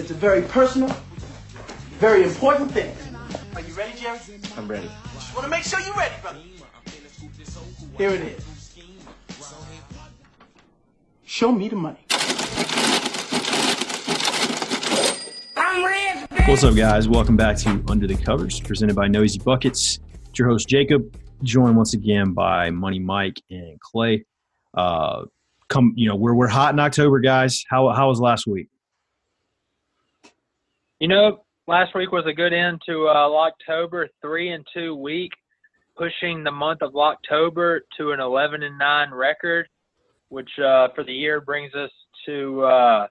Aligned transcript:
It's 0.00 0.10
a 0.10 0.14
very 0.14 0.40
personal, 0.40 0.88
very 1.98 2.22
important 2.22 2.72
thing. 2.72 2.96
Are 3.54 3.60
you 3.60 3.74
ready, 3.74 3.92
Jerry? 3.98 4.18
I'm 4.56 4.66
ready. 4.66 4.88
Just 5.12 5.34
want 5.34 5.44
to 5.44 5.50
make 5.50 5.62
sure 5.62 5.78
you're 5.80 5.94
ready, 5.94 6.14
brother. 6.22 6.38
Here 7.98 8.08
it 8.08 8.22
is. 8.22 8.78
Show 11.26 11.52
me 11.52 11.68
the 11.68 11.76
money. 11.76 11.98
What's 16.46 16.64
up, 16.64 16.74
guys? 16.74 17.06
Welcome 17.06 17.36
back 17.36 17.58
to 17.58 17.84
Under 17.86 18.06
the 18.06 18.16
Covers, 18.16 18.58
presented 18.58 18.96
by 18.96 19.06
Noisy 19.06 19.38
Buckets. 19.38 19.98
It's 20.30 20.38
your 20.38 20.48
host 20.48 20.66
Jacob, 20.66 21.14
joined 21.42 21.76
once 21.76 21.92
again 21.92 22.32
by 22.32 22.70
Money 22.70 23.00
Mike 23.00 23.42
and 23.50 23.78
Clay. 23.80 24.24
Uh, 24.72 25.26
come, 25.68 25.92
you 25.94 26.08
know, 26.08 26.16
we're 26.16 26.32
we're 26.32 26.48
hot 26.48 26.72
in 26.72 26.80
October, 26.80 27.20
guys. 27.20 27.66
How 27.68 27.90
how 27.90 28.08
was 28.08 28.18
last 28.18 28.46
week? 28.46 28.68
You 31.00 31.08
know, 31.08 31.44
last 31.66 31.94
week 31.94 32.12
was 32.12 32.26
a 32.26 32.32
good 32.34 32.52
end 32.52 32.82
to 32.84 33.08
uh, 33.08 33.30
October, 33.34 34.06
three 34.20 34.50
and 34.50 34.66
two 34.74 34.94
week, 34.94 35.30
pushing 35.96 36.44
the 36.44 36.50
month 36.50 36.82
of 36.82 36.94
October 36.94 37.80
to 37.96 38.12
an 38.12 38.20
11 38.20 38.62
and 38.62 38.78
nine 38.78 39.10
record, 39.10 39.66
which 40.28 40.50
uh, 40.58 40.88
for 40.94 41.02
the 41.02 41.12
year 41.12 41.40
brings 41.40 41.74
us 41.74 41.90
to 42.26 42.62
uh, 42.64 43.06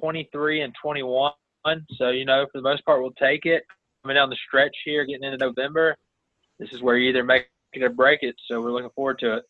23 0.00 0.62
and 0.62 0.72
21. 0.82 1.32
So 1.98 2.08
you 2.08 2.24
know, 2.24 2.46
for 2.50 2.60
the 2.60 2.62
most 2.62 2.82
part, 2.86 3.02
we'll 3.02 3.12
take 3.12 3.44
it. 3.44 3.62
Coming 4.02 4.14
down 4.14 4.30
the 4.30 4.38
stretch 4.48 4.74
here, 4.86 5.04
getting 5.04 5.24
into 5.24 5.36
November, 5.36 5.96
this 6.58 6.72
is 6.72 6.80
where 6.80 6.96
you 6.96 7.10
either 7.10 7.24
make 7.24 7.46
it 7.74 7.82
or 7.82 7.90
break 7.90 8.20
it. 8.22 8.36
So 8.48 8.58
we're 8.62 8.72
looking 8.72 8.90
forward 8.94 9.18
to 9.18 9.36
it. 9.36 9.44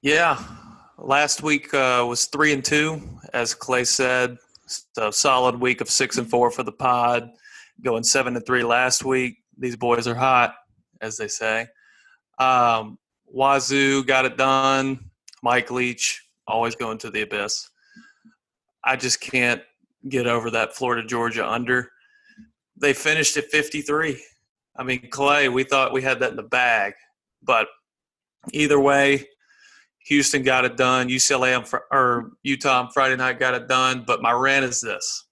Yeah, 0.00 0.42
last 0.96 1.42
week 1.42 1.74
uh, 1.74 2.06
was 2.08 2.24
three 2.24 2.54
and 2.54 2.64
two, 2.64 3.02
as 3.34 3.52
Clay 3.52 3.84
said. 3.84 4.38
So 4.66 5.10
solid 5.10 5.60
week 5.60 5.80
of 5.80 5.90
six 5.90 6.18
and 6.18 6.28
four 6.28 6.50
for 6.50 6.62
the 6.62 6.72
pod. 6.72 7.30
Going 7.82 8.04
seven 8.04 8.36
and 8.36 8.46
three 8.46 8.62
last 8.62 9.04
week. 9.04 9.38
These 9.58 9.76
boys 9.76 10.06
are 10.06 10.14
hot, 10.14 10.54
as 11.00 11.16
they 11.16 11.28
say. 11.28 11.66
Um, 12.38 12.98
Wazzu 13.34 14.06
got 14.06 14.24
it 14.24 14.36
done. 14.36 15.10
Mike 15.42 15.70
Leach 15.70 16.22
always 16.46 16.74
going 16.74 16.98
to 16.98 17.10
the 17.10 17.22
abyss. 17.22 17.68
I 18.84 18.96
just 18.96 19.20
can't 19.20 19.62
get 20.08 20.26
over 20.26 20.50
that 20.50 20.74
Florida 20.74 21.06
Georgia 21.06 21.48
under. 21.48 21.90
They 22.76 22.92
finished 22.92 23.36
at 23.36 23.50
53. 23.50 24.22
I 24.76 24.82
mean, 24.82 25.08
Clay, 25.10 25.48
we 25.48 25.64
thought 25.64 25.92
we 25.92 26.02
had 26.02 26.20
that 26.20 26.30
in 26.30 26.36
the 26.36 26.42
bag, 26.42 26.94
but 27.42 27.68
either 28.52 28.80
way, 28.80 29.26
Houston 30.04 30.42
got 30.42 30.64
it 30.64 30.76
done. 30.76 31.08
UCLA 31.08 31.58
on, 31.58 31.80
or 31.90 32.32
Utah 32.42 32.80
on 32.80 32.90
Friday 32.90 33.16
night 33.16 33.38
got 33.38 33.54
it 33.54 33.68
done. 33.68 34.04
But 34.06 34.22
my 34.22 34.32
rant 34.32 34.64
is 34.64 34.80
this: 34.80 35.26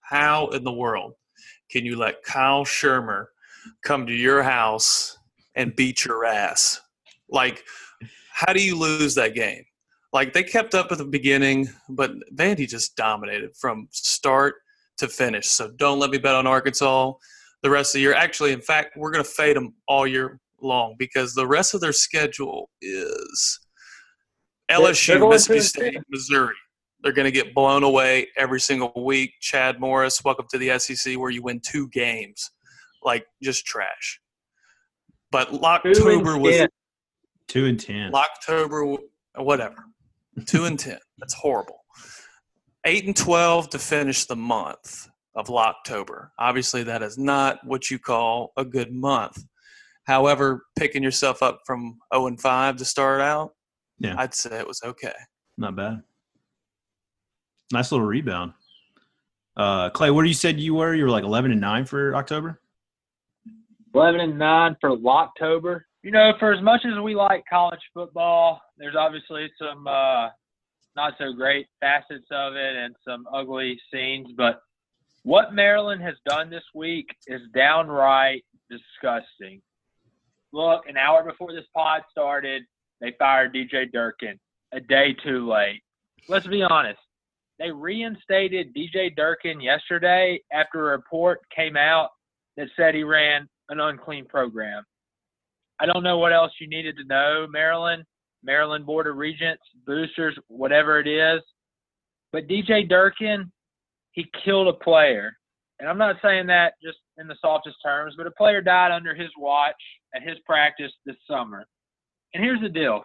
How 0.00 0.48
in 0.48 0.64
the 0.64 0.72
world 0.72 1.14
can 1.70 1.84
you 1.84 1.96
let 1.96 2.22
Kyle 2.22 2.64
Shurmur 2.64 3.26
come 3.84 4.06
to 4.06 4.12
your 4.12 4.42
house 4.42 5.18
and 5.54 5.76
beat 5.76 6.04
your 6.04 6.24
ass? 6.24 6.80
Like, 7.28 7.64
how 8.32 8.52
do 8.52 8.62
you 8.62 8.78
lose 8.78 9.14
that 9.16 9.34
game? 9.34 9.64
Like 10.12 10.32
they 10.32 10.42
kept 10.42 10.74
up 10.74 10.90
at 10.92 10.98
the 10.98 11.04
beginning, 11.04 11.68
but 11.90 12.12
Vandy 12.34 12.66
just 12.66 12.96
dominated 12.96 13.54
from 13.56 13.88
start 13.90 14.54
to 14.98 15.08
finish. 15.08 15.48
So 15.48 15.70
don't 15.76 15.98
let 15.98 16.10
me 16.10 16.18
bet 16.18 16.34
on 16.34 16.46
Arkansas 16.46 17.12
the 17.62 17.70
rest 17.70 17.94
of 17.94 17.98
the 17.98 18.02
year. 18.02 18.14
Actually, 18.14 18.52
in 18.52 18.62
fact, 18.62 18.96
we're 18.96 19.10
going 19.10 19.24
to 19.24 19.30
fade 19.30 19.56
them 19.56 19.74
all 19.88 20.06
year 20.06 20.40
long 20.62 20.94
because 20.98 21.34
the 21.34 21.46
rest 21.46 21.74
of 21.74 21.80
their 21.80 21.92
schedule 21.92 22.70
is 22.80 23.60
LSU, 24.70 25.28
Mississippi 25.28 25.60
State, 25.60 25.98
Missouri. 26.10 26.54
They're 27.02 27.12
going 27.12 27.26
to 27.26 27.30
get 27.30 27.54
blown 27.54 27.84
away 27.84 28.28
every 28.36 28.60
single 28.60 28.92
week. 28.96 29.32
Chad 29.40 29.78
Morris, 29.78 30.24
welcome 30.24 30.46
to 30.50 30.58
the 30.58 30.76
SEC 30.78 31.16
where 31.18 31.30
you 31.30 31.42
win 31.42 31.60
two 31.60 31.88
games. 31.90 32.50
Like 33.02 33.26
just 33.42 33.64
trash. 33.64 34.20
But 35.30 35.52
October 35.52 36.38
was 36.38 36.66
two 37.48 37.66
and 37.66 37.78
ten. 37.78 38.14
October, 38.14 38.96
whatever. 39.36 39.84
Two 40.46 40.64
and 40.64 40.78
ten. 40.78 40.98
That's 41.18 41.34
horrible. 41.34 41.84
Eight 42.84 43.06
and 43.06 43.16
twelve 43.16 43.70
to 43.70 43.78
finish 43.78 44.24
the 44.24 44.36
month 44.36 45.08
of 45.36 45.50
October. 45.50 46.32
Obviously, 46.38 46.82
that 46.84 47.02
is 47.02 47.18
not 47.18 47.58
what 47.64 47.90
you 47.90 47.98
call 47.98 48.52
a 48.56 48.64
good 48.64 48.92
month. 48.92 49.44
However, 50.04 50.64
picking 50.76 51.02
yourself 51.02 51.42
up 51.42 51.60
from 51.66 51.98
0 52.14 52.28
and 52.28 52.40
5 52.40 52.76
to 52.76 52.84
start 52.84 53.20
out, 53.20 53.52
yeah, 53.98 54.14
I'd 54.18 54.34
say 54.34 54.58
it 54.58 54.66
was 54.66 54.80
okay. 54.84 55.14
Not 55.58 55.76
bad. 55.76 56.02
Nice 57.72 57.90
little 57.90 58.06
rebound. 58.06 58.52
Uh, 59.56 59.90
Clay, 59.90 60.10
where 60.10 60.24
you 60.24 60.34
said 60.34 60.60
you 60.60 60.74
were? 60.74 60.94
You 60.94 61.04
were 61.04 61.10
like 61.10 61.24
11 61.24 61.50
and 61.50 61.60
9 61.60 61.86
for 61.86 62.14
October? 62.14 62.60
11 63.94 64.20
and 64.20 64.38
9 64.38 64.76
for 64.80 64.90
October. 65.06 65.86
You 66.02 66.10
know, 66.10 66.32
for 66.38 66.52
as 66.52 66.62
much 66.62 66.82
as 66.84 67.00
we 67.02 67.14
like 67.14 67.44
college 67.48 67.80
football, 67.94 68.60
there's 68.76 68.94
obviously 68.94 69.50
some 69.58 69.86
uh, 69.86 70.28
not 70.94 71.14
so 71.18 71.32
great 71.32 71.66
facets 71.80 72.26
of 72.30 72.54
it 72.54 72.76
and 72.76 72.94
some 73.06 73.26
ugly 73.32 73.80
scenes, 73.92 74.28
but 74.36 74.60
what 75.24 75.52
Maryland 75.52 76.02
has 76.02 76.14
done 76.24 76.50
this 76.50 76.62
week 76.74 77.06
is 77.26 77.40
downright 77.54 78.44
disgusting. 78.70 79.60
Look, 80.52 80.88
an 80.88 80.96
hour 80.96 81.24
before 81.24 81.52
this 81.52 81.64
pod 81.74 82.02
started, 82.10 82.62
they 83.00 83.14
fired 83.18 83.54
DJ 83.54 83.90
Durkin 83.92 84.38
a 84.72 84.80
day 84.80 85.14
too 85.24 85.48
late. 85.48 85.82
Let's 86.28 86.46
be 86.46 86.62
honest. 86.62 87.00
They 87.58 87.70
reinstated 87.70 88.74
DJ 88.74 89.14
Durkin 89.14 89.60
yesterday 89.60 90.40
after 90.52 90.88
a 90.88 90.96
report 90.96 91.40
came 91.54 91.76
out 91.76 92.10
that 92.56 92.68
said 92.76 92.94
he 92.94 93.02
ran 93.02 93.48
an 93.68 93.80
unclean 93.80 94.26
program. 94.26 94.82
I 95.78 95.86
don't 95.86 96.02
know 96.02 96.18
what 96.18 96.32
else 96.32 96.52
you 96.60 96.68
needed 96.68 96.96
to 96.96 97.04
know, 97.04 97.46
Maryland, 97.50 98.04
Maryland 98.42 98.86
Board 98.86 99.06
of 99.06 99.16
Regents, 99.16 99.62
boosters, 99.86 100.38
whatever 100.48 101.00
it 101.00 101.08
is. 101.08 101.42
But 102.32 102.48
DJ 102.48 102.88
Durkin, 102.88 103.50
he 104.12 104.26
killed 104.44 104.68
a 104.68 104.72
player. 104.72 105.36
And 105.78 105.88
I'm 105.88 105.98
not 105.98 106.16
saying 106.22 106.46
that 106.46 106.74
just 106.82 106.98
in 107.18 107.26
the 107.26 107.36
softest 107.40 107.76
terms, 107.84 108.14
but 108.16 108.26
a 108.26 108.30
player 108.32 108.60
died 108.62 108.92
under 108.92 109.14
his 109.14 109.30
watch 109.38 109.74
at 110.14 110.22
his 110.22 110.38
practice 110.46 110.92
this 111.04 111.16
summer. 111.28 111.66
And 112.34 112.44
here's 112.44 112.60
the 112.60 112.68
deal. 112.68 113.02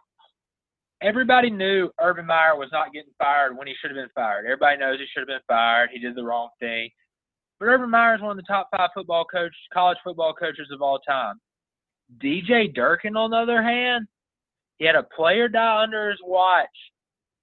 Everybody 1.01 1.49
knew 1.49 1.89
Urban 1.99 2.27
Meyer 2.27 2.55
was 2.55 2.69
not 2.71 2.93
getting 2.93 3.13
fired 3.17 3.57
when 3.57 3.67
he 3.67 3.73
should 3.81 3.89
have 3.89 3.97
been 3.97 4.13
fired. 4.13 4.45
Everybody 4.45 4.77
knows 4.77 4.99
he 4.99 5.05
should 5.11 5.21
have 5.21 5.27
been 5.27 5.47
fired. 5.47 5.89
He 5.91 5.99
did 5.99 6.15
the 6.15 6.23
wrong 6.23 6.49
thing. 6.59 6.89
But 7.59 7.67
Urban 7.67 7.89
Meyer 7.89 8.15
is 8.15 8.21
one 8.21 8.31
of 8.31 8.37
the 8.37 8.43
top 8.43 8.69
five 8.75 8.89
football 8.93 9.25
coach, 9.25 9.53
college 9.73 9.97
football 10.03 10.33
coaches 10.33 10.67
of 10.71 10.81
all 10.81 10.99
time. 10.99 11.39
DJ 12.21 12.73
Durkin, 12.73 13.15
on 13.15 13.31
the 13.31 13.37
other 13.37 13.63
hand, 13.63 14.07
he 14.77 14.85
had 14.85 14.95
a 14.95 15.03
player 15.15 15.47
die 15.47 15.83
under 15.83 16.09
his 16.09 16.19
watch. 16.23 16.67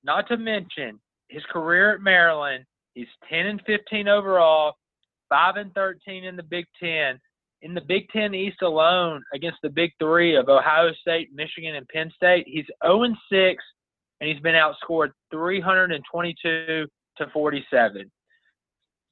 Not 0.04 0.28
to 0.28 0.36
mention 0.36 1.00
his 1.28 1.42
career 1.50 1.94
at 1.94 2.00
Maryland. 2.00 2.64
He's 2.94 3.08
10 3.28 3.46
and 3.46 3.62
15 3.66 4.08
overall, 4.08 4.74
5 5.28 5.56
and 5.56 5.74
13 5.74 6.24
in 6.24 6.36
the 6.36 6.42
Big 6.42 6.66
Ten 6.80 7.20
in 7.62 7.74
the 7.74 7.80
Big 7.80 8.08
Ten 8.10 8.34
East 8.34 8.62
alone 8.62 9.22
against 9.34 9.58
the 9.62 9.70
Big 9.70 9.92
Three 9.98 10.36
of 10.36 10.48
Ohio 10.48 10.92
State, 11.00 11.30
Michigan, 11.34 11.74
and 11.74 11.88
Penn 11.88 12.10
State, 12.14 12.44
he's 12.46 12.66
0 12.84 13.14
6, 13.30 13.64
and 14.20 14.30
he's 14.30 14.41
been 14.41 14.54
outscored 14.54 15.10
322 15.30 16.86
to 17.16 17.26
47. 17.32 18.10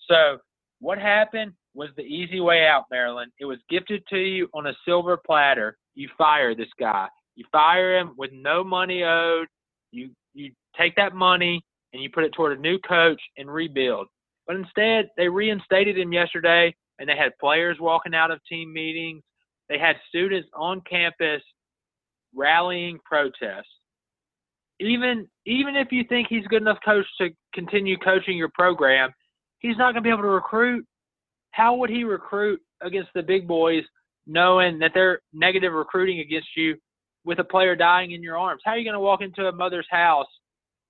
So 0.08 0.38
what 0.80 0.98
happened 0.98 1.52
was 1.74 1.90
the 1.96 2.02
easy 2.02 2.40
way 2.40 2.66
out, 2.66 2.84
Maryland. 2.90 3.32
It 3.38 3.44
was 3.44 3.58
gifted 3.68 4.02
to 4.08 4.18
you 4.18 4.48
on 4.54 4.66
a 4.66 4.76
silver 4.84 5.16
platter. 5.16 5.76
You 5.94 6.08
fire 6.16 6.54
this 6.54 6.68
guy. 6.78 7.08
You 7.34 7.44
fire 7.52 7.98
him 7.98 8.14
with 8.16 8.30
no 8.32 8.64
money 8.64 9.02
owed. 9.02 9.48
You 9.90 10.10
you 10.34 10.52
take 10.76 10.94
that 10.96 11.14
money 11.14 11.62
and 11.92 12.02
you 12.02 12.10
put 12.10 12.24
it 12.24 12.32
toward 12.32 12.56
a 12.56 12.60
new 12.60 12.78
coach 12.80 13.20
and 13.36 13.52
rebuild. 13.52 14.06
But 14.46 14.56
instead, 14.56 15.08
they 15.16 15.28
reinstated 15.28 15.98
him 15.98 16.12
yesterday 16.12 16.74
and 16.98 17.08
they 17.08 17.16
had 17.16 17.36
players 17.38 17.76
walking 17.80 18.14
out 18.14 18.30
of 18.30 18.40
team 18.48 18.72
meetings. 18.72 19.22
They 19.68 19.78
had 19.78 19.96
students 20.08 20.48
on 20.54 20.82
campus 20.88 21.42
rallying 22.34 22.98
protests. 23.04 23.66
Even 24.78 25.26
even 25.46 25.74
if 25.74 25.88
you 25.90 26.04
think 26.08 26.28
he's 26.28 26.46
good 26.48 26.60
enough 26.60 26.78
coach 26.84 27.06
to 27.20 27.30
continue 27.54 27.96
coaching 27.96 28.36
your 28.36 28.50
program, 28.54 29.10
he's 29.58 29.76
not 29.78 29.92
going 29.92 29.96
to 29.96 30.00
be 30.02 30.10
able 30.10 30.22
to 30.22 30.28
recruit. 30.28 30.84
How 31.52 31.74
would 31.76 31.88
he 31.88 32.04
recruit 32.04 32.60
against 32.82 33.10
the 33.14 33.22
big 33.22 33.48
boys 33.48 33.82
knowing 34.26 34.78
that 34.80 34.90
they're 34.92 35.20
negative 35.32 35.72
recruiting 35.72 36.20
against 36.20 36.48
you 36.56 36.76
with 37.24 37.38
a 37.38 37.44
player 37.44 37.74
dying 37.74 38.10
in 38.10 38.22
your 38.22 38.36
arms? 38.36 38.60
How 38.64 38.72
are 38.72 38.78
you 38.78 38.84
going 38.84 38.94
to 38.94 39.00
walk 39.00 39.22
into 39.22 39.46
a 39.46 39.52
mother's 39.52 39.86
house 39.90 40.26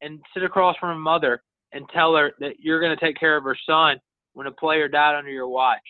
and 0.02 0.20
sit 0.34 0.42
across 0.42 0.76
from 0.78 0.90
a 0.90 1.00
mother 1.00 1.40
and 1.72 1.88
tell 1.94 2.16
her 2.16 2.32
that 2.40 2.54
you're 2.58 2.80
going 2.80 2.96
to 2.96 3.04
take 3.04 3.18
care 3.18 3.36
of 3.36 3.44
her 3.44 3.56
son 3.68 3.98
when 4.36 4.46
a 4.46 4.52
player 4.52 4.86
died 4.86 5.16
under 5.16 5.30
your 5.30 5.48
watch. 5.48 5.80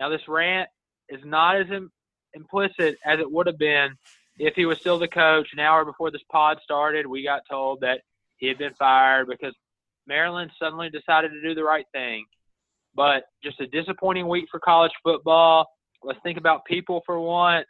Now, 0.00 0.08
this 0.08 0.26
rant 0.26 0.70
is 1.10 1.20
not 1.22 1.56
as 1.56 1.66
Im- 1.70 1.92
implicit 2.32 2.96
as 3.04 3.20
it 3.20 3.30
would 3.30 3.46
have 3.46 3.58
been 3.58 3.90
if 4.38 4.54
he 4.54 4.64
was 4.64 4.78
still 4.78 4.98
the 4.98 5.06
coach. 5.06 5.48
An 5.52 5.58
hour 5.58 5.84
before 5.84 6.10
this 6.10 6.22
pod 6.32 6.58
started, 6.64 7.06
we 7.06 7.22
got 7.22 7.42
told 7.48 7.82
that 7.82 8.00
he 8.38 8.46
had 8.48 8.56
been 8.56 8.72
fired 8.72 9.28
because 9.28 9.54
Maryland 10.06 10.50
suddenly 10.58 10.88
decided 10.88 11.32
to 11.32 11.42
do 11.42 11.54
the 11.54 11.62
right 11.62 11.84
thing. 11.92 12.24
But 12.94 13.24
just 13.42 13.60
a 13.60 13.66
disappointing 13.66 14.28
week 14.28 14.46
for 14.50 14.60
college 14.60 14.92
football. 15.02 15.66
Let's 16.02 16.20
think 16.22 16.38
about 16.38 16.64
people 16.64 17.02
for 17.04 17.20
once. 17.20 17.66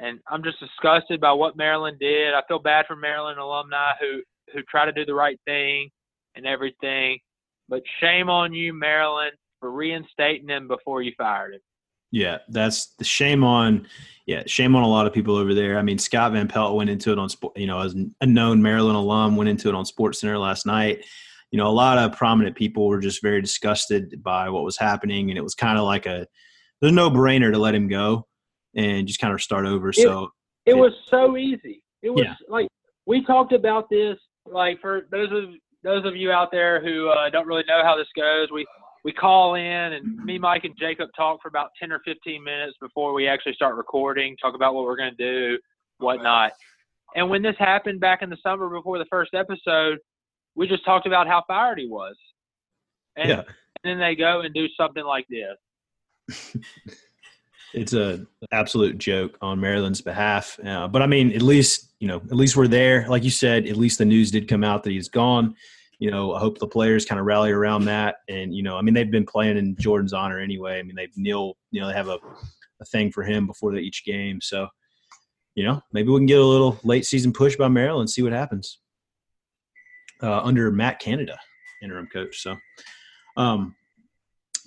And 0.00 0.18
I'm 0.28 0.42
just 0.42 0.58
disgusted 0.58 1.20
by 1.20 1.30
what 1.30 1.56
Maryland 1.56 1.98
did. 2.00 2.34
I 2.34 2.42
feel 2.48 2.58
bad 2.58 2.86
for 2.88 2.96
Maryland 2.96 3.38
alumni 3.38 3.92
who 4.00 4.20
who 4.52 4.62
try 4.62 4.84
to 4.84 4.92
do 4.92 5.04
the 5.04 5.14
right 5.14 5.38
thing 5.46 5.90
and 6.34 6.44
everything. 6.44 7.20
But 7.68 7.82
shame 8.00 8.28
on 8.28 8.52
you, 8.52 8.74
Maryland, 8.74 9.32
for 9.64 9.70
reinstating 9.70 10.46
him 10.46 10.68
before 10.68 11.00
you 11.00 11.10
fired 11.16 11.54
him. 11.54 11.60
Yeah, 12.10 12.38
that's 12.50 12.88
the 12.98 13.04
shame 13.04 13.42
on. 13.42 13.86
Yeah, 14.26 14.42
shame 14.46 14.76
on 14.76 14.82
a 14.82 14.88
lot 14.88 15.06
of 15.06 15.14
people 15.14 15.36
over 15.36 15.54
there. 15.54 15.78
I 15.78 15.82
mean, 15.82 15.96
Scott 15.96 16.32
Van 16.32 16.46
Pelt 16.46 16.76
went 16.76 16.90
into 16.90 17.12
it 17.12 17.18
on, 17.18 17.30
sport, 17.30 17.56
you 17.56 17.66
know, 17.66 17.80
as 17.80 17.96
a 18.20 18.26
known 18.26 18.60
Maryland 18.60 18.96
alum, 18.98 19.36
went 19.36 19.48
into 19.48 19.70
it 19.70 19.74
on 19.74 19.86
SportsCenter 19.86 20.38
last 20.38 20.66
night. 20.66 21.02
You 21.50 21.56
know, 21.56 21.66
a 21.66 21.72
lot 21.72 21.96
of 21.96 22.12
prominent 22.12 22.54
people 22.56 22.88
were 22.88 23.00
just 23.00 23.22
very 23.22 23.40
disgusted 23.40 24.22
by 24.22 24.50
what 24.50 24.64
was 24.64 24.76
happening, 24.76 25.30
and 25.30 25.38
it 25.38 25.42
was 25.42 25.54
kind 25.54 25.78
of 25.78 25.84
like 25.84 26.04
a 26.04 26.26
there's 26.82 26.92
no 26.92 27.10
brainer 27.10 27.50
to 27.50 27.58
let 27.58 27.74
him 27.74 27.88
go 27.88 28.26
and 28.76 29.06
just 29.06 29.18
kind 29.18 29.32
of 29.32 29.40
start 29.40 29.64
over. 29.64 29.88
It, 29.88 29.94
so 29.96 30.28
it, 30.66 30.72
it 30.72 30.76
was 30.76 30.92
so 31.08 31.38
easy. 31.38 31.82
It 32.02 32.10
was 32.10 32.24
Yeah. 32.26 32.34
like 32.50 32.68
we 33.06 33.24
talked 33.24 33.54
about 33.54 33.88
this. 33.88 34.18
Like 34.46 34.78
for 34.82 35.06
those 35.10 35.32
of 35.32 35.54
those 35.82 36.04
of 36.04 36.16
you 36.16 36.32
out 36.32 36.50
there 36.50 36.82
who 36.84 37.08
uh, 37.08 37.30
don't 37.30 37.46
really 37.46 37.64
know 37.66 37.80
how 37.82 37.96
this 37.96 38.08
goes, 38.14 38.48
we 38.52 38.66
we 39.04 39.12
call 39.12 39.54
in 39.54 39.62
and 39.64 40.16
me, 40.24 40.38
Mike, 40.38 40.64
and 40.64 40.74
Jacob 40.78 41.10
talk 41.16 41.40
for 41.42 41.48
about 41.48 41.70
ten 41.78 41.92
or 41.92 42.00
fifteen 42.04 42.42
minutes 42.42 42.74
before 42.80 43.12
we 43.12 43.28
actually 43.28 43.52
start 43.54 43.76
recording. 43.76 44.36
Talk 44.38 44.54
about 44.54 44.74
what 44.74 44.84
we're 44.84 44.96
going 44.96 45.14
to 45.14 45.16
do, 45.16 45.58
whatnot. 45.98 46.52
And 47.14 47.28
when 47.30 47.42
this 47.42 47.54
happened 47.58 48.00
back 48.00 48.22
in 48.22 48.30
the 48.30 48.38
summer 48.42 48.68
before 48.68 48.98
the 48.98 49.06
first 49.10 49.34
episode, 49.34 49.98
we 50.56 50.66
just 50.66 50.84
talked 50.84 51.06
about 51.06 51.26
how 51.28 51.44
fired 51.46 51.78
he 51.78 51.86
was. 51.86 52.16
And, 53.16 53.28
Yeah. 53.28 53.38
and 53.40 53.46
then 53.84 53.98
they 53.98 54.16
go 54.16 54.40
and 54.40 54.52
do 54.52 54.66
something 54.76 55.04
like 55.04 55.26
this. 55.28 56.56
it's 57.74 57.92
a 57.92 58.26
absolute 58.52 58.98
joke 58.98 59.36
on 59.40 59.60
Maryland's 59.60 60.00
behalf. 60.00 60.58
Uh, 60.64 60.88
but 60.88 61.02
I 61.02 61.06
mean, 61.06 61.32
at 61.32 61.42
least 61.42 61.90
you 62.00 62.08
know, 62.08 62.16
at 62.16 62.32
least 62.36 62.56
we're 62.56 62.68
there. 62.68 63.06
Like 63.08 63.22
you 63.24 63.30
said, 63.30 63.66
at 63.66 63.76
least 63.76 63.98
the 63.98 64.04
news 64.04 64.30
did 64.30 64.48
come 64.48 64.64
out 64.64 64.82
that 64.84 64.90
he's 64.90 65.08
gone. 65.08 65.54
You 66.04 66.10
know, 66.10 66.34
I 66.34 66.38
hope 66.38 66.58
the 66.58 66.66
players 66.66 67.06
kind 67.06 67.18
of 67.18 67.24
rally 67.24 67.50
around 67.50 67.86
that. 67.86 68.16
And 68.28 68.54
you 68.54 68.62
know, 68.62 68.76
I 68.76 68.82
mean, 68.82 68.92
they've 68.92 69.10
been 69.10 69.24
playing 69.24 69.56
in 69.56 69.74
Jordan's 69.76 70.12
honor 70.12 70.38
anyway. 70.38 70.78
I 70.78 70.82
mean, 70.82 70.94
they've 70.94 71.16
kneel, 71.16 71.56
you 71.70 71.80
know, 71.80 71.88
they 71.88 71.94
have 71.94 72.08
a, 72.08 72.18
a 72.82 72.84
thing 72.84 73.10
for 73.10 73.22
him 73.22 73.46
before 73.46 73.72
the, 73.72 73.78
each 73.78 74.04
game. 74.04 74.38
So, 74.42 74.68
you 75.54 75.64
know, 75.64 75.80
maybe 75.94 76.10
we 76.10 76.18
can 76.18 76.26
get 76.26 76.40
a 76.40 76.44
little 76.44 76.78
late 76.84 77.06
season 77.06 77.32
push 77.32 77.56
by 77.56 77.68
Maryland, 77.68 78.10
see 78.10 78.20
what 78.20 78.34
happens 78.34 78.80
uh, 80.22 80.42
under 80.42 80.70
Matt 80.70 80.98
Canada, 80.98 81.38
interim 81.82 82.06
coach. 82.12 82.42
So, 82.42 82.54
um, 83.38 83.74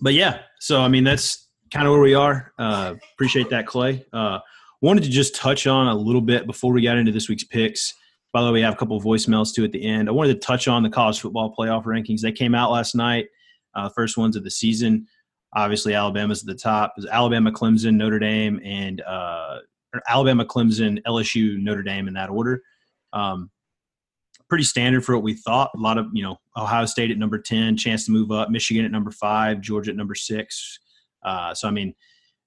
but 0.01 0.15
yeah, 0.15 0.39
so 0.59 0.81
I 0.81 0.87
mean, 0.87 1.03
that's 1.03 1.49
kind 1.71 1.85
of 1.85 1.91
where 1.91 2.01
we 2.01 2.15
are. 2.15 2.51
Uh, 2.57 2.95
appreciate 3.13 3.51
that, 3.51 3.67
Clay. 3.67 4.03
Uh, 4.11 4.39
wanted 4.81 5.03
to 5.03 5.09
just 5.11 5.35
touch 5.35 5.67
on 5.67 5.85
a 5.85 5.95
little 5.95 6.19
bit 6.19 6.47
before 6.47 6.73
we 6.73 6.81
got 6.81 6.97
into 6.97 7.11
this 7.11 7.29
week's 7.29 7.43
picks. 7.43 7.93
By 8.33 8.41
the 8.41 8.47
way, 8.47 8.53
we 8.53 8.61
have 8.61 8.73
a 8.73 8.77
couple 8.77 8.97
of 8.97 9.03
voicemails 9.03 9.53
too 9.53 9.63
at 9.63 9.71
the 9.71 9.83
end. 9.83 10.09
I 10.09 10.11
wanted 10.11 10.33
to 10.33 10.45
touch 10.45 10.67
on 10.67 10.83
the 10.83 10.89
college 10.89 11.19
football 11.19 11.55
playoff 11.57 11.85
rankings. 11.85 12.21
They 12.21 12.31
came 12.31 12.53
out 12.53 12.71
last 12.71 12.93
night, 12.93 13.27
uh, 13.73 13.89
first 13.89 14.17
ones 14.17 14.35
of 14.35 14.43
the 14.43 14.51
season. 14.51 15.07
Obviously, 15.55 15.93
Alabama's 15.93 16.41
at 16.41 16.47
the 16.47 16.55
top. 16.55 16.93
Was 16.97 17.05
Alabama, 17.05 17.51
Clemson, 17.51 17.95
Notre 17.95 18.19
Dame, 18.19 18.59
and 18.63 19.01
uh, 19.01 19.59
Alabama, 20.09 20.45
Clemson, 20.45 21.01
LSU, 21.03 21.57
Notre 21.57 21.83
Dame 21.83 22.07
in 22.07 22.13
that 22.15 22.29
order. 22.29 22.61
Um, 23.13 23.49
pretty 24.49 24.63
standard 24.63 25.05
for 25.05 25.15
what 25.15 25.23
we 25.23 25.33
thought. 25.33 25.71
A 25.75 25.79
lot 25.79 25.97
of 25.97 26.07
you 26.13 26.23
know 26.23 26.37
Ohio 26.55 26.85
State 26.85 27.11
at 27.11 27.17
number 27.17 27.39
ten, 27.39 27.77
chance 27.77 28.05
to 28.05 28.11
move 28.11 28.31
up. 28.31 28.49
Michigan 28.49 28.85
at 28.85 28.91
number 28.91 29.11
five, 29.11 29.61
Georgia 29.61 29.91
at 29.91 29.97
number 29.97 30.15
six. 30.15 30.79
Uh, 31.23 31.53
so 31.53 31.67
I 31.67 31.71
mean, 31.71 31.93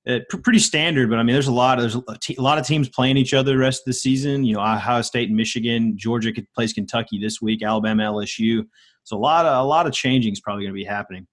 it, 0.04 0.28
pr- 0.28 0.38
pretty 0.38 0.58
standard. 0.58 1.10
But 1.10 1.18
I 1.18 1.22
mean, 1.22 1.34
there's 1.34 1.48
a 1.48 1.52
lot. 1.52 1.78
There's 1.78 1.94
a, 1.94 2.02
lot 2.38 2.58
of 2.58 2.66
teams 2.66 2.88
playing 2.88 3.16
each 3.16 3.34
other 3.34 3.52
the 3.52 3.58
rest 3.58 3.82
of 3.82 3.86
the 3.86 3.92
season. 3.92 4.44
You 4.44 4.54
know, 4.54 4.60
Ohio 4.60 5.02
State 5.02 5.28
and 5.28 5.36
Michigan, 5.36 5.96
Georgia 5.96 6.32
could 6.32 6.46
plays 6.54 6.72
Kentucky 6.72 7.18
this 7.18 7.40
week. 7.40 7.62
Alabama, 7.62 8.04
LSU. 8.04 8.64
So 9.04 9.16
a 9.16 9.18
lot 9.18 9.46
of 9.46 9.64
a 9.64 9.66
lot 9.66 9.86
of 9.86 9.92
changing 9.92 10.32
is 10.32 10.40
probably 10.40 10.64
going 10.64 10.72
to 10.72 10.78
be 10.78 10.84
happening 10.84 11.26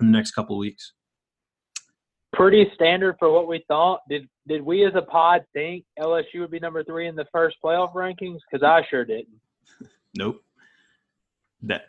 in 0.00 0.06
the 0.06 0.16
next 0.16 0.32
couple 0.32 0.56
of 0.56 0.60
weeks. 0.60 0.92
pretty 2.32 2.70
standard 2.74 3.16
for 3.18 3.30
what 3.32 3.48
we 3.48 3.64
thought. 3.68 4.00
Did 4.08 4.28
did 4.46 4.62
we 4.62 4.84
as 4.84 4.92
a 4.94 5.02
pod 5.02 5.44
think 5.52 5.84
LSU 5.98 6.40
would 6.40 6.50
be 6.50 6.58
number 6.60 6.82
three 6.84 7.06
in 7.06 7.14
the 7.14 7.26
first 7.32 7.56
playoff 7.64 7.94
rankings? 7.94 8.38
Because 8.50 8.64
I 8.64 8.86
sure 8.90 9.04
didn't. 9.04 9.28
Nope. 10.16 10.42
That 11.62 11.82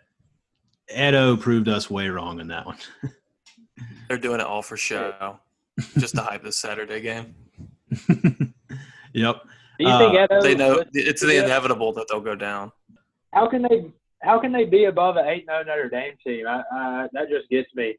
Edo 0.94 1.38
proved 1.38 1.68
us 1.68 1.90
way 1.90 2.10
wrong 2.10 2.40
in 2.40 2.48
that 2.50 2.66
one. 2.66 2.78
They're 4.08 4.18
doing 4.18 4.40
it 4.40 4.46
all 4.46 4.62
for 4.62 4.76
show, 4.76 5.40
just 5.98 6.16
to 6.16 6.22
hype 6.22 6.44
this 6.44 6.58
Saturday 6.58 7.02
game. 7.02 7.36
yep. 9.14 9.42
Do 9.80 9.86
you 9.86 9.98
think 9.98 10.16
Uh, 10.16 10.28
Edo? 10.30 10.42
They 10.42 10.56
know 10.56 10.84
it's 10.94 11.22
the 11.22 11.44
inevitable 11.44 11.94
that 11.94 12.08
they'll 12.10 12.20
go 12.22 12.36
down. 12.36 12.72
How 13.34 13.48
can 13.48 13.62
they? 13.62 13.92
How 14.22 14.40
can 14.40 14.52
they 14.52 14.66
be 14.66 14.86
above 14.86 15.16
an 15.16 15.26
eight 15.28 15.46
0 15.46 15.64
Notre 15.64 15.90
Dame 15.90 16.14
team? 16.26 16.46
I, 16.46 16.62
I, 16.74 17.08
that 17.14 17.30
just 17.30 17.50
gets 17.50 17.74
me. 17.74 17.98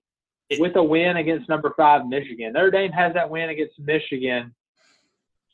With 0.58 0.74
a 0.76 0.82
win 0.82 1.16
against 1.16 1.48
number 1.48 1.72
five 1.76 2.06
Michigan, 2.06 2.52
Notre 2.52 2.70
Dame 2.70 2.92
has 2.92 3.14
that 3.14 3.30
win 3.30 3.48
against 3.50 3.78
Michigan. 3.78 4.54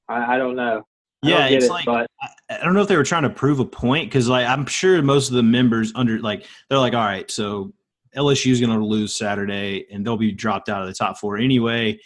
I, 0.08 0.34
I 0.34 0.38
don't 0.38 0.56
know. 0.56 0.82
I 1.22 1.28
Yeah, 1.28 1.38
don't 1.40 1.48
get 1.50 1.56
it's 1.56 1.66
it, 1.66 1.70
like 1.70 1.84
but 1.84 2.10
I 2.50 2.64
don't 2.64 2.74
know 2.74 2.80
if 2.80 2.88
they 2.88 2.96
were 2.96 3.04
trying 3.04 3.24
to 3.24 3.30
prove 3.30 3.60
a 3.60 3.64
point 3.64 4.08
because, 4.08 4.28
like, 4.28 4.46
I'm 4.46 4.66
sure 4.66 5.00
most 5.02 5.28
of 5.28 5.34
the 5.34 5.42
members 5.42 5.92
under 5.94 6.18
like 6.20 6.46
they're 6.68 6.78
like, 6.78 6.94
all 6.94 7.04
right, 7.04 7.30
so 7.30 7.72
LSU 8.16 8.50
is 8.50 8.60
going 8.60 8.76
to 8.76 8.84
lose 8.84 9.16
Saturday 9.16 9.86
and 9.90 10.04
they'll 10.04 10.16
be 10.16 10.32
dropped 10.32 10.68
out 10.68 10.82
of 10.82 10.88
the 10.88 10.94
top 10.94 11.18
four 11.18 11.36
anyway. 11.36 11.98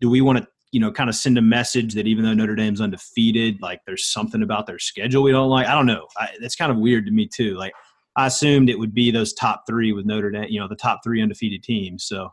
Do 0.00 0.10
we 0.10 0.20
want 0.20 0.38
to, 0.38 0.46
you 0.72 0.80
know, 0.80 0.92
kind 0.92 1.08
of 1.08 1.16
send 1.16 1.38
a 1.38 1.42
message 1.42 1.94
that 1.94 2.06
even 2.06 2.24
though 2.24 2.34
Notre 2.34 2.54
Dame's 2.54 2.80
undefeated, 2.80 3.60
like 3.62 3.80
there's 3.86 4.06
something 4.06 4.42
about 4.42 4.66
their 4.66 4.78
schedule 4.78 5.22
we 5.22 5.32
don't 5.32 5.48
like? 5.48 5.66
I 5.66 5.74
don't 5.74 5.86
know. 5.86 6.06
I, 6.16 6.30
that's 6.40 6.56
kind 6.56 6.70
of 6.70 6.78
weird 6.78 7.06
to 7.06 7.12
me 7.12 7.28
too. 7.32 7.54
Like, 7.54 7.72
I 8.16 8.26
assumed 8.26 8.70
it 8.70 8.78
would 8.78 8.94
be 8.94 9.10
those 9.10 9.32
top 9.32 9.64
three 9.68 9.92
with 9.92 10.06
Notre 10.06 10.30
Dame, 10.30 10.46
you 10.48 10.60
know, 10.60 10.68
the 10.68 10.76
top 10.76 11.00
three 11.02 11.20
undefeated 11.20 11.62
teams. 11.62 12.04
So 12.04 12.30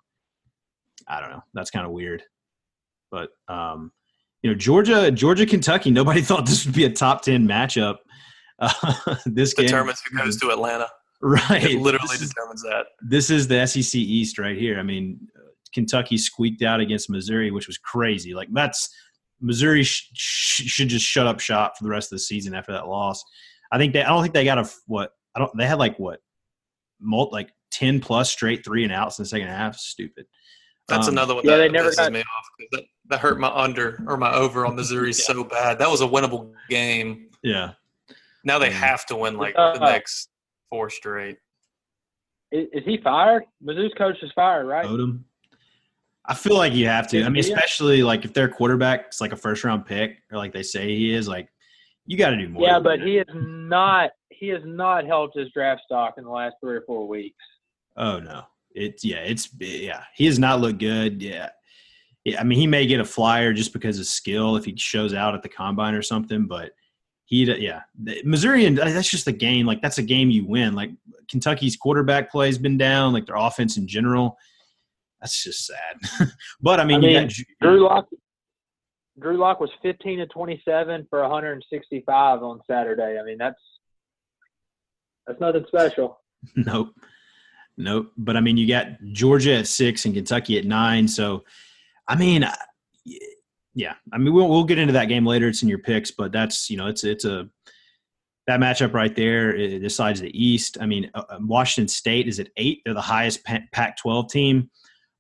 I 1.08 1.20
don't 1.20 1.32
know. 1.32 1.42
That's 1.54 1.72
kind 1.72 1.86
of 1.86 1.92
weird. 1.92 2.24
But 3.10 3.30
um, 3.48 3.92
you 4.42 4.50
know, 4.50 4.56
Georgia, 4.56 5.12
Georgia, 5.12 5.46
Kentucky. 5.46 5.92
Nobody 5.92 6.22
thought 6.24 6.46
this 6.46 6.66
would 6.66 6.76
be 6.76 6.86
a 6.86 6.92
top 6.92 7.22
ten 7.22 7.48
matchup. 7.48 7.98
Uh, 8.60 9.16
this 9.26 9.54
game 9.54 9.68
Determines 9.68 10.02
who 10.10 10.18
goes 10.18 10.38
to 10.38 10.50
Atlanta. 10.50 10.88
Right. 11.22 11.64
It 11.72 11.80
literally 11.80 12.08
This 12.12 12.22
is, 12.22 12.30
determines 12.30 12.62
that. 12.64 12.86
this 13.02 13.30
is 13.30 13.48
the 13.48 13.66
SEC 13.66 13.96
East 14.00 14.38
right 14.40 14.58
here. 14.58 14.80
I 14.80 14.84
mean, 14.84 15.20
Kentucky 15.74 16.18
squeaked 16.18 16.62
out 16.64 16.80
against 16.80 17.10
Missouri, 17.10 17.52
which 17.52 17.68
was 17.68 17.78
crazy. 17.78 18.34
Like 18.34 18.50
that's 18.52 18.94
Missouri 19.40 19.84
sh- 19.84 20.10
sh- 20.14 20.64
should 20.70 20.90
just 20.90 21.06
shut 21.06 21.28
up 21.28 21.40
shop 21.40 21.78
for 21.78 21.84
the 21.84 21.90
rest 21.90 22.08
of 22.12 22.16
the 22.18 22.20
season 22.20 22.54
after 22.54 22.72
that 22.74 22.88
loss. 22.88 23.24
I 23.72 23.78
think 23.78 23.94
they. 23.94 24.04
I 24.04 24.10
don't 24.10 24.22
think 24.22 24.34
they 24.34 24.44
got 24.44 24.58
a 24.58 24.70
what. 24.88 25.12
I 25.36 25.40
don't. 25.40 25.52
They 25.58 25.66
had 25.66 25.80
like 25.80 25.98
what, 25.98 26.20
mul- 27.00 27.30
like 27.32 27.52
ten 27.72 28.00
plus 28.02 28.30
straight 28.30 28.66
three 28.66 28.84
and 28.84 28.92
outs 28.92 29.18
in 29.18 29.24
the 29.24 29.30
second 29.30 29.48
half. 29.48 29.78
Stupid. 29.78 30.26
That's 30.88 31.08
Um, 31.08 31.14
another 31.14 31.36
one 31.36 31.46
yeah, 31.46 31.52
that 31.52 31.58
they 31.58 31.70
never 31.70 31.90
pisses 31.92 31.96
got- 31.98 32.12
me 32.12 32.20
off. 32.20 32.46
'cause 32.60 32.68
That, 32.74 32.84
that 33.06 33.20
hurt 33.22 33.40
my 33.40 33.48
under 33.50 34.04
or 34.08 34.18
my 34.18 34.34
over 34.34 34.66
on 34.66 34.76
Missouri 34.76 35.14
so 35.30 35.44
bad. 35.46 35.80
That 35.80 35.90
was 35.90 36.02
a 36.02 36.06
winnable 36.08 36.52
game. 36.70 37.30
Yeah. 37.44 37.72
Now 38.44 38.60
they 38.60 38.72
have 38.72 39.06
to 39.06 39.16
win 39.16 39.38
like 39.38 39.54
Uh, 39.58 39.74
the 39.78 39.80
next 39.86 40.31
four 40.72 40.90
straight. 40.90 41.38
is, 42.52 42.68
is 42.74 42.84
he 42.86 42.98
fired? 43.04 43.44
Mizzou's 43.64 43.94
coach 43.96 44.16
is 44.24 44.32
fired, 44.34 44.66
right? 44.66 44.86
Odom. 44.86 45.20
I 46.26 46.34
feel 46.34 46.56
like 46.58 46.74
you 46.74 46.88
have 46.88 47.08
to. 47.10 47.24
I 47.24 47.30
mean, 47.30 47.44
Yeah. 47.44 47.54
especially 47.56 48.02
like 48.04 48.26
if 48.26 48.34
their 48.34 48.48
quarterback 48.48 49.10
is 49.12 49.22
like 49.22 49.34
a 49.34 49.36
first 49.38 49.64
round 49.64 49.86
pick 49.86 50.18
or 50.32 50.38
like 50.38 50.54
they 50.54 50.64
say 50.64 50.88
he 50.96 51.14
is, 51.14 51.28
like 51.28 51.50
you 52.06 52.18
got 52.18 52.30
to 52.32 52.38
do 52.38 52.48
more. 52.50 52.64
Yeah, 52.64 52.80
but 52.80 53.00
that. 53.00 53.08
he 53.08 53.18
is 53.18 53.28
not. 53.36 54.12
He 54.30 54.48
has 54.48 54.62
not 54.66 55.06
helped 55.06 55.38
his 55.38 55.50
draft 55.54 55.82
stock 55.86 56.16
in 56.18 56.24
the 56.24 56.30
last 56.32 56.56
three 56.64 56.76
or 56.76 56.82
four 56.88 57.08
weeks. 57.08 57.38
Oh 57.98 58.20
no, 58.20 58.44
it's 58.74 59.04
yeah, 59.04 59.18
it's 59.18 59.50
yeah. 59.60 60.04
He 60.16 60.26
does 60.28 60.40
not 60.40 60.62
look 60.62 60.78
good. 60.80 61.22
Yeah, 61.22 61.50
yeah. 62.24 62.40
I 62.40 62.44
mean, 62.44 62.58
he 62.60 62.66
may 62.68 62.86
get 62.88 63.00
a 63.00 63.06
flyer 63.06 63.52
just 63.54 63.74
because 63.74 64.00
of 64.00 64.06
skill 64.06 64.56
if 64.56 64.66
he 64.66 64.76
shows 64.78 65.14
out 65.14 65.36
at 65.36 65.44
the 65.44 65.50
combine 65.50 65.94
or 65.96 66.02
something. 66.02 66.46
But 66.46 66.72
he, 67.32 67.46
yeah, 67.46 67.84
Missouri 68.26 68.66
and 68.66 68.78
that's 68.78 69.10
just 69.10 69.26
a 69.26 69.32
game. 69.32 69.66
Like 69.66 69.82
that's 69.82 69.98
a 70.00 70.04
game 70.04 70.30
you 70.30 70.46
win. 70.46 70.76
Like 70.76 70.92
Kentucky's 71.30 71.78
quarterback 71.78 72.30
play 72.30 72.48
has 72.48 72.58
been 72.58 72.78
down. 72.78 73.14
Like 73.14 73.26
their 73.26 73.38
offense 73.38 73.78
in 73.78 73.88
general. 73.88 74.38
That's 75.22 75.42
just 75.42 75.66
sad. 75.66 76.28
but 76.62 76.82
I 76.82 76.84
mean, 76.84 76.98
I 76.98 77.00
mean, 77.00 77.28
got 77.28 77.34
Drew 77.62 77.84
Lock. 77.86 78.08
Drew 79.18 79.38
Lock 79.38 79.62
was 79.62 79.70
15 79.82 80.20
to 80.20 80.28
27 80.28 81.08
for 81.10 81.22
165 81.22 82.44
on 82.44 82.60
Saturday. 82.70 83.18
I 83.18 83.24
mean, 83.24 83.38
that's 83.38 83.60
that's 85.26 85.40
nothing 85.40 85.66
special. 85.68 86.20
Nope. 86.56 86.90
Nope. 87.78 88.12
But 88.18 88.36
I 88.36 88.42
mean, 88.42 88.58
you 88.58 88.68
got 88.68 88.88
Georgia 89.14 89.58
at 89.58 89.68
six 89.68 90.06
and 90.06 90.14
Kentucky 90.16 90.58
at 90.58 90.66
nine. 90.66 91.08
So, 91.08 91.44
I 92.08 92.16
mean, 92.16 92.44
I- 92.44 92.56
yeah. 93.74 93.96
I 94.12 94.18
mean, 94.18 94.34
we'll 94.34 94.50
we'll 94.50 94.64
get 94.64 94.78
into 94.78 94.94
that 94.94 95.06
game 95.06 95.26
later. 95.26 95.48
It's 95.48 95.64
in 95.64 95.70
your 95.70 95.80
picks, 95.80 96.12
but 96.12 96.32
that's 96.32 96.70
you 96.70 96.78
know, 96.78 96.88
it's 96.88 97.04
it's 97.04 97.26
a 97.26 97.50
that 98.48 98.60
matchup 98.60 98.94
right 98.94 99.16
there 99.16 99.56
it 99.56 99.80
decides 99.80 100.20
the 100.20 100.32
East. 100.32 100.78
I 100.82 100.86
mean, 100.86 101.10
uh, 101.14 101.24
Washington 101.42 101.88
State 101.88 102.28
is 102.28 102.40
at 102.40 102.50
eight; 102.58 102.82
they're 102.84 102.94
the 102.94 103.02
highest 103.02 103.44
Pac-12 103.46 104.30
team. 104.30 104.70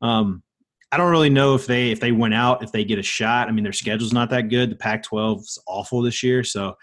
Um, 0.01 0.43
I 0.91 0.97
don't 0.97 1.11
really 1.11 1.29
know 1.29 1.55
if 1.55 1.67
they 1.67 1.91
if 1.91 1.99
they 1.99 2.11
went 2.11 2.33
out 2.33 2.63
if 2.63 2.71
they 2.71 2.83
get 2.83 2.99
a 2.99 3.03
shot. 3.03 3.47
I 3.47 3.51
mean, 3.51 3.63
their 3.63 3.73
schedule's 3.73 4.13
not 4.13 4.29
that 4.31 4.49
good. 4.49 4.71
The 4.71 4.75
Pac-12 4.75 5.39
is 5.41 5.59
awful 5.67 6.01
this 6.01 6.23
year, 6.23 6.43
so 6.43 6.75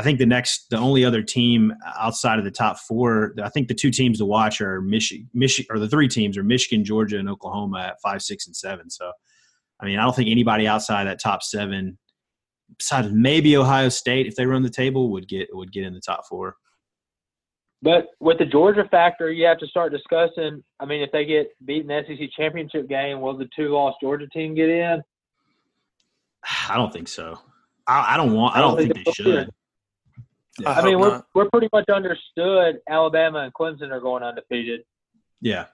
I 0.00 0.02
think 0.02 0.18
the 0.18 0.26
next 0.26 0.70
the 0.70 0.78
only 0.78 1.04
other 1.04 1.22
team 1.22 1.74
outside 1.98 2.38
of 2.38 2.44
the 2.46 2.50
top 2.50 2.78
four, 2.78 3.34
I 3.42 3.50
think 3.50 3.68
the 3.68 3.74
two 3.74 3.90
teams 3.90 4.18
to 4.18 4.24
watch 4.24 4.60
are 4.62 4.80
Michigan, 4.80 5.28
Michigan 5.34 5.74
or 5.74 5.78
the 5.78 5.88
three 5.88 6.08
teams 6.08 6.38
are 6.38 6.42
Michigan, 6.42 6.86
Georgia, 6.86 7.18
and 7.18 7.28
Oklahoma 7.28 7.80
at 7.80 8.00
five, 8.00 8.22
six, 8.22 8.46
and 8.46 8.56
seven. 8.56 8.88
So, 8.88 9.12
I 9.80 9.86
mean, 9.86 9.98
I 9.98 10.02
don't 10.02 10.14
think 10.14 10.28
anybody 10.30 10.66
outside 10.66 11.06
that 11.06 11.20
top 11.20 11.42
seven, 11.42 11.98
besides 12.76 13.08
maybe 13.12 13.56
Ohio 13.56 13.88
State, 13.88 14.26
if 14.26 14.36
they 14.36 14.46
run 14.46 14.62
the 14.62 14.70
table, 14.70 15.10
would 15.12 15.28
get 15.28 15.48
would 15.52 15.72
get 15.72 15.84
in 15.84 15.94
the 15.94 16.00
top 16.00 16.26
four. 16.28 16.56
But 17.82 18.08
with 18.20 18.38
the 18.38 18.44
Georgia 18.44 18.86
factor, 18.90 19.32
you 19.32 19.46
have 19.46 19.58
to 19.58 19.66
start 19.66 19.92
discussing. 19.92 20.62
I 20.80 20.84
mean, 20.84 21.00
if 21.00 21.10
they 21.12 21.24
get 21.24 21.48
beaten 21.64 21.90
in 21.90 22.04
the 22.06 22.16
SEC 22.16 22.28
championship 22.36 22.88
game, 22.88 23.22
will 23.22 23.36
the 23.36 23.48
two-loss 23.56 23.94
Georgia 24.02 24.26
team 24.28 24.54
get 24.54 24.68
in? 24.68 25.02
I 26.68 26.76
don't 26.76 26.92
think 26.92 27.08
so. 27.08 27.38
I, 27.86 28.14
I 28.14 28.16
don't 28.16 28.34
want. 28.34 28.54
I 28.54 28.60
don't, 28.60 28.78
I 28.78 28.82
don't 28.82 28.92
think, 28.92 28.94
think, 28.94 29.06
they 29.06 29.12
should. 29.12 29.50
I, 30.66 30.80
I 30.80 30.84
mean, 30.84 30.98
we're 30.98 31.08
not. 31.08 31.26
we're 31.34 31.48
pretty 31.50 31.68
much 31.72 31.88
understood. 31.88 32.78
Alabama 32.88 33.40
and 33.40 33.54
Clemson 33.54 33.90
are 33.90 34.00
going 34.00 34.22
undefeated. 34.22 34.82
Yeah. 35.40 35.66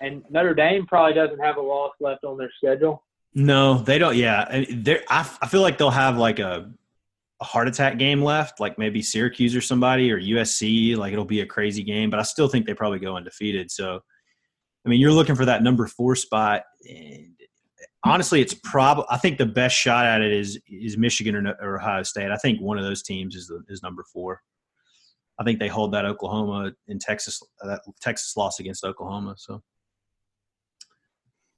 And 0.00 0.22
Notre 0.30 0.54
Dame 0.54 0.86
probably 0.86 1.14
doesn't 1.14 1.40
have 1.40 1.56
a 1.56 1.60
loss 1.60 1.92
left 2.00 2.24
on 2.24 2.38
their 2.38 2.52
schedule. 2.56 3.04
No, 3.34 3.78
they 3.78 3.98
don't. 3.98 4.16
Yeah, 4.16 4.64
they 4.70 5.00
I, 5.08 5.28
I 5.42 5.48
feel 5.48 5.60
like 5.60 5.78
they'll 5.78 5.90
have 5.90 6.16
like 6.16 6.38
a 6.38 6.70
a 7.40 7.44
heart 7.44 7.68
attack 7.68 7.98
game 7.98 8.22
left, 8.22 8.58
like 8.58 8.78
maybe 8.78 9.00
Syracuse 9.00 9.54
or 9.54 9.60
somebody 9.60 10.10
or 10.10 10.20
USC. 10.20 10.96
Like 10.96 11.12
it'll 11.12 11.24
be 11.24 11.40
a 11.40 11.46
crazy 11.46 11.82
game, 11.82 12.10
but 12.10 12.18
I 12.18 12.24
still 12.24 12.48
think 12.48 12.66
they 12.66 12.74
probably 12.74 12.98
go 12.98 13.16
undefeated. 13.16 13.70
So, 13.70 14.00
I 14.84 14.88
mean, 14.88 15.00
you're 15.00 15.12
looking 15.12 15.36
for 15.36 15.44
that 15.44 15.62
number 15.62 15.86
four 15.86 16.16
spot, 16.16 16.62
and 16.88 17.34
honestly, 18.04 18.40
it's 18.40 18.54
probably 18.54 19.04
I 19.10 19.18
think 19.18 19.38
the 19.38 19.46
best 19.46 19.76
shot 19.76 20.04
at 20.04 20.20
it 20.20 20.32
is 20.32 20.60
is 20.68 20.96
Michigan 20.96 21.46
or, 21.46 21.56
or, 21.60 21.80
Ohio 21.80 22.02
State. 22.02 22.30
I 22.30 22.36
think 22.36 22.60
one 22.60 22.78
of 22.78 22.84
those 22.84 23.02
teams 23.02 23.36
is 23.36 23.46
the, 23.46 23.62
is 23.68 23.82
number 23.82 24.04
four. 24.12 24.42
I 25.38 25.44
think 25.44 25.60
they 25.60 25.68
hold 25.68 25.92
that 25.92 26.04
Oklahoma 26.04 26.72
in 26.88 26.98
Texas 26.98 27.40
that 27.62 27.82
Texas 28.00 28.36
loss 28.36 28.58
against 28.58 28.84
Oklahoma. 28.84 29.34
So, 29.38 29.62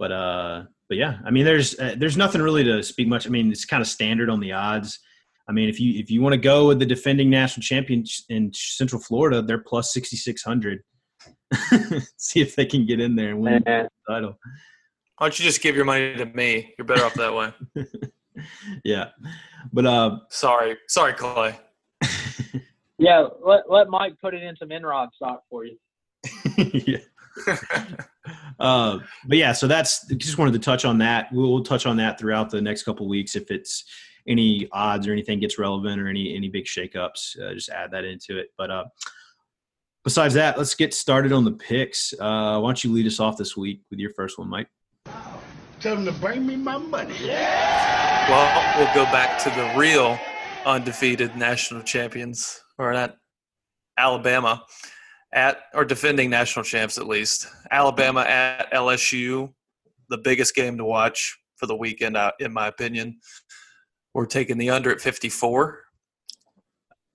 but 0.00 0.10
uh, 0.10 0.62
but 0.88 0.96
yeah, 0.96 1.18
I 1.24 1.30
mean, 1.30 1.44
there's 1.44 1.78
uh, 1.78 1.94
there's 1.96 2.16
nothing 2.16 2.40
really 2.40 2.64
to 2.64 2.82
speak 2.82 3.06
much. 3.06 3.26
I 3.26 3.30
mean, 3.30 3.52
it's 3.52 3.66
kind 3.66 3.82
of 3.82 3.86
standard 3.86 4.30
on 4.30 4.40
the 4.40 4.52
odds. 4.52 4.98
I 5.46 5.52
mean, 5.52 5.68
if 5.68 5.78
you 5.78 6.00
if 6.00 6.10
you 6.10 6.22
want 6.22 6.32
to 6.32 6.40
go 6.40 6.66
with 6.66 6.78
the 6.78 6.86
defending 6.86 7.28
national 7.28 7.62
champion 7.62 8.04
in 8.30 8.50
Central 8.54 9.00
Florida, 9.00 9.42
they're 9.42 9.62
plus 9.62 9.92
sixty 9.92 10.16
six 10.16 10.42
hundred. 10.42 10.82
See 12.16 12.40
if 12.40 12.56
they 12.56 12.64
can 12.64 12.86
get 12.86 12.98
in 12.98 13.14
there 13.14 13.28
and 13.28 13.40
win 13.40 13.62
the 13.64 13.88
title. 14.08 14.38
Why 15.18 15.26
don't 15.26 15.38
you 15.38 15.44
just 15.44 15.60
give 15.60 15.76
your 15.76 15.84
money 15.84 16.16
to 16.16 16.24
me? 16.24 16.74
You're 16.78 16.86
better 16.86 17.04
off 17.04 17.14
that 17.14 17.34
way. 17.34 17.52
yeah, 18.84 19.10
but 19.70 19.84
uh, 19.84 20.18
sorry, 20.30 20.78
sorry, 20.88 21.12
Clay. 21.12 21.58
yeah, 22.98 23.26
let 23.44 23.70
let 23.70 23.88
Mike 23.90 24.14
put 24.18 24.32
it 24.32 24.42
in 24.42 24.56
some 24.56 24.70
Enron 24.70 25.12
stock 25.12 25.42
for 25.50 25.66
you. 25.66 25.76
yeah. 26.56 26.96
Uh, 28.58 28.98
but 29.26 29.38
yeah, 29.38 29.52
so 29.52 29.66
that's 29.66 30.06
just 30.06 30.38
wanted 30.38 30.52
to 30.52 30.58
touch 30.58 30.84
on 30.84 30.98
that. 30.98 31.32
We'll, 31.32 31.50
we'll 31.52 31.64
touch 31.64 31.86
on 31.86 31.96
that 31.98 32.18
throughout 32.18 32.50
the 32.50 32.60
next 32.60 32.84
couple 32.84 33.08
weeks 33.08 33.36
if 33.36 33.50
it's 33.50 33.84
any 34.26 34.68
odds 34.72 35.06
or 35.08 35.12
anything 35.12 35.40
gets 35.40 35.58
relevant 35.58 36.00
or 36.00 36.08
any 36.08 36.34
any 36.36 36.48
big 36.48 36.64
shakeups. 36.64 37.40
Uh, 37.40 37.54
just 37.54 37.68
add 37.70 37.90
that 37.92 38.04
into 38.04 38.38
it. 38.38 38.52
But 38.56 38.70
uh, 38.70 38.84
besides 40.04 40.34
that, 40.34 40.58
let's 40.58 40.74
get 40.74 40.94
started 40.94 41.32
on 41.32 41.44
the 41.44 41.52
picks. 41.52 42.12
Uh, 42.12 42.60
why 42.60 42.68
don't 42.68 42.84
you 42.84 42.92
lead 42.92 43.06
us 43.06 43.20
off 43.20 43.36
this 43.36 43.56
week 43.56 43.82
with 43.90 43.98
your 43.98 44.10
first 44.10 44.38
one, 44.38 44.48
Mike? 44.48 44.68
Tell 45.80 45.96
them 45.96 46.04
to 46.04 46.12
bring 46.12 46.46
me 46.46 46.56
my 46.56 46.76
money. 46.76 47.16
Well, 47.26 48.78
we'll 48.78 48.94
go 48.94 49.10
back 49.10 49.38
to 49.44 49.50
the 49.50 49.72
real 49.78 50.18
undefeated 50.66 51.36
national 51.36 51.82
champions, 51.82 52.60
or 52.78 52.92
not 52.92 53.16
Alabama 53.96 54.64
at 55.32 55.58
or 55.74 55.84
defending 55.84 56.30
national 56.30 56.64
champs 56.64 56.98
at 56.98 57.06
least. 57.06 57.46
Alabama 57.70 58.20
at 58.22 58.72
LSU, 58.72 59.52
the 60.08 60.18
biggest 60.18 60.54
game 60.54 60.76
to 60.78 60.84
watch 60.84 61.38
for 61.56 61.66
the 61.66 61.76
weekend, 61.76 62.16
uh, 62.16 62.32
in 62.40 62.52
my 62.52 62.66
opinion. 62.66 63.18
We're 64.14 64.26
taking 64.26 64.58
the 64.58 64.70
under 64.70 64.90
at 64.90 65.00
54. 65.00 65.78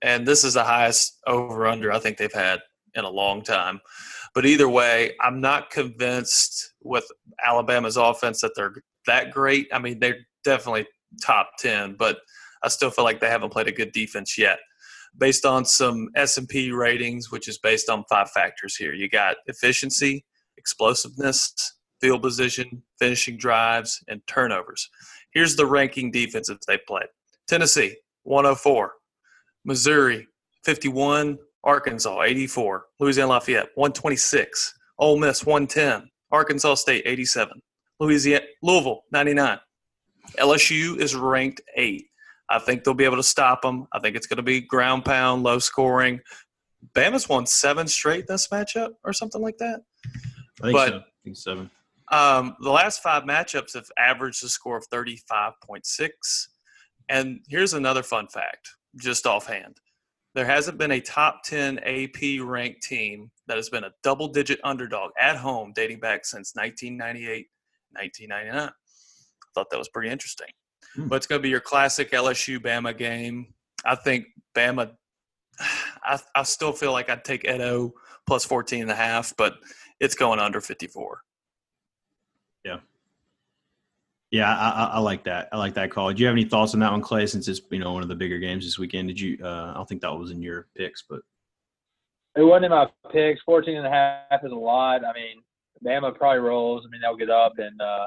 And 0.02 0.26
this 0.26 0.44
is 0.44 0.54
the 0.54 0.64
highest 0.64 1.18
over 1.26 1.66
under 1.66 1.92
I 1.92 1.98
think 1.98 2.16
they've 2.16 2.32
had 2.32 2.60
in 2.94 3.04
a 3.04 3.10
long 3.10 3.42
time. 3.42 3.80
But 4.34 4.46
either 4.46 4.68
way, 4.68 5.14
I'm 5.20 5.40
not 5.40 5.70
convinced 5.70 6.74
with 6.82 7.06
Alabama's 7.44 7.96
offense 7.96 8.40
that 8.40 8.52
they're 8.54 8.74
that 9.06 9.30
great. 9.30 9.68
I 9.72 9.78
mean, 9.78 9.98
they're 9.98 10.18
definitely 10.44 10.86
top 11.22 11.50
10, 11.58 11.96
but 11.98 12.18
I 12.62 12.68
still 12.68 12.90
feel 12.90 13.04
like 13.04 13.20
they 13.20 13.28
haven't 13.28 13.52
played 13.52 13.68
a 13.68 13.72
good 13.72 13.92
defense 13.92 14.36
yet. 14.36 14.58
Based 15.18 15.46
on 15.46 15.64
some 15.64 16.08
S&P 16.14 16.72
ratings, 16.72 17.30
which 17.30 17.48
is 17.48 17.58
based 17.58 17.88
on 17.88 18.04
five 18.08 18.30
factors 18.30 18.76
here. 18.76 18.92
You 18.92 19.08
got 19.08 19.36
efficiency, 19.46 20.24
explosiveness, 20.58 21.54
field 22.00 22.22
position, 22.22 22.82
finishing 22.98 23.38
drives, 23.38 24.02
and 24.08 24.20
turnovers. 24.26 24.90
Here's 25.32 25.56
the 25.56 25.66
ranking 25.66 26.10
defenses 26.10 26.58
they 26.66 26.78
played 26.86 27.08
Tennessee, 27.46 27.96
104. 28.24 28.92
Missouri, 29.64 30.28
51. 30.64 31.38
Arkansas, 31.64 32.22
84. 32.22 32.86
Louisiana 33.00 33.30
Lafayette, 33.30 33.68
126. 33.74 34.74
Ole 34.98 35.18
Miss, 35.18 35.44
110. 35.44 36.08
Arkansas 36.30 36.74
State, 36.74 37.02
87. 37.04 37.60
Louisiana, 37.98 38.44
Louisville, 38.62 39.02
99. 39.12 39.58
LSU 40.38 40.98
is 40.98 41.16
ranked 41.16 41.60
eight. 41.76 42.06
I 42.48 42.58
think 42.58 42.84
they'll 42.84 42.94
be 42.94 43.04
able 43.04 43.16
to 43.16 43.22
stop 43.22 43.62
them. 43.62 43.86
I 43.92 43.98
think 43.98 44.16
it's 44.16 44.26
going 44.26 44.36
to 44.36 44.42
be 44.42 44.60
ground 44.60 45.04
pound, 45.04 45.42
low 45.42 45.58
scoring. 45.58 46.20
Bama's 46.94 47.28
won 47.28 47.46
seven 47.46 47.88
straight 47.88 48.26
this 48.26 48.48
matchup 48.48 48.90
or 49.04 49.12
something 49.12 49.42
like 49.42 49.58
that. 49.58 49.80
I 50.62 50.62
think 50.62 50.72
but, 50.72 50.88
so. 50.88 50.96
I 50.96 51.02
think 51.24 51.36
seven. 51.36 51.70
Um, 52.12 52.56
the 52.60 52.70
last 52.70 53.02
five 53.02 53.24
matchups 53.24 53.74
have 53.74 53.88
averaged 53.98 54.44
a 54.44 54.48
score 54.48 54.76
of 54.76 54.88
35.6. 54.90 56.08
And 57.08 57.40
here's 57.48 57.74
another 57.74 58.02
fun 58.02 58.28
fact, 58.28 58.70
just 58.96 59.26
offhand. 59.26 59.78
There 60.34 60.46
hasn't 60.46 60.78
been 60.78 60.92
a 60.92 61.00
top 61.00 61.42
10 61.44 61.78
AP 61.78 62.40
ranked 62.42 62.82
team 62.82 63.30
that 63.46 63.56
has 63.56 63.70
been 63.70 63.84
a 63.84 63.92
double 64.02 64.28
digit 64.28 64.60
underdog 64.62 65.10
at 65.18 65.36
home 65.36 65.72
dating 65.74 66.00
back 66.00 66.24
since 66.24 66.52
1998, 66.54 67.46
1999. 67.92 68.68
I 68.68 68.72
thought 69.54 69.70
that 69.70 69.78
was 69.78 69.88
pretty 69.88 70.10
interesting. 70.10 70.48
Hmm. 70.94 71.08
But 71.08 71.16
it's 71.16 71.26
going 71.26 71.40
to 71.40 71.42
be 71.42 71.48
your 71.48 71.60
classic 71.60 72.12
LSU 72.12 72.58
Bama 72.58 72.96
game. 72.96 73.54
I 73.84 73.94
think 73.94 74.26
Bama, 74.54 74.92
I, 75.60 76.18
I 76.34 76.42
still 76.42 76.72
feel 76.72 76.92
like 76.92 77.10
I'd 77.10 77.24
take 77.24 77.44
Edo 77.44 77.92
plus 78.26 78.44
14 78.44 78.82
and 78.82 78.90
a 78.90 78.94
half, 78.94 79.34
but 79.36 79.56
it's 80.00 80.14
going 80.14 80.40
under 80.40 80.60
54. 80.60 81.20
Yeah. 82.64 82.78
Yeah, 84.30 84.52
I, 84.52 84.90
I, 84.94 84.98
like 84.98 85.24
that. 85.24 85.48
I 85.52 85.56
like 85.56 85.74
that 85.74 85.90
call. 85.90 86.12
Do 86.12 86.20
you 86.20 86.26
have 86.26 86.34
any 86.34 86.44
thoughts 86.44 86.74
on 86.74 86.80
that 86.80 86.90
one, 86.90 87.00
Clay? 87.00 87.26
Since 87.26 87.46
it's 87.46 87.60
you 87.70 87.78
know 87.78 87.92
one 87.92 88.02
of 88.02 88.08
the 88.08 88.14
bigger 88.16 88.38
games 88.38 88.64
this 88.64 88.78
weekend, 88.78 89.08
did 89.08 89.20
you? 89.20 89.38
Uh, 89.42 89.70
I 89.70 89.74
don't 89.74 89.88
think 89.88 90.00
that 90.00 90.12
was 90.12 90.32
in 90.32 90.42
your 90.42 90.66
picks, 90.76 91.04
but 91.08 91.20
it 92.36 92.42
wasn't 92.42 92.66
in 92.66 92.70
my 92.72 92.88
picks. 93.12 93.40
14 93.42 93.76
and 93.76 93.86
a 93.86 93.90
half 93.90 94.44
is 94.44 94.50
a 94.50 94.54
lot. 94.54 95.04
I 95.04 95.12
mean, 95.12 95.42
Bama 95.84 96.14
probably 96.14 96.40
rolls. 96.40 96.84
I 96.84 96.90
mean, 96.90 97.00
they'll 97.00 97.16
get 97.16 97.30
up 97.30 97.52
and 97.58 97.80
uh, 97.80 98.06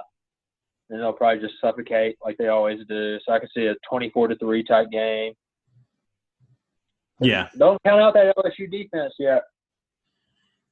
then 0.89 1.00
they'll 1.00 1.13
probably 1.13 1.41
just 1.41 1.60
suffocate 1.62 2.17
like 2.24 2.38
they 2.38 2.48
always 2.48 2.79
do. 2.88 3.19
So 3.25 3.34
I 3.34 3.39
can 3.39 3.50
see 3.55 3.67
a 3.67 3.75
24 3.88 4.29
to 4.29 4.36
three 4.38 4.63
type 4.63 4.89
game. 4.91 5.34
Yeah. 7.22 7.50
Don't 7.58 7.81
count 7.84 8.01
out 8.01 8.13
that 8.15 8.36
LSU 8.38 8.69
defense 8.69 9.13
yet. 9.19 9.43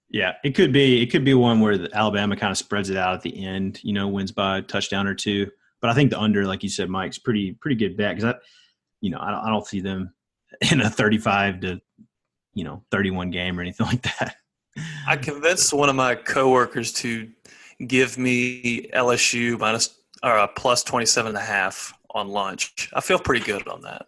Yeah, 0.09 0.33
it 0.43 0.55
could 0.55 0.71
be. 0.71 1.01
It 1.01 1.07
could 1.07 1.25
be 1.25 1.33
one 1.33 1.59
where 1.59 1.87
Alabama 1.93 2.37
kind 2.37 2.51
of 2.51 2.57
spreads 2.57 2.89
it 2.89 2.95
out 2.95 3.13
at 3.13 3.21
the 3.21 3.45
end. 3.45 3.81
You 3.83 3.91
know, 3.91 4.07
wins 4.07 4.31
by 4.31 4.59
a 4.59 4.61
touchdown 4.61 5.05
or 5.05 5.13
two. 5.13 5.51
But 5.81 5.89
I 5.89 5.93
think 5.93 6.11
the 6.11 6.19
under, 6.19 6.45
like 6.45 6.63
you 6.63 6.69
said, 6.69 6.89
Mike's 6.89 7.17
pretty 7.17 7.51
pretty 7.59 7.75
good 7.75 7.97
bet 7.97 8.15
because 8.15 8.33
I, 8.33 8.39
you 9.01 9.09
know, 9.09 9.19
I 9.19 9.31
don't, 9.31 9.45
I 9.45 9.49
don't 9.49 9.67
see 9.67 9.81
them 9.81 10.13
in 10.71 10.79
a 10.79 10.89
thirty-five 10.89 11.59
to, 11.59 11.81
you 12.53 12.63
know, 12.63 12.83
thirty-one 12.89 13.31
game 13.31 13.59
or 13.59 13.61
anything 13.61 13.85
like 13.87 14.01
that. 14.03 14.37
I 15.05 15.17
convinced 15.17 15.73
one 15.73 15.89
of 15.89 15.95
my 15.95 16.15
coworkers 16.15 16.93
to 16.93 17.29
give 17.85 18.17
me 18.17 18.89
LSU 18.93 19.59
minus 19.59 19.96
or 20.23 20.37
a 20.37 20.47
plus 20.47 20.83
27 20.83 21.29
and 21.29 21.37
a 21.37 21.41
half 21.41 21.93
on 22.11 22.27
lunch. 22.27 22.89
I 22.93 23.01
feel 23.01 23.19
pretty 23.19 23.45
good 23.45 23.67
on 23.67 23.81
that. 23.81 24.07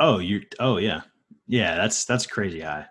Oh, 0.00 0.18
you 0.18 0.42
oh 0.60 0.76
yeah. 0.76 1.02
Yeah, 1.46 1.76
that's 1.76 2.04
that's 2.04 2.26
crazy 2.26 2.60
high. 2.60 2.86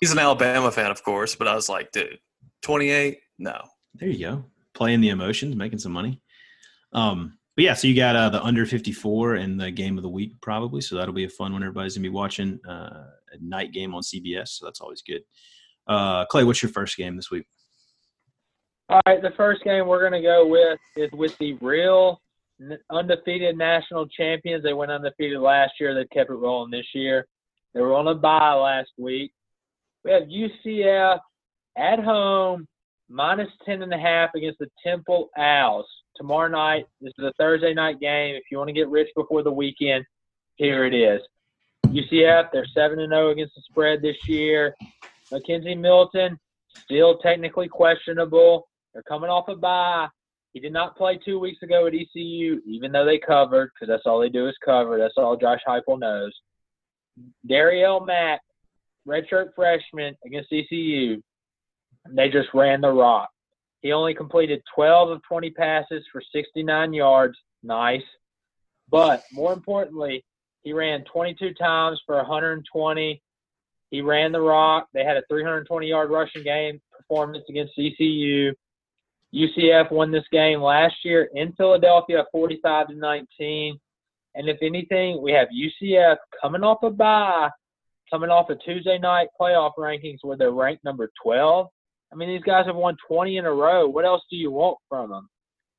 He's 0.00 0.12
an 0.12 0.18
Alabama 0.18 0.70
fan, 0.72 0.90
of 0.90 1.04
course, 1.04 1.36
but 1.36 1.46
I 1.46 1.54
was 1.54 1.68
like, 1.68 1.92
dude, 1.92 2.18
28? 2.62 3.18
No. 3.38 3.62
There 3.94 4.08
you 4.08 4.18
go. 4.18 4.44
Playing 4.74 5.00
the 5.00 5.10
emotions, 5.10 5.54
making 5.54 5.78
some 5.78 5.92
money. 5.92 6.20
Um, 6.92 7.38
but 7.54 7.64
yeah, 7.64 7.74
so 7.74 7.86
you 7.86 7.94
got 7.94 8.16
uh, 8.16 8.30
the 8.30 8.42
under 8.42 8.66
54 8.66 9.34
and 9.34 9.60
the 9.60 9.70
game 9.70 9.98
of 9.98 10.02
the 10.02 10.08
week 10.08 10.40
probably. 10.40 10.80
So 10.80 10.96
that'll 10.96 11.14
be 11.14 11.24
a 11.24 11.28
fun 11.28 11.52
one. 11.52 11.62
Everybody's 11.62 11.94
gonna 11.94 12.02
be 12.02 12.08
watching 12.08 12.58
uh, 12.66 13.04
a 13.32 13.38
night 13.40 13.72
game 13.72 13.94
on 13.94 14.02
CBS. 14.02 14.48
So 14.48 14.64
that's 14.64 14.80
always 14.80 15.02
good. 15.02 15.22
Uh, 15.86 16.24
Clay, 16.26 16.44
what's 16.44 16.62
your 16.62 16.72
first 16.72 16.96
game 16.96 17.16
this 17.16 17.30
week? 17.30 17.46
All 18.92 19.00
right, 19.06 19.22
the 19.22 19.30
first 19.38 19.64
game 19.64 19.86
we're 19.86 20.06
going 20.06 20.12
to 20.12 20.28
go 20.28 20.46
with 20.46 20.78
is 20.96 21.10
with 21.12 21.38
the 21.38 21.54
real 21.62 22.20
undefeated 22.90 23.56
national 23.56 24.06
champions. 24.08 24.62
They 24.62 24.74
went 24.74 24.90
undefeated 24.90 25.40
last 25.40 25.72
year. 25.80 25.94
They 25.94 26.04
kept 26.14 26.28
it 26.28 26.34
rolling 26.34 26.70
this 26.70 26.84
year. 26.92 27.26
They 27.72 27.80
were 27.80 27.94
on 27.94 28.08
a 28.08 28.14
bye 28.14 28.52
last 28.52 28.90
week. 28.98 29.32
We 30.04 30.10
have 30.10 30.24
UCF 30.24 31.20
at 31.78 32.00
home, 32.00 32.68
minus 33.08 33.48
10 33.64 33.80
and 33.80 33.94
a 33.94 33.98
half 33.98 34.34
against 34.34 34.58
the 34.58 34.68
Temple 34.84 35.30
Owls. 35.38 35.86
Tomorrow 36.14 36.48
night, 36.48 36.84
this 37.00 37.14
is 37.18 37.24
a 37.24 37.32
Thursday 37.38 37.72
night 37.72 37.98
game. 37.98 38.34
If 38.34 38.42
you 38.50 38.58
want 38.58 38.68
to 38.68 38.74
get 38.74 38.90
rich 38.90 39.08
before 39.16 39.42
the 39.42 39.50
weekend, 39.50 40.04
here 40.56 40.84
it 40.84 40.92
is. 40.92 41.22
UCF, 41.86 42.50
they're 42.52 42.66
7 42.74 42.98
and 42.98 43.10
0 43.10 43.30
against 43.30 43.54
the 43.54 43.62
spread 43.62 44.02
this 44.02 44.28
year. 44.28 44.76
McKenzie 45.30 45.78
Milton, 45.78 46.38
still 46.84 47.16
technically 47.16 47.68
questionable. 47.68 48.68
They're 48.92 49.02
coming 49.02 49.30
off 49.30 49.48
a 49.48 49.56
bye. 49.56 50.08
He 50.52 50.60
did 50.60 50.72
not 50.72 50.96
play 50.96 51.18
two 51.24 51.38
weeks 51.38 51.62
ago 51.62 51.86
at 51.86 51.94
ECU, 51.94 52.60
even 52.66 52.92
though 52.92 53.06
they 53.06 53.18
covered, 53.18 53.70
because 53.74 53.88
that's 53.88 54.06
all 54.06 54.20
they 54.20 54.28
do 54.28 54.48
is 54.48 54.54
cover. 54.64 54.98
That's 54.98 55.14
all 55.16 55.36
Josh 55.36 55.60
Heupel 55.66 55.98
knows. 55.98 56.32
Darriel 57.48 58.06
Mack, 58.06 58.40
redshirt 59.08 59.54
freshman 59.54 60.14
against 60.26 60.52
ECU, 60.52 61.22
they 62.10 62.28
just 62.28 62.48
ran 62.52 62.80
the 62.80 62.90
rock. 62.90 63.30
He 63.80 63.92
only 63.92 64.14
completed 64.14 64.62
12 64.74 65.10
of 65.10 65.22
20 65.28 65.50
passes 65.50 66.04
for 66.12 66.22
69 66.32 66.92
yards. 66.92 67.36
Nice. 67.62 68.02
But 68.88 69.24
more 69.32 69.52
importantly, 69.52 70.24
he 70.62 70.72
ran 70.72 71.04
22 71.04 71.54
times 71.54 72.00
for 72.06 72.16
120. 72.16 73.22
He 73.90 74.00
ran 74.00 74.32
the 74.32 74.40
rock. 74.40 74.88
They 74.92 75.04
had 75.04 75.16
a 75.16 75.22
320 75.28 75.86
yard 75.86 76.10
rushing 76.10 76.44
game 76.44 76.80
performance 76.96 77.44
against 77.48 77.72
ECU. 77.78 78.52
UCF 79.34 79.90
won 79.90 80.10
this 80.10 80.24
game 80.30 80.60
last 80.60 80.94
year 81.04 81.28
in 81.34 81.52
Philadelphia, 81.52 82.24
45 82.32 82.88
to 82.88 82.94
19. 82.94 83.78
And 84.34 84.48
if 84.48 84.58
anything, 84.62 85.22
we 85.22 85.32
have 85.32 85.48
UCF 85.48 86.16
coming 86.40 86.62
off 86.62 86.82
a 86.82 86.90
bye, 86.90 87.48
coming 88.10 88.30
off 88.30 88.50
a 88.50 88.56
Tuesday 88.56 88.98
night 88.98 89.28
playoff 89.40 89.72
rankings 89.78 90.18
where 90.22 90.36
they're 90.36 90.50
ranked 90.50 90.84
number 90.84 91.10
12. 91.22 91.66
I 92.12 92.16
mean, 92.16 92.28
these 92.28 92.44
guys 92.44 92.66
have 92.66 92.76
won 92.76 92.96
20 93.08 93.38
in 93.38 93.46
a 93.46 93.52
row. 93.52 93.88
What 93.88 94.04
else 94.04 94.22
do 94.30 94.36
you 94.36 94.50
want 94.50 94.76
from 94.88 95.10
them? 95.10 95.28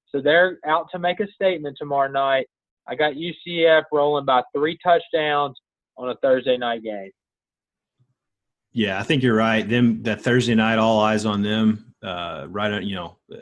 So 0.10 0.22
they're 0.22 0.58
out 0.66 0.88
to 0.92 1.00
make 1.00 1.20
a 1.20 1.28
statement 1.34 1.78
tomorrow 1.78 2.12
night. 2.12 2.48
I 2.88 2.96
got 2.96 3.14
UCF 3.14 3.84
rolling 3.92 4.26
by 4.26 4.42
three 4.56 4.78
touchdowns 4.84 5.58
on 5.98 6.10
a 6.10 6.16
Thursday 6.22 6.58
night 6.58 6.84
game. 6.84 7.12
Yeah, 8.74 9.00
I 9.00 9.04
think 9.04 9.22
you're 9.22 9.36
right. 9.36 9.68
Them 9.68 10.02
that 10.04 10.22
Thursday 10.22 10.56
night, 10.56 10.80
all 10.80 11.00
eyes 11.00 11.26
on 11.26 11.44
them 11.44 11.94
uh, 12.04 12.48
right 12.50 12.72
on, 12.72 12.86
you 12.86 12.96
know, 12.96 13.18
uh, 13.32 13.38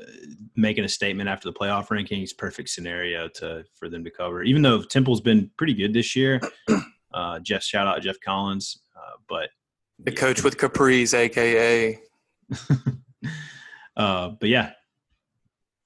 making 0.56 0.84
a 0.84 0.90
statement 0.90 1.30
after 1.30 1.50
the 1.50 1.54
playoff 1.54 1.88
rankings, 1.88 2.38
perfect 2.38 2.70
scenario 2.70 3.28
to 3.30 3.64
for 3.76 3.90
them 3.90 4.04
to 4.04 4.12
cover. 4.12 4.44
Even 4.44 4.62
though 4.62 4.84
Temple's 4.84 5.22
been 5.22 5.50
pretty 5.58 5.74
good 5.74 5.94
this 5.94 6.16
year, 6.16 6.40
uh, 7.14 7.40
Jeff 7.40 7.64
shout 7.64 7.88
out 7.88 8.02
Geoff 8.02 8.18
Collins, 8.24 8.82
uh, 8.96 9.18
but 9.28 9.50
the 10.00 10.12
coach 10.12 10.44
with 10.44 10.58
Capri's, 10.58 11.14
aka. 11.14 12.00
uh, 13.98 14.30
but 14.40 14.50
yeah, 14.50 14.72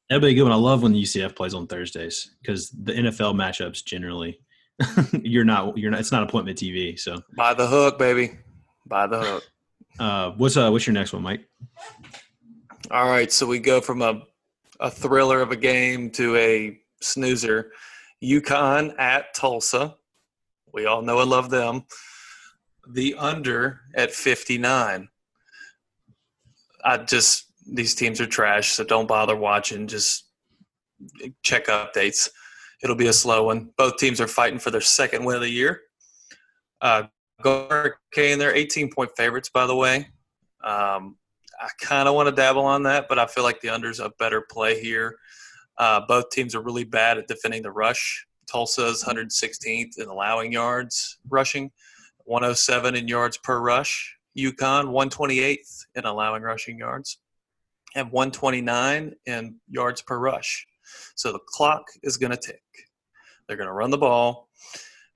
that'll 0.09 0.21
be 0.21 0.31
a 0.31 0.33
good 0.33 0.43
one. 0.43 0.51
I 0.51 0.55
love 0.55 0.83
when 0.83 0.93
the 0.93 1.03
UCF 1.03 1.35
plays 1.35 1.53
on 1.53 1.67
Thursdays 1.67 2.35
because 2.41 2.71
the 2.71 2.93
NFL 2.93 3.35
matchups 3.35 3.85
generally 3.85 4.39
you're 5.21 5.45
not 5.45 5.77
you're 5.77 5.91
not 5.91 5.99
it's 5.99 6.11
not 6.11 6.23
appointment 6.23 6.57
TV. 6.57 6.99
So 6.99 7.21
by 7.37 7.53
the 7.53 7.67
hook, 7.67 7.97
baby, 7.97 8.37
by 8.85 9.07
the 9.07 9.19
hook. 9.19 9.43
Uh, 9.99 10.31
what's 10.31 10.57
uh 10.57 10.69
what's 10.69 10.85
your 10.85 10.93
next 10.93 11.13
one, 11.13 11.23
Mike? 11.23 11.47
All 12.91 13.09
right, 13.09 13.31
so 13.31 13.45
we 13.45 13.59
go 13.59 13.81
from 13.81 14.01
a 14.01 14.21
a 14.79 14.91
thriller 14.91 15.41
of 15.41 15.51
a 15.51 15.55
game 15.55 16.09
to 16.11 16.35
a 16.35 16.79
snoozer. 17.01 17.71
UConn 18.23 18.97
at 18.99 19.33
Tulsa. 19.33 19.95
We 20.73 20.85
all 20.85 21.01
know 21.01 21.21
and 21.21 21.29
love 21.29 21.49
them. 21.49 21.85
The 22.91 23.15
under 23.15 23.81
at 23.95 24.11
59. 24.11 25.07
I 26.83 26.97
just 26.97 27.45
these 27.67 27.95
teams 27.95 28.21
are 28.21 28.27
trash, 28.27 28.73
so 28.73 28.83
don't 28.83 29.07
bother 29.07 29.35
watching. 29.35 29.87
Just 29.87 30.25
check 31.41 31.67
updates. 31.67 32.29
It'll 32.83 32.95
be 32.95 33.07
a 33.07 33.13
slow 33.13 33.45
one. 33.45 33.71
Both 33.77 33.97
teams 33.97 34.21
are 34.21 34.27
fighting 34.27 34.59
for 34.59 34.69
their 34.69 34.81
second 34.81 35.23
win 35.23 35.37
of 35.37 35.41
the 35.41 35.49
year. 35.49 35.81
Uh, 36.81 37.03
go 37.41 37.67
Hurricane. 37.69 38.39
They're 38.39 38.55
18 38.55 38.91
point 38.91 39.11
favorites, 39.15 39.49
by 39.49 39.65
the 39.67 39.75
way. 39.75 40.07
Um, 40.63 41.17
I 41.59 41.69
kind 41.79 42.07
of 42.07 42.15
want 42.15 42.27
to 42.27 42.35
dabble 42.35 42.65
on 42.65 42.83
that, 42.83 43.07
but 43.07 43.19
I 43.19 43.25
feel 43.27 43.43
like 43.43 43.61
the 43.61 43.69
under's 43.69 43.99
a 43.99 44.11
better 44.19 44.41
play 44.41 44.81
here. 44.81 45.15
Uh, 45.77 46.01
both 46.07 46.29
teams 46.29 46.55
are 46.55 46.61
really 46.61 46.83
bad 46.83 47.17
at 47.17 47.27
defending 47.27 47.61
the 47.61 47.71
rush. 47.71 48.25
Tulsa's 48.47 49.03
116th 49.03 49.99
in 49.99 50.07
allowing 50.07 50.51
yards 50.51 51.17
rushing, 51.29 51.71
107 52.25 52.95
in 52.95 53.07
yards 53.07 53.37
per 53.37 53.59
rush. 53.59 54.15
UConn 54.37 54.87
128th 54.87 55.85
in 55.95 56.05
allowing 56.05 56.43
rushing 56.43 56.77
yards, 56.77 57.19
and 57.95 58.11
129 58.11 59.13
in 59.25 59.55
yards 59.69 60.01
per 60.01 60.19
rush. 60.19 60.67
So 61.15 61.31
the 61.31 61.39
clock 61.47 61.85
is 62.03 62.17
going 62.17 62.31
to 62.31 62.37
tick. 62.37 62.61
They're 63.47 63.57
going 63.57 63.67
to 63.67 63.73
run 63.73 63.91
the 63.91 63.97
ball. 63.97 64.49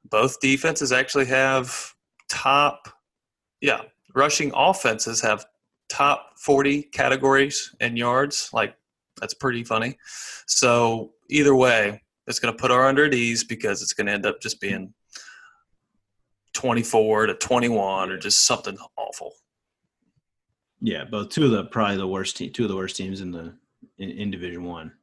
Both 0.09 0.39
defenses 0.39 0.91
actually 0.91 1.25
have 1.25 1.93
top, 2.29 2.87
yeah, 3.61 3.81
rushing 4.15 4.51
offenses 4.55 5.21
have 5.21 5.45
top 5.89 6.33
40 6.37 6.83
categories 6.83 7.75
and 7.79 7.97
yards. 7.97 8.49
Like, 8.53 8.75
that's 9.19 9.33
pretty 9.33 9.63
funny. 9.63 9.97
So, 10.47 11.11
either 11.29 11.55
way, 11.55 12.01
it's 12.27 12.39
going 12.39 12.55
to 12.55 12.61
put 12.61 12.71
our 12.71 12.87
under 12.87 13.05
at 13.05 13.13
ease 13.13 13.43
because 13.43 13.81
it's 13.81 13.93
going 13.93 14.07
to 14.07 14.13
end 14.13 14.25
up 14.25 14.39
just 14.39 14.61
being 14.61 14.93
24 16.53 17.27
to 17.27 17.33
21 17.35 18.11
or 18.11 18.17
just 18.17 18.45
something 18.45 18.77
awful. 18.97 19.33
Yeah, 20.81 21.03
both 21.03 21.29
two 21.29 21.45
of 21.45 21.51
the 21.51 21.65
probably 21.65 21.97
the 21.97 22.07
worst 22.07 22.37
team, 22.37 22.53
two 22.53 22.63
of 22.63 22.69
the 22.69 22.75
worst 22.75 22.95
teams 22.95 23.21
in 23.21 23.31
the 23.31 23.53
in, 23.97 24.09
in 24.11 24.31
Division 24.31 24.63
One. 24.63 24.93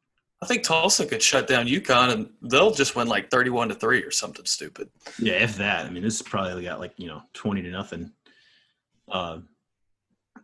I 0.43 0.47
think 0.47 0.63
Tulsa 0.63 1.07
could 1.07 1.23
shut 1.23 1.49
down 1.49 1.67
UConn 1.67 2.13
and 2.13 2.31
they'll 2.43 2.71
just 2.71 2.95
win 2.95 3.09
like 3.09 3.31
31 3.31 3.71
to 3.71 3.75
3 3.75 4.03
or 4.03 4.11
something 4.11 4.45
stupid. 4.45 4.91
Yeah, 5.19 5.35
if 5.35 5.57
that. 5.57 5.87
I 5.87 5.91
mean, 5.91 6.03
this 6.03 6.21
probably 6.21 6.63
got 6.63 6.79
like, 6.79 6.93
you 6.99 7.09
know, 7.09 7.23
20 7.33 7.63
to 7.63 7.71
nothing. 7.71 8.13
Uh, 9.11 9.39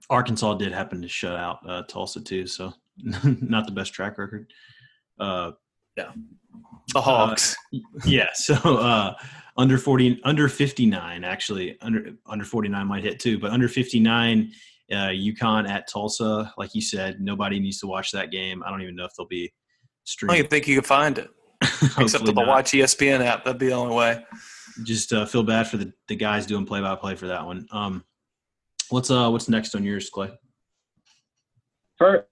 Arkansas 0.08 0.54
did 0.54 0.72
happen 0.72 1.02
to 1.02 1.08
shut 1.08 1.36
out 1.36 1.58
uh, 1.68 1.82
Tulsa 1.82 2.20
too, 2.20 2.46
so 2.46 2.72
not 3.24 3.66
the 3.66 3.72
best 3.72 3.92
track 3.92 4.18
record. 4.18 4.52
Uh, 5.18 5.52
yeah, 5.96 6.12
the 6.92 7.00
Hawks. 7.00 7.54
Uh, 7.74 7.78
yeah, 8.04 8.28
so 8.34 8.54
uh, 8.54 9.14
under 9.56 9.78
forty, 9.78 10.20
under 10.24 10.48
fifty 10.48 10.86
nine, 10.86 11.24
actually 11.24 11.78
under 11.80 12.12
under 12.26 12.44
forty 12.44 12.68
nine 12.68 12.86
might 12.86 13.04
hit 13.04 13.20
too, 13.20 13.38
but 13.38 13.52
under 13.52 13.68
fifty 13.68 14.00
nine, 14.00 14.52
uh, 14.90 15.08
UConn 15.08 15.68
at 15.68 15.88
Tulsa. 15.88 16.52
Like 16.56 16.74
you 16.74 16.82
said, 16.82 17.20
nobody 17.20 17.60
needs 17.60 17.78
to 17.80 17.86
watch 17.86 18.10
that 18.12 18.30
game. 18.30 18.62
I 18.64 18.70
don't 18.70 18.82
even 18.82 18.96
know 18.96 19.04
if 19.04 19.12
they'll 19.16 19.26
be 19.26 19.52
streamed. 20.04 20.30
I 20.30 20.34
don't 20.34 20.38
even 20.40 20.50
think 20.50 20.68
you 20.68 20.76
could 20.76 20.86
find 20.86 21.18
it, 21.18 21.30
except 21.98 22.26
for 22.26 22.32
the 22.32 22.44
Watch 22.46 22.72
ESPN 22.72 23.24
app. 23.24 23.44
That'd 23.44 23.58
be 23.58 23.68
the 23.68 23.74
only 23.74 23.94
way. 23.94 24.24
Just 24.84 25.12
uh, 25.12 25.26
feel 25.26 25.42
bad 25.42 25.68
for 25.68 25.76
the 25.76 25.92
the 26.08 26.16
guys 26.16 26.46
doing 26.46 26.64
play 26.64 26.80
by 26.80 26.94
play 26.94 27.14
for 27.14 27.28
that 27.28 27.44
one. 27.44 27.66
Um, 27.72 28.04
What's 28.92 29.10
uh 29.10 29.30
what's 29.30 29.48
next 29.48 29.74
on 29.74 29.84
yours, 29.84 30.10
Clay? 30.10 30.30
First, 31.98 32.26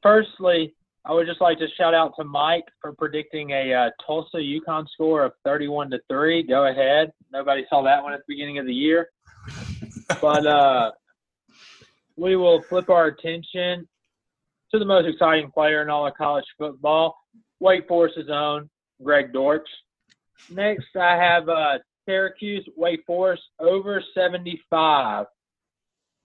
firstly, 0.00 0.72
I 1.04 1.12
would 1.12 1.26
just 1.26 1.40
like 1.40 1.58
to 1.58 1.66
shout 1.76 1.92
out 1.92 2.12
to 2.20 2.24
Mike 2.24 2.66
for 2.80 2.92
predicting 2.92 3.50
a 3.50 3.74
uh, 3.74 3.90
Tulsa 4.06 4.36
UConn 4.36 4.86
score 4.92 5.24
of 5.24 5.32
31 5.44 5.90
to 5.90 5.98
three. 6.08 6.44
Go 6.44 6.66
ahead. 6.66 7.10
Nobody 7.32 7.66
saw 7.68 7.82
that 7.82 8.00
one 8.00 8.12
at 8.12 8.20
the 8.20 8.24
beginning 8.28 8.58
of 8.58 8.66
the 8.66 8.72
year, 8.72 9.08
but 10.22 10.46
uh, 10.46 10.92
we 12.16 12.36
will 12.36 12.62
flip 12.62 12.88
our 12.90 13.06
attention 13.06 13.88
to 14.74 14.80
the 14.80 14.84
most 14.84 15.06
exciting 15.06 15.52
player 15.52 15.82
in 15.82 15.88
all 15.88 16.04
of 16.04 16.14
college 16.14 16.44
football, 16.58 17.16
Wake 17.60 17.86
Forest's 17.86 18.28
own 18.28 18.68
Greg 19.00 19.32
Dortch. 19.32 19.68
Next, 20.50 20.96
I 21.00 21.14
have 21.16 21.48
uh, 21.48 21.78
Syracuse 22.06 22.68
Wake 22.76 23.04
Forest 23.06 23.42
over 23.60 24.02
75. 24.14 25.26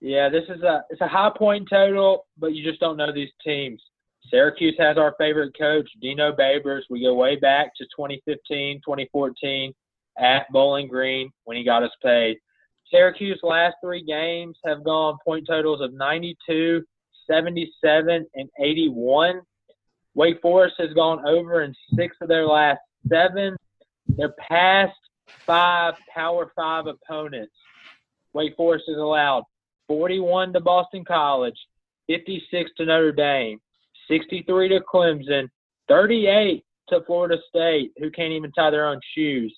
Yeah, 0.02 0.30
this 0.30 0.46
is 0.50 0.64
a 0.64 0.84
it's 0.90 1.02
a 1.02 1.08
high 1.08 1.32
point 1.38 1.68
total, 1.70 2.26
but 2.40 2.56
you 2.56 2.68
just 2.68 2.80
don't 2.80 2.98
know 2.98 3.14
these 3.14 3.30
teams. 3.46 3.80
Syracuse 4.32 4.76
has 4.80 4.98
our 4.98 5.14
favorite 5.20 5.56
coach, 5.56 5.88
Dino 6.02 6.32
Babers. 6.32 6.82
We 6.90 7.04
go 7.04 7.14
way 7.14 7.36
back 7.36 7.76
to 7.78 7.84
2015, 7.96 8.78
2014 8.84 9.74
at 10.18 10.52
Bowling 10.52 10.88
Green 10.88 11.30
when 11.44 11.56
he 11.56 11.64
got 11.64 11.84
us 11.84 11.92
paid. 12.04 12.38
Syracuse 12.90 13.40
last 13.44 13.76
three 13.84 14.04
games 14.04 14.58
have 14.66 14.84
gone 14.84 15.18
point 15.24 15.46
totals 15.48 15.82
of 15.82 15.94
92, 15.94 16.84
77, 17.30 18.26
and 18.34 18.50
81. 18.60 19.42
Wake 20.16 20.42
Forest 20.42 20.76
has 20.80 20.94
gone 20.94 21.26
over 21.28 21.62
in 21.62 21.74
six 21.96 22.18
of 22.22 22.28
their 22.28 22.46
last 22.46 22.80
seven. 23.08 23.56
Their 24.08 24.34
past 24.40 24.98
five 25.46 25.94
Power 26.14 26.52
Five 26.56 26.86
opponents, 26.88 27.54
Wake 28.34 28.56
Forest 28.56 28.86
has 28.88 28.98
allowed 28.98 29.44
41 29.88 30.54
to 30.54 30.60
Boston 30.60 31.06
College, 31.06 31.58
56 32.08 32.72
to 32.78 32.86
Notre 32.86 33.12
Dame, 33.12 33.60
63 34.08 34.70
to 34.70 34.82
Clemson, 34.82 35.48
38 35.88 36.64
to 36.90 37.02
Florida 37.06 37.38
State, 37.48 37.92
who 37.98 38.10
can't 38.12 38.34
even 38.34 38.52
tie 38.52 38.72
their 38.72 38.88
own 38.88 39.00
shoes, 39.16 39.56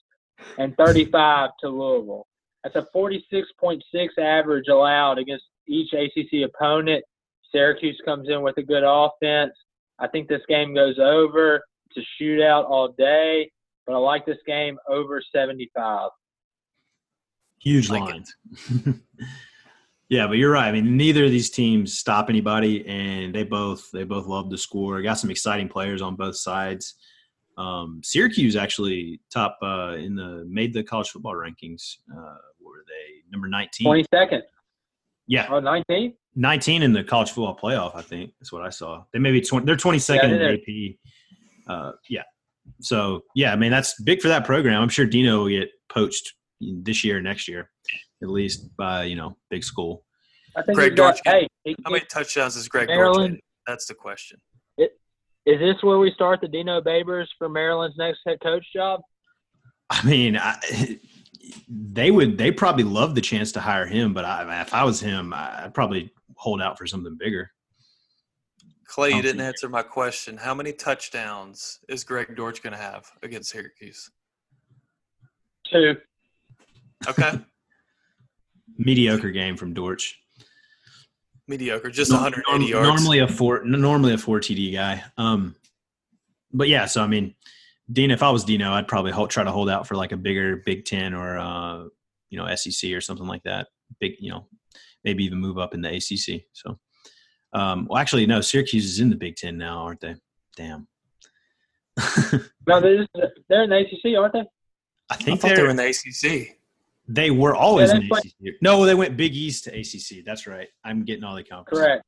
and 0.57 0.75
35 0.77 1.51
to 1.61 1.69
Louisville. 1.69 2.27
That's 2.63 2.75
a 2.75 2.87
46.6 2.95 3.81
average 4.17 4.67
allowed 4.67 5.17
against 5.17 5.45
each 5.67 5.93
ACC 5.93 6.43
opponent. 6.43 7.03
Syracuse 7.51 7.99
comes 8.05 8.29
in 8.29 8.41
with 8.41 8.57
a 8.57 8.63
good 8.63 8.83
offense. 8.85 9.53
I 9.99 10.07
think 10.07 10.27
this 10.27 10.41
game 10.47 10.73
goes 10.73 10.97
over. 10.99 11.61
It's 11.89 12.05
a 12.05 12.23
shootout 12.23 12.69
all 12.69 12.93
day, 12.97 13.51
but 13.85 13.93
I 13.93 13.97
like 13.97 14.25
this 14.25 14.37
game 14.47 14.77
over 14.89 15.21
75. 15.33 16.09
Huge 17.59 17.89
Like 17.89 18.01
lines. 18.01 18.35
yeah, 20.09 20.25
but 20.25 20.37
you're 20.37 20.51
right. 20.51 20.67
I 20.67 20.71
mean, 20.71 20.97
neither 20.97 21.25
of 21.25 21.31
these 21.31 21.51
teams 21.51 21.97
stop 21.97 22.29
anybody, 22.29 22.87
and 22.87 23.35
they 23.35 23.43
both 23.43 23.91
they 23.91 24.03
both 24.03 24.25
love 24.25 24.49
to 24.49 24.57
score. 24.57 25.01
Got 25.01 25.19
some 25.19 25.29
exciting 25.29 25.69
players 25.69 26.01
on 26.01 26.15
both 26.15 26.35
sides. 26.35 26.95
Um, 27.57 28.01
Syracuse 28.03 28.55
actually 28.55 29.19
top 29.31 29.59
uh, 29.61 29.95
in 29.99 30.15
the 30.15 30.43
made 30.49 30.73
the 30.73 30.83
college 30.83 31.09
football 31.09 31.35
rankings. 31.35 31.97
Uh, 32.11 32.37
were 32.59 32.83
they 32.87 33.29
number 33.31 33.47
19? 33.47 33.85
22nd 33.85 34.41
Yeah, 35.27 35.47
or 35.51 35.61
19th? 35.61 36.15
19 36.35 36.81
in 36.83 36.93
the 36.93 37.03
college 37.03 37.29
football 37.31 37.57
playoff. 37.57 37.95
I 37.95 38.01
think 38.01 38.31
that's 38.39 38.51
what 38.51 38.61
I 38.61 38.69
saw. 38.69 39.03
They 39.13 39.19
may 39.19 39.31
be 39.31 39.41
20. 39.41 39.65
They're 39.65 39.75
22nd 39.75 40.15
Yeah, 40.15 40.23
in 40.25 40.39
they're- 40.39 40.57
the 40.65 40.89
AP. 40.89 40.97
Uh, 41.67 41.91
yeah. 42.09 42.23
So 42.79 43.21
yeah, 43.35 43.53
I 43.53 43.55
mean 43.55 43.71
that's 43.71 43.99
big 44.01 44.21
for 44.21 44.27
that 44.29 44.45
program. 44.45 44.81
I'm 44.81 44.89
sure 44.89 45.05
Dino 45.05 45.39
will 45.39 45.49
get 45.49 45.69
poached 45.89 46.33
this 46.59 47.03
year, 47.03 47.21
next 47.21 47.47
year, 47.47 47.69
at 48.21 48.29
least 48.29 48.75
by 48.77 49.03
you 49.05 49.15
know 49.15 49.35
big 49.49 49.63
school. 49.63 50.03
I 50.55 50.61
think 50.63 50.75
Greg 50.77 50.91
he's 50.91 50.97
got, 50.97 51.19
hey, 51.25 51.47
he, 51.63 51.75
How 51.85 51.91
many 51.91 52.05
touchdowns 52.05 52.55
is 52.55 52.67
Greg 52.67 52.87
Maryland- 52.87 53.39
That's 53.67 53.85
the 53.87 53.93
question. 53.93 54.39
is 54.77 55.59
this 55.59 55.75
where 55.81 55.97
we 55.97 56.11
start 56.11 56.39
the 56.41 56.47
Dino 56.47 56.81
Babers 56.81 57.27
for 57.37 57.47
Maryland's 57.49 57.97
next 57.97 58.19
head 58.27 58.37
coach 58.43 58.65
job? 58.73 59.01
I 59.89 60.05
mean, 60.05 60.37
I, 60.37 60.57
they 61.69 62.11
would 62.11 62.37
they 62.37 62.51
probably 62.51 62.83
love 62.83 63.15
the 63.15 63.21
chance 63.21 63.51
to 63.53 63.59
hire 63.59 63.85
him, 63.85 64.13
but 64.13 64.23
I, 64.25 64.61
if 64.61 64.73
I 64.73 64.83
was 64.83 64.99
him, 64.99 65.33
I'd 65.33 65.73
probably 65.73 66.11
hold 66.41 66.59
out 66.59 66.75
for 66.75 66.87
something 66.87 67.15
bigger. 67.19 67.51
Clay, 68.87 69.11
you 69.11 69.21
didn't 69.21 69.41
answer 69.41 69.69
my 69.69 69.83
question. 69.83 70.35
How 70.37 70.53
many 70.55 70.73
touchdowns 70.73 71.79
is 71.87 72.03
Greg 72.03 72.35
Dortch 72.35 72.61
going 72.63 72.73
to 72.73 72.79
have 72.79 73.05
against 73.23 73.51
Syracuse? 73.51 74.09
Two. 75.71 75.95
Okay, 77.07 77.39
Mediocre 78.77 79.29
game 79.31 79.55
from 79.55 79.73
Dortch. 79.73 80.19
mediocre, 81.47 81.89
just 81.89 82.11
Norm- 82.11 82.23
180 82.23 82.59
norm- 82.59 82.83
yards. 82.85 83.01
Normally 83.01 83.19
a 83.19 83.27
four, 83.27 83.63
normally 83.63 84.13
a 84.13 84.17
four 84.17 84.39
TD 84.39 84.73
guy. 84.73 85.03
Um, 85.17 85.55
but 86.51 86.67
yeah, 86.67 86.85
so 86.85 87.01
I 87.03 87.07
mean, 87.07 87.35
Dino, 87.91 88.13
if 88.13 88.23
I 88.23 88.29
was 88.31 88.43
Dino, 88.43 88.71
I'd 88.73 88.87
probably 88.87 89.11
hold, 89.11 89.29
try 89.29 89.43
to 89.43 89.51
hold 89.51 89.69
out 89.69 89.87
for 89.87 89.95
like 89.95 90.11
a 90.11 90.17
bigger 90.17 90.57
Big 90.65 90.85
Ten 90.85 91.13
or 91.13 91.37
uh, 91.37 91.83
you 92.29 92.37
know 92.37 92.53
SEC 92.55 92.91
or 92.91 93.01
something 93.01 93.27
like 93.27 93.43
that. 93.43 93.67
Big, 93.99 94.13
you 94.19 94.31
know, 94.31 94.47
maybe 95.03 95.23
even 95.25 95.39
move 95.39 95.57
up 95.57 95.73
in 95.73 95.81
the 95.81 95.89
ACC. 95.89 96.43
So, 96.53 96.79
um, 97.53 97.87
well, 97.89 97.99
actually, 97.99 98.25
no, 98.25 98.41
Syracuse 98.41 98.85
is 98.85 98.99
in 98.99 99.09
the 99.09 99.15
Big 99.15 99.35
Ten 99.35 99.57
now, 99.57 99.79
aren't 99.79 100.01
they? 100.01 100.15
Damn. 100.55 100.87
No, 102.67 102.79
they're, 102.79 103.07
they're 103.49 103.63
in 103.63 103.69
the 103.71 103.77
ACC, 103.79 104.15
aren't 104.17 104.33
they? 104.33 104.39
I 104.39 104.45
I 105.09 105.15
think 105.15 105.41
thought 105.41 105.47
they're, 105.47 105.57
they 105.57 105.63
were 105.63 105.69
in 105.69 105.75
the 105.75 105.87
ACC. 105.87 106.57
they 107.07 107.31
were 107.31 107.55
always 107.55 107.89
Yeah, 107.89 107.97
in 107.97 108.07
that's 108.09 108.25
ACC. 108.27 108.53
No, 108.61 108.85
they 108.85 108.93
went 108.93 109.17
Big 109.17 109.35
East 109.35 109.63
to 109.65 109.71
ACC. 109.71 110.23
That's 110.23 110.45
right. 110.45 110.67
I'm 110.85 111.03
getting 111.03 111.23
all 111.23 111.35
the 111.35 111.43
conferences. 111.43 111.83
Correct. 111.83 112.03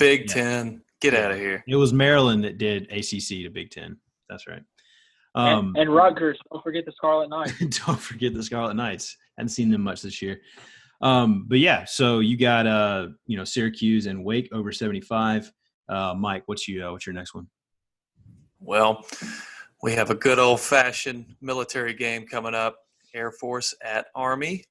Big 0.00 0.22
Yeah. 0.22 0.34
Ten. 0.34 0.82
Get 1.00 1.14
out 1.14 1.30
of 1.30 1.38
here. 1.38 1.62
It 1.68 1.76
was 1.76 1.92
Maryland 1.92 2.42
that 2.44 2.58
did 2.58 2.90
ACC 2.90 3.44
to 3.44 3.50
Big 3.50 3.70
Ten. 3.70 3.96
That's 4.28 4.46
right. 4.48 4.62
Um, 5.36 5.68
and, 5.68 5.76
and 5.76 5.94
Rutgers. 5.94 6.38
Don't 6.52 6.62
forget 6.62 6.84
the 6.86 6.92
Scarlet 6.92 7.28
Knights. 7.30 7.52
don't 7.86 8.00
forget 8.00 8.34
the 8.34 8.42
Scarlet 8.42 8.74
Knights. 8.74 9.16
Hadn't 9.38 9.50
seen 9.50 9.70
them 9.70 9.82
much 9.82 10.02
this 10.02 10.20
year. 10.20 10.40
Um, 11.04 11.44
but 11.46 11.58
yeah, 11.58 11.84
so 11.84 12.20
you 12.20 12.38
got 12.38 12.66
uh, 12.66 13.08
you 13.26 13.36
know 13.36 13.44
Syracuse 13.44 14.06
and 14.06 14.24
Wake 14.24 14.48
over 14.52 14.72
seventy 14.72 15.02
five. 15.02 15.52
Uh, 15.88 16.14
Mike, 16.14 16.44
what's 16.46 16.66
you 16.66 16.84
uh, 16.84 16.90
what's 16.90 17.06
your 17.06 17.12
next 17.12 17.34
one? 17.34 17.46
Well, 18.58 19.04
we 19.82 19.92
have 19.92 20.08
a 20.10 20.14
good 20.14 20.38
old 20.38 20.60
fashioned 20.60 21.36
military 21.42 21.92
game 21.92 22.26
coming 22.26 22.54
up 22.54 22.78
Air 23.14 23.30
Force 23.30 23.74
at 23.84 24.06
Army. 24.14 24.64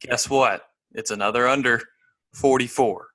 Guess 0.00 0.30
what? 0.30 0.62
It's 0.94 1.10
another 1.10 1.46
under 1.46 1.82
44. 2.32 3.08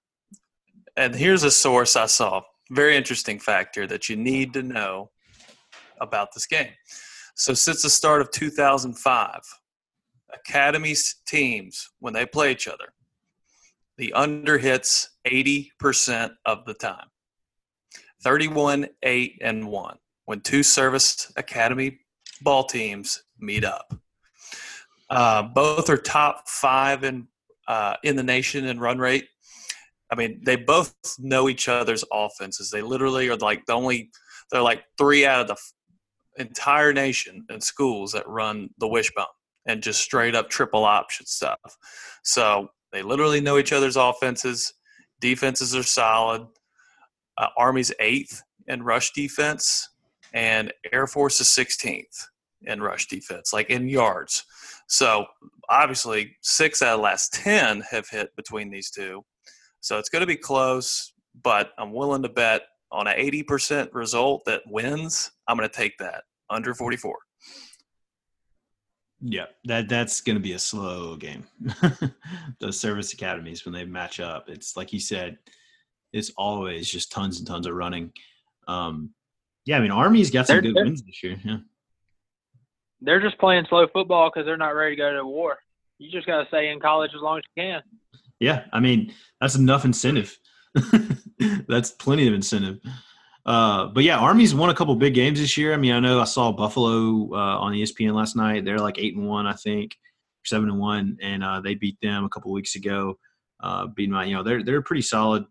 And 0.98 1.16
here's 1.16 1.44
a 1.44 1.52
source 1.52 1.96
I 1.96 2.06
saw. 2.06 2.42
Very 2.70 2.96
interesting 2.96 3.40
factor 3.40 3.88
that 3.88 4.08
you 4.08 4.16
need 4.16 4.54
to 4.54 4.62
know 4.62 5.10
about 6.00 6.30
this 6.34 6.46
game. 6.46 6.74
So, 7.36 7.54
since 7.54 7.82
the 7.82 7.90
start 7.90 8.22
of 8.22 8.30
2005, 8.32 9.40
academies 10.34 11.18
teams, 11.28 11.90
when 12.00 12.14
they 12.14 12.26
play 12.26 12.52
each 12.52 12.68
other, 12.68 12.94
the 13.98 14.14
under 14.14 14.58
hits 14.58 15.10
80% 15.28 16.32
of 16.46 16.66
the 16.66 16.74
time. 16.74 17.08
31 18.24 18.88
8 19.04 19.38
and 19.42 19.68
1 19.68 19.98
when 20.26 20.42
two 20.42 20.62
service 20.62 21.32
academy 21.38 22.00
ball 22.42 22.64
teams 22.64 23.24
meet 23.40 23.64
up. 23.64 23.94
Uh, 25.10 25.44
both 25.44 25.90
are 25.90 25.98
top 25.98 26.48
five 26.48 27.04
in 27.04 27.28
uh, 27.68 27.96
in 28.04 28.16
the 28.16 28.24
nation 28.24 28.66
in 28.66 28.80
run 28.80 29.00
rate. 29.00 29.28
I 30.12 30.16
mean 30.16 30.42
they 30.44 30.56
both 30.56 30.94
know 31.18 31.50
each 31.50 31.68
other's 31.68 32.04
offenses. 32.12 32.70
They 32.70 32.82
literally 32.82 33.30
are 33.30 33.38
like 33.38 33.66
the 33.66 33.74
only 33.74 34.12
they're 34.52 34.62
like 34.62 34.84
three 34.98 35.26
out 35.26 35.42
of 35.42 35.48
the 35.48 36.42
entire 36.42 36.94
nation 36.94 37.46
and 37.50 37.64
schools 37.64 38.12
that 38.12 38.28
run 38.28 38.70
the 38.80 38.88
wishbone 38.88 39.26
and 39.70 39.82
just 39.84 40.02
straight 40.02 40.36
up 40.36 40.50
triple 40.50 40.84
option 40.84 41.26
stuff 41.26 41.78
so 42.24 42.70
they 42.92 43.02
literally 43.02 43.40
know 43.40 43.58
each 43.58 43.74
other's 43.74 43.96
offenses 43.96 44.74
defenses 45.22 45.76
are 45.76 45.84
solid 45.84 46.46
uh, 47.40 47.48
Army's 47.58 47.92
eighth 48.00 48.44
in 48.68 48.84
rush 48.84 49.12
defense, 49.14 49.90
and 50.34 50.72
Air 50.92 51.08
Force 51.08 51.42
is 51.42 51.48
16th 51.48 52.26
in 52.64 52.82
rush 52.82 53.08
defense, 53.08 53.54
like 53.54 53.70
in 53.70 53.88
yards. 53.88 54.44
So 54.88 55.26
obviously, 55.70 56.36
six 56.42 56.82
out 56.82 56.96
of 56.96 57.00
the 57.00 57.04
last 57.04 57.34
10 57.34 57.82
have 57.90 58.08
hit 58.10 58.36
between 58.36 58.70
these 58.70 58.92
two. 58.92 59.24
So 59.82 59.98
it's 59.98 60.10
going 60.10 60.22
to 60.22 60.28
be 60.28 60.36
close, 60.36 61.14
but 61.42 61.72
I'm 61.78 61.94
willing 61.94 62.22
to 62.24 62.30
bet 62.30 62.64
on 62.92 63.08
an 63.08 63.18
80% 63.18 63.90
result 63.94 64.44
that 64.46 64.62
wins. 64.68 65.32
I'm 65.48 65.58
going 65.58 65.70
to 65.70 65.76
take 65.76 65.98
that 66.00 66.24
under 66.50 66.74
44. 66.74 67.16
Yeah, 69.22 69.46
that 69.66 69.90
that's 69.90 70.22
going 70.22 70.38
to 70.38 70.42
be 70.42 70.54
a 70.54 70.60
slow 70.60 71.16
game. 71.18 71.46
Those 72.60 72.80
service 72.80 73.12
academies 73.14 73.66
when 73.66 73.74
they 73.74 73.84
match 73.86 74.20
up, 74.20 74.48
it's 74.50 74.78
like 74.78 74.94
you 74.94 75.00
said, 75.00 75.38
it's 76.14 76.32
always 76.38 76.90
just 76.90 77.12
tons 77.12 77.38
and 77.40 77.48
tons 77.48 77.68
of 77.68 77.74
running. 77.74 78.14
Um, 78.68 79.10
yeah, 79.66 79.78
I 79.78 79.82
mean 79.82 79.92
Army's 79.92 80.32
got 80.32 80.48
some 80.48 80.56
They're- 80.56 80.62
good 80.62 80.76
they're- 80.76 80.86
wins 80.86 81.04
this 81.04 81.22
year. 81.24 81.38
Yeah. 81.44 81.58
They're 83.02 83.22
just 83.22 83.38
playing 83.40 83.66
slow 83.70 83.88
football 83.94 84.30
because 84.30 84.46
they're 84.46 84.58
not 84.58 84.76
ready 84.76 84.96
to 84.96 85.02
go 85.02 85.14
to 85.14 85.26
war. 85.26 85.58
You 86.00 86.12
just 86.12 86.28
got 86.28 86.42
to 86.42 86.48
stay 86.50 86.70
in 86.70 86.80
college 86.82 87.12
as 87.16 87.22
long 87.22 87.38
as 87.38 87.44
you 87.56 87.64
can. 87.64 87.82
Yeah, 88.40 88.66
I 88.72 88.80
mean 88.80 89.14
that's 89.42 89.56
enough 89.56 89.84
incentive. 89.86 90.38
that's 91.68 91.92
plenty 91.92 92.28
of 92.28 92.34
incentive. 92.34 92.80
Uh, 93.50 93.88
but 93.88 94.04
yeah, 94.04 94.20
Army's 94.20 94.54
won 94.54 94.70
a 94.70 94.76
couple 94.76 94.96
big 94.96 95.16
games 95.16 95.40
this 95.40 95.58
year. 95.58 95.74
I 95.74 95.78
mean, 95.78 95.92
I 95.92 96.00
know 96.00 96.20
I 96.20 96.26
saw 96.26 96.52
Buffalo 96.52 97.34
uh, 97.34 97.58
on 97.58 97.74
ESPN 97.74 98.14
last 98.14 98.36
night. 98.36 98.64
They're 98.64 98.78
like 98.78 99.00
eight 99.00 99.16
and 99.16 99.28
one, 99.28 99.48
I 99.48 99.54
think, 99.54 99.98
seven 100.46 100.70
and 100.70 100.78
one, 100.78 101.18
and 101.20 101.44
uh, 101.44 101.60
they 101.60 101.74
beat 101.74 101.98
them 102.00 102.26
a 102.26 102.30
couple 102.30 102.52
weeks 102.52 102.76
ago. 102.76 103.18
Uh, 103.60 103.88
beating 103.88 104.14
my, 104.14 104.26
you 104.26 104.36
know, 104.36 104.44
they're 104.44 104.64
they're 104.64 104.84
pretty 104.84 105.02
solid. 105.02 105.46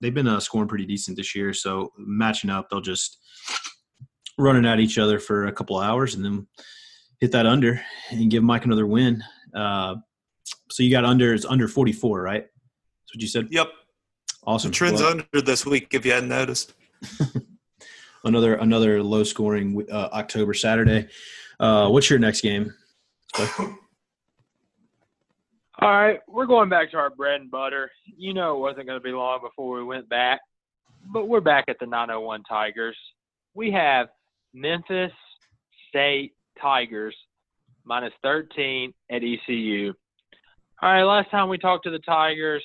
They've 0.00 0.12
been 0.12 0.26
uh, 0.26 0.40
scoring 0.40 0.66
pretty 0.66 0.84
decent 0.84 1.16
this 1.16 1.36
year. 1.36 1.52
So 1.52 1.92
matching 1.96 2.50
up, 2.50 2.68
they'll 2.68 2.80
just 2.80 3.18
running 4.36 4.66
at 4.66 4.80
each 4.80 4.98
other 4.98 5.20
for 5.20 5.46
a 5.46 5.52
couple 5.52 5.78
hours 5.78 6.16
and 6.16 6.24
then 6.24 6.48
hit 7.20 7.30
that 7.30 7.46
under 7.46 7.80
and 8.10 8.32
give 8.32 8.42
Mike 8.42 8.64
another 8.64 8.88
win. 8.88 9.22
Uh, 9.54 9.94
so 10.70 10.82
you 10.82 10.90
got 10.90 11.04
under 11.04 11.32
it's 11.32 11.44
under 11.44 11.68
44, 11.68 12.20
right? 12.20 12.42
That's 12.42 13.14
what 13.14 13.22
you 13.22 13.28
said. 13.28 13.46
Yep. 13.52 13.68
Awesome. 14.44 14.72
The 14.72 14.76
trend's 14.76 15.00
Well, 15.00 15.10
under 15.12 15.40
this 15.40 15.64
week, 15.64 15.94
if 15.94 16.04
you 16.04 16.10
hadn't 16.10 16.30
noticed. 16.30 16.74
another 18.24 18.54
another 18.54 19.02
low 19.02 19.24
scoring 19.24 19.86
uh, 19.90 20.08
October 20.12 20.54
Saturday. 20.54 21.08
Uh, 21.60 21.88
what's 21.88 22.10
your 22.10 22.18
next 22.18 22.40
game? 22.40 22.72
All 25.80 25.90
right, 25.90 26.20
we're 26.28 26.46
going 26.46 26.68
back 26.68 26.90
to 26.92 26.96
our 26.96 27.10
bread 27.10 27.40
and 27.40 27.50
butter. 27.50 27.90
You 28.16 28.32
know, 28.32 28.56
it 28.56 28.60
wasn't 28.60 28.86
going 28.86 28.98
to 28.98 29.02
be 29.02 29.10
long 29.10 29.40
before 29.42 29.76
we 29.76 29.84
went 29.84 30.08
back. 30.08 30.40
but 31.12 31.26
we're 31.28 31.40
back 31.40 31.64
at 31.68 31.76
the 31.80 31.86
901 31.86 32.44
Tigers. 32.44 32.96
We 33.54 33.70
have 33.72 34.08
Memphis 34.54 35.12
State 35.88 36.34
Tigers 36.60 37.14
minus 37.84 38.12
13 38.22 38.94
at 39.10 39.22
ECU. 39.22 39.92
All 40.82 40.92
right, 40.92 41.02
last 41.02 41.30
time 41.30 41.48
we 41.48 41.58
talked 41.58 41.84
to 41.84 41.90
the 41.90 41.98
Tigers, 42.00 42.64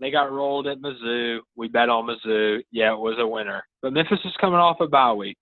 they 0.00 0.10
got 0.10 0.30
rolled 0.30 0.66
at 0.66 0.78
Mizzou. 0.78 1.40
We 1.56 1.68
bet 1.68 1.88
on 1.88 2.06
Mizzou. 2.06 2.62
Yeah, 2.70 2.92
it 2.92 2.98
was 2.98 3.16
a 3.18 3.26
winner. 3.26 3.64
But 3.82 3.92
Memphis 3.92 4.20
is 4.24 4.36
coming 4.40 4.58
off 4.58 4.80
a 4.80 4.86
bye 4.86 5.12
week. 5.12 5.36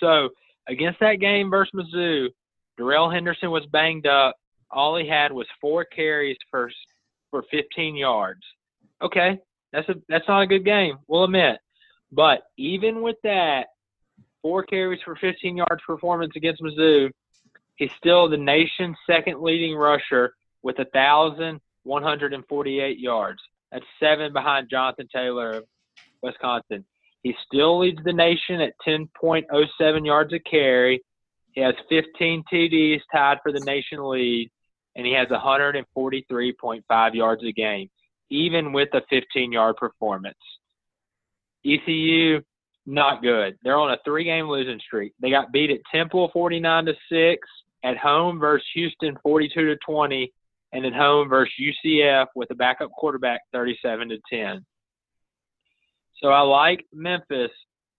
So 0.00 0.30
against 0.68 1.00
that 1.00 1.20
game 1.20 1.50
versus 1.50 1.72
Mizzou, 1.74 2.28
Darrell 2.76 3.10
Henderson 3.10 3.50
was 3.50 3.66
banged 3.66 4.06
up. 4.06 4.36
All 4.70 4.96
he 4.96 5.08
had 5.08 5.32
was 5.32 5.46
four 5.60 5.84
carries 5.84 6.36
for 6.50 6.70
for 7.30 7.44
15 7.50 7.96
yards. 7.96 8.40
Okay, 9.02 9.38
that's 9.72 9.88
a 9.88 9.94
that's 10.08 10.28
not 10.28 10.42
a 10.42 10.46
good 10.46 10.64
game. 10.64 10.98
We'll 11.06 11.24
admit. 11.24 11.58
But 12.12 12.42
even 12.56 13.02
with 13.02 13.16
that, 13.24 13.66
four 14.42 14.62
carries 14.64 15.00
for 15.04 15.16
15 15.16 15.56
yards 15.56 15.82
performance 15.86 16.32
against 16.36 16.62
Mizzou, 16.62 17.10
he's 17.76 17.90
still 17.98 18.28
the 18.28 18.36
nation's 18.36 18.96
second 19.06 19.40
leading 19.40 19.74
rusher 19.74 20.34
with 20.62 20.78
1,148 21.86 22.98
yards. 22.98 23.40
That's 23.72 23.84
seven 24.00 24.32
behind 24.32 24.68
Jonathan 24.70 25.08
Taylor 25.14 25.50
of 25.50 25.64
Wisconsin. 26.22 26.84
He 27.22 27.34
still 27.46 27.80
leads 27.80 28.02
the 28.04 28.12
nation 28.12 28.60
at 28.60 28.74
10.07 28.86 30.06
yards 30.06 30.32
a 30.32 30.38
carry. 30.38 31.02
He 31.52 31.60
has 31.60 31.74
15 31.88 32.44
TDs 32.52 33.00
tied 33.12 33.38
for 33.42 33.52
the 33.52 33.60
nation 33.60 34.08
lead, 34.08 34.50
and 34.94 35.06
he 35.06 35.12
has 35.12 35.28
143.5 35.28 37.14
yards 37.14 37.44
a 37.44 37.52
game, 37.52 37.90
even 38.30 38.72
with 38.72 38.88
a 38.92 39.02
15 39.10 39.52
yard 39.52 39.76
performance. 39.76 40.36
ECU, 41.64 42.40
not 42.84 43.22
good. 43.22 43.58
They're 43.62 43.78
on 43.78 43.90
a 43.90 43.98
three 44.04 44.24
game 44.24 44.48
losing 44.48 44.78
streak. 44.78 45.12
They 45.20 45.30
got 45.30 45.50
beat 45.50 45.70
at 45.70 45.80
Temple 45.92 46.30
49 46.32 46.86
to 46.86 46.94
6, 47.10 47.48
at 47.86 47.96
home 47.96 48.38
versus 48.38 48.66
Houston 48.74 49.16
42 49.22 49.66
to 49.66 49.76
20, 49.76 50.32
and 50.72 50.84
at 50.84 50.92
home 50.92 51.28
versus 51.28 51.52
UCF 51.60 52.26
with 52.34 52.50
a 52.50 52.54
backup 52.54 52.90
quarterback 52.90 53.40
37 53.52 54.08
to 54.10 54.18
10. 54.30 54.64
So 56.22 56.28
I 56.28 56.40
like 56.40 56.84
Memphis. 56.92 57.50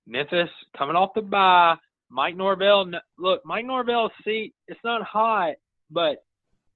Memphis 0.05 0.49
coming 0.77 0.95
off 0.95 1.09
the 1.15 1.21
bye. 1.21 1.75
Mike 2.09 2.35
Norvell, 2.35 2.89
look, 3.17 3.41
Mike 3.45 3.65
Norvell's 3.65 4.11
seat, 4.23 4.53
it's 4.67 4.79
not 4.83 5.01
hot, 5.03 5.55
but 5.91 6.23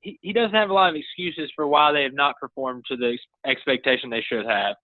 he, 0.01 0.19
he 0.21 0.33
doesn't 0.33 0.55
have 0.55 0.69
a 0.69 0.73
lot 0.73 0.89
of 0.89 0.95
excuses 0.95 1.49
for 1.55 1.67
why 1.67 1.91
they 1.91 2.03
have 2.03 2.13
not 2.13 2.35
performed 2.39 2.83
to 2.89 2.97
the 2.97 3.17
expectation 3.45 4.09
they 4.09 4.23
should 4.27 4.45
have. 4.45 4.75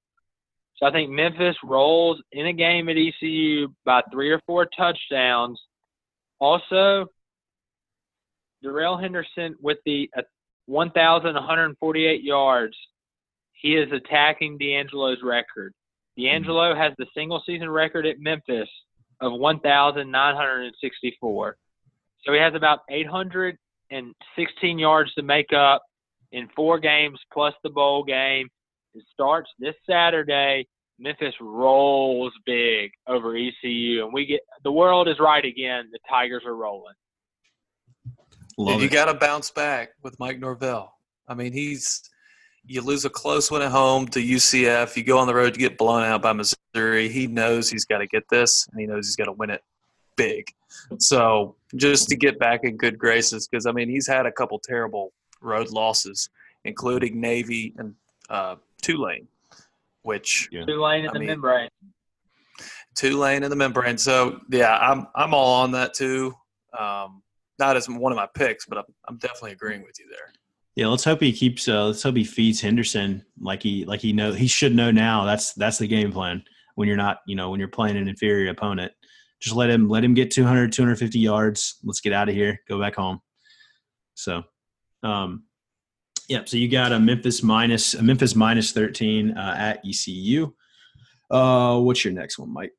So 0.77 0.85
I 0.85 0.91
think 0.91 1.09
Memphis 1.09 1.55
rolls 1.63 2.21
in 2.31 2.45
a 2.45 2.53
game 2.53 2.87
at 2.87 2.97
ECU 2.97 3.69
by 3.83 4.01
three 4.11 4.29
or 4.29 4.39
four 4.45 4.67
touchdowns. 4.77 5.59
Also, 6.39 7.07
Darrell 8.61 8.97
Henderson 8.97 9.55
with 9.59 9.79
the 9.85 10.09
1,148 10.67 12.23
yards, 12.23 12.77
he 13.53 13.75
is 13.75 13.91
attacking 13.91 14.59
DeAngelo's 14.59 15.23
record. 15.23 15.73
DeAngelo 16.17 16.71
mm-hmm. 16.71 16.79
has 16.79 16.93
the 16.97 17.07
single 17.15 17.43
season 17.45 17.69
record 17.69 18.05
at 18.05 18.19
Memphis 18.19 18.69
of 19.21 19.33
1,964. 19.33 21.57
So 22.23 22.33
he 22.33 22.39
has 22.39 22.55
about 22.55 22.79
816 22.89 24.79
yards 24.79 25.13
to 25.13 25.23
make 25.23 25.53
up 25.53 25.83
in 26.31 26.49
four 26.55 26.79
games 26.79 27.19
plus 27.31 27.53
the 27.63 27.69
bowl 27.69 28.03
game. 28.03 28.49
It 28.93 29.03
starts 29.13 29.49
this 29.59 29.75
Saturday. 29.89 30.67
Memphis 30.99 31.35
rolls 31.39 32.33
big 32.45 32.91
over 33.07 33.35
ECU, 33.35 34.03
and 34.03 34.11
we 34.11 34.25
get 34.25 34.41
the 34.63 34.71
world 34.71 35.07
is 35.07 35.19
right 35.19 35.45
again. 35.45 35.89
The 35.91 35.99
Tigers 36.09 36.41
are 36.45 36.55
rolling. 36.55 36.95
Love 38.57 38.81
you 38.81 38.89
got 38.89 39.05
to 39.05 39.13
bounce 39.13 39.51
back 39.51 39.89
with 40.01 40.19
Mike 40.19 40.39
Norvell. 40.39 40.93
I 41.27 41.35
mean, 41.35 41.53
he's 41.53 42.09
you 42.65 42.81
lose 42.81 43.05
a 43.05 43.09
close 43.09 43.49
one 43.49 43.61
at 43.61 43.71
home 43.71 44.07
to 44.09 44.19
UCF. 44.19 44.95
You 44.95 45.03
go 45.03 45.19
on 45.19 45.27
the 45.27 45.35
road 45.35 45.53
to 45.53 45.59
get 45.59 45.77
blown 45.77 46.03
out 46.03 46.21
by 46.21 46.33
Missouri. 46.33 47.07
He 47.07 47.27
knows 47.27 47.69
he's 47.69 47.85
got 47.85 47.99
to 47.99 48.07
get 48.07 48.27
this, 48.29 48.67
and 48.71 48.79
he 48.79 48.87
knows 48.87 49.07
he's 49.07 49.15
got 49.15 49.25
to 49.25 49.31
win 49.31 49.51
it 49.51 49.63
big. 50.15 50.47
So 50.99 51.55
just 51.75 52.09
to 52.09 52.15
get 52.15 52.39
back 52.39 52.61
in 52.63 52.75
good 52.77 52.97
graces, 52.97 53.47
because 53.47 53.65
I 53.65 53.71
mean 53.71 53.89
he's 53.89 54.07
had 54.07 54.25
a 54.25 54.31
couple 54.31 54.59
terrible 54.59 55.13
road 55.41 55.69
losses, 55.69 56.29
including 56.65 57.21
Navy 57.21 57.73
and 57.77 57.93
uh, 58.29 58.55
Tulane, 58.81 59.27
which 60.01 60.49
yeah. 60.51 60.65
Tulane 60.65 61.03
in 61.03 61.09
I 61.09 61.13
the 61.13 61.19
mean, 61.19 61.27
membrane. 61.27 61.69
Tulane 62.95 63.43
in 63.43 63.49
the 63.49 63.55
membrane. 63.55 63.97
So 63.97 64.41
yeah, 64.49 64.77
I'm 64.77 65.07
I'm 65.15 65.33
all 65.33 65.61
on 65.61 65.71
that 65.71 65.93
too. 65.93 66.35
Um, 66.77 67.21
not 67.59 67.75
as 67.75 67.87
one 67.87 68.11
of 68.11 68.15
my 68.15 68.27
picks, 68.35 68.65
but 68.65 68.77
I'm, 68.77 68.85
I'm 69.07 69.17
definitely 69.17 69.51
agreeing 69.51 69.83
with 69.83 69.99
you 69.99 70.05
there. 70.09 70.31
Yeah, 70.75 70.87
let's 70.87 71.03
hope 71.03 71.21
he 71.21 71.33
keeps. 71.33 71.67
Uh, 71.67 71.87
let's 71.87 72.03
hope 72.03 72.15
he 72.15 72.23
feeds 72.23 72.61
Henderson 72.61 73.25
like 73.39 73.63
he 73.63 73.83
like 73.85 73.99
he 73.99 74.13
know 74.13 74.31
he 74.33 74.45
should 74.45 74.75
know 74.75 74.91
now. 74.91 75.25
That's 75.25 75.53
that's 75.53 75.79
the 75.79 75.87
game 75.87 76.11
plan 76.11 76.43
when 76.75 76.87
you're 76.87 76.97
not 76.97 77.21
you 77.25 77.35
know 77.35 77.49
when 77.49 77.59
you're 77.59 77.67
playing 77.67 77.97
an 77.97 78.07
inferior 78.07 78.51
opponent. 78.51 78.91
Just 79.39 79.55
let 79.55 79.71
him 79.71 79.89
let 79.89 80.03
him 80.03 80.13
get 80.13 80.29
200 80.29 80.71
250 80.71 81.17
yards. 81.17 81.77
Let's 81.83 81.99
get 81.99 82.13
out 82.13 82.29
of 82.29 82.35
here. 82.35 82.59
Go 82.67 82.79
back 82.79 82.95
home. 82.95 83.21
So, 84.13 84.43
um, 85.01 85.45
yeah. 86.29 86.41
So 86.45 86.57
you 86.57 86.69
got 86.69 86.91
a 86.91 86.99
Memphis 86.99 87.41
minus 87.41 87.95
a 87.95 88.03
Memphis 88.03 88.35
minus 88.35 88.71
13 88.71 89.35
uh, 89.35 89.55
at 89.57 89.81
ECU. 89.83 90.53
Uh, 91.31 91.79
what's 91.79 92.05
your 92.05 92.13
next 92.13 92.37
one, 92.37 92.53
Mike? 92.53 92.73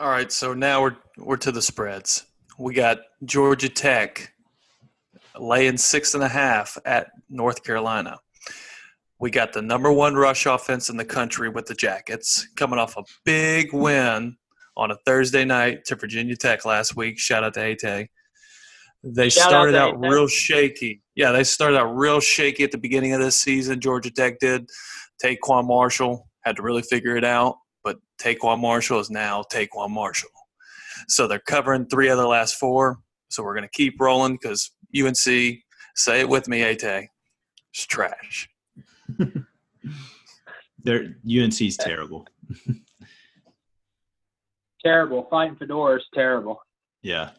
All 0.00 0.08
right. 0.08 0.32
So 0.32 0.54
now 0.54 0.80
we're 0.80 0.96
we're 1.18 1.36
to 1.36 1.52
the 1.52 1.62
spreads. 1.62 2.24
We 2.58 2.74
got 2.74 2.98
Georgia 3.24 3.68
Tech 3.68 4.32
laying 5.38 5.76
six 5.76 6.14
and 6.14 6.22
a 6.22 6.28
half 6.28 6.78
at 6.84 7.10
North 7.28 7.64
Carolina. 7.64 8.18
We 9.18 9.30
got 9.30 9.52
the 9.52 9.62
number 9.62 9.92
one 9.92 10.14
rush 10.14 10.46
offense 10.46 10.90
in 10.90 10.96
the 10.96 11.04
country 11.04 11.48
with 11.48 11.66
the 11.66 11.74
Jackets 11.74 12.46
coming 12.56 12.78
off 12.78 12.96
a 12.96 13.04
big 13.24 13.72
win 13.72 14.36
on 14.76 14.90
a 14.90 14.96
Thursday 15.06 15.44
night 15.44 15.84
to 15.86 15.96
Virginia 15.96 16.36
Tech 16.36 16.64
last 16.64 16.96
week. 16.96 17.18
Shout 17.18 17.44
out 17.44 17.54
to 17.54 17.62
Ate. 17.62 18.08
They 19.02 19.28
Shout 19.28 19.48
started 19.48 19.74
out, 19.74 19.94
out 19.94 20.00
real 20.00 20.26
shaky. 20.26 21.02
Yeah, 21.14 21.32
they 21.32 21.44
started 21.44 21.78
out 21.78 21.96
real 21.96 22.20
shaky 22.20 22.64
at 22.64 22.72
the 22.72 22.78
beginning 22.78 23.12
of 23.12 23.20
this 23.20 23.36
season. 23.36 23.80
Georgia 23.80 24.10
Tech 24.10 24.38
did. 24.38 24.68
TaQuon 25.22 25.66
Marshall 25.66 26.28
had 26.40 26.56
to 26.56 26.62
really 26.62 26.82
figure 26.82 27.16
it 27.16 27.24
out, 27.24 27.56
but 27.82 27.98
TaQuon 28.20 28.60
Marshall 28.60 29.00
is 29.00 29.10
now 29.10 29.44
TaQuon 29.52 29.90
Marshall. 29.90 30.30
So 31.08 31.26
they're 31.26 31.38
covering 31.38 31.86
three 31.86 32.08
of 32.08 32.18
the 32.18 32.26
last 32.26 32.56
four. 32.56 32.98
So 33.28 33.42
we're 33.42 33.54
going 33.54 33.68
to 33.68 33.70
keep 33.70 34.00
rolling 34.00 34.38
because 34.40 34.70
UNC, 34.96 35.16
say 35.16 36.20
it 36.20 36.28
with 36.28 36.48
me, 36.48 36.62
Ate, 36.62 37.08
it's 37.72 37.86
trash. 37.86 38.48
Their 40.84 41.16
UNC's 41.26 41.76
terrible. 41.76 42.26
terrible. 44.84 45.26
Fighting 45.30 45.56
Fedora 45.56 45.96
is 45.96 46.04
terrible. 46.14 46.60
Yeah, 47.02 47.30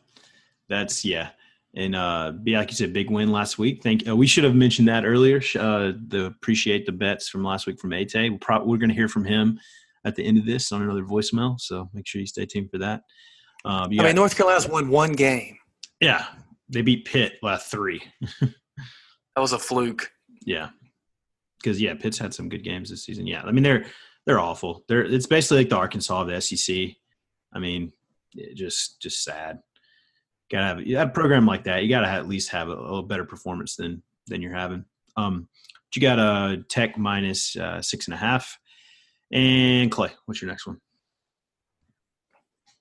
that's 0.68 1.06
yeah. 1.06 1.30
And 1.76 1.96
uh, 1.96 2.32
be 2.32 2.56
like 2.56 2.72
you 2.72 2.76
said, 2.76 2.94
big 2.94 3.10
win 3.10 3.32
last 3.32 3.58
week. 3.58 3.84
Thank. 3.84 4.08
Uh, 4.08 4.16
we 4.16 4.28
should 4.28 4.46
have 4.46 4.56
mentioned 4.56 4.88
that 4.88 5.06
earlier. 5.06 5.42
Uh, 5.60 5.92
the 6.08 6.26
appreciate 6.26 6.86
the 6.86 6.92
bets 6.92 7.30
from 7.30 7.44
last 7.44 7.68
week 7.68 7.80
from 7.80 7.94
Ate. 7.94 8.16
We'll 8.16 8.38
pro- 8.40 8.64
we're 8.64 8.78
going 8.78 8.90
to 8.90 8.96
hear 8.96 9.10
from 9.10 9.26
him 9.26 9.60
at 10.06 10.16
the 10.16 10.24
end 10.24 10.38
of 10.38 10.46
this 10.46 10.72
on 10.72 10.82
another 10.82 11.04
voicemail. 11.04 11.60
So 11.60 11.90
make 11.94 12.08
sure 12.08 12.22
you 12.22 12.28
stay 12.28 12.46
tuned 12.46 12.72
for 12.72 12.78
that. 12.78 13.02
Um, 13.66 13.90
I 14.00 14.04
mean, 14.04 14.16
North 14.16 14.38
Carolina's 14.38 14.68
won 14.68 14.90
one 14.90 15.14
game. 15.14 15.58
Yeah, 16.00 16.26
they 16.70 16.82
beat 16.82 17.06
Pitt 17.06 17.40
last 17.42 17.72
three. 17.72 18.02
that 18.42 18.52
was 19.38 19.54
a 19.54 19.60
fluke. 19.60 20.12
Yeah, 20.46 20.70
because 21.58 21.82
yeah, 21.82 21.96
Pitt's 21.96 22.20
had 22.20 22.34
some 22.34 22.48
good 22.48 22.64
games 22.64 22.92
this 22.92 23.04
season. 23.04 23.26
Yeah, 23.26 23.42
I 23.44 23.52
mean 23.52 23.64
they're 23.64 23.86
they're 24.26 24.40
awful. 24.40 24.84
They're 24.88 25.04
it's 25.04 25.26
basically 25.26 25.58
like 25.58 25.70
the 25.70 25.78
Arkansas 25.78 26.22
of 26.22 26.28
the 26.28 26.40
SEC. 26.40 26.96
I 27.54 27.60
mean, 27.60 27.92
just 28.54 29.02
just 29.02 29.24
sad. 29.24 29.60
Gotta 30.52 30.66
have, 30.66 30.82
you 30.86 30.98
have 30.98 31.10
a 31.10 31.12
program 31.12 31.48
like 31.48 31.64
that. 31.64 31.82
You 31.82 31.90
gotta 31.90 32.08
have, 32.08 32.20
at 32.20 32.28
least 32.28 32.50
have 32.50 32.70
a, 32.70 32.74
a, 32.74 32.82
little 32.82 33.02
better 33.02 33.26
performance 33.26 33.76
than 33.76 34.04
than 34.28 34.44
you're 34.44 34.54
having. 34.54 34.86
Um, 35.18 35.48
you 35.96 36.02
got 36.02 36.20
a 36.20 36.64
Tech 36.68 36.98
minus, 36.98 37.56
uh, 37.56 37.82
six 37.82 38.08
and 38.08 38.14
a 38.14 38.18
half. 38.18 38.60
And 39.32 39.90
Clay, 39.90 40.12
what's 40.26 40.42
your 40.42 40.50
next 40.50 40.68
one? 40.68 40.80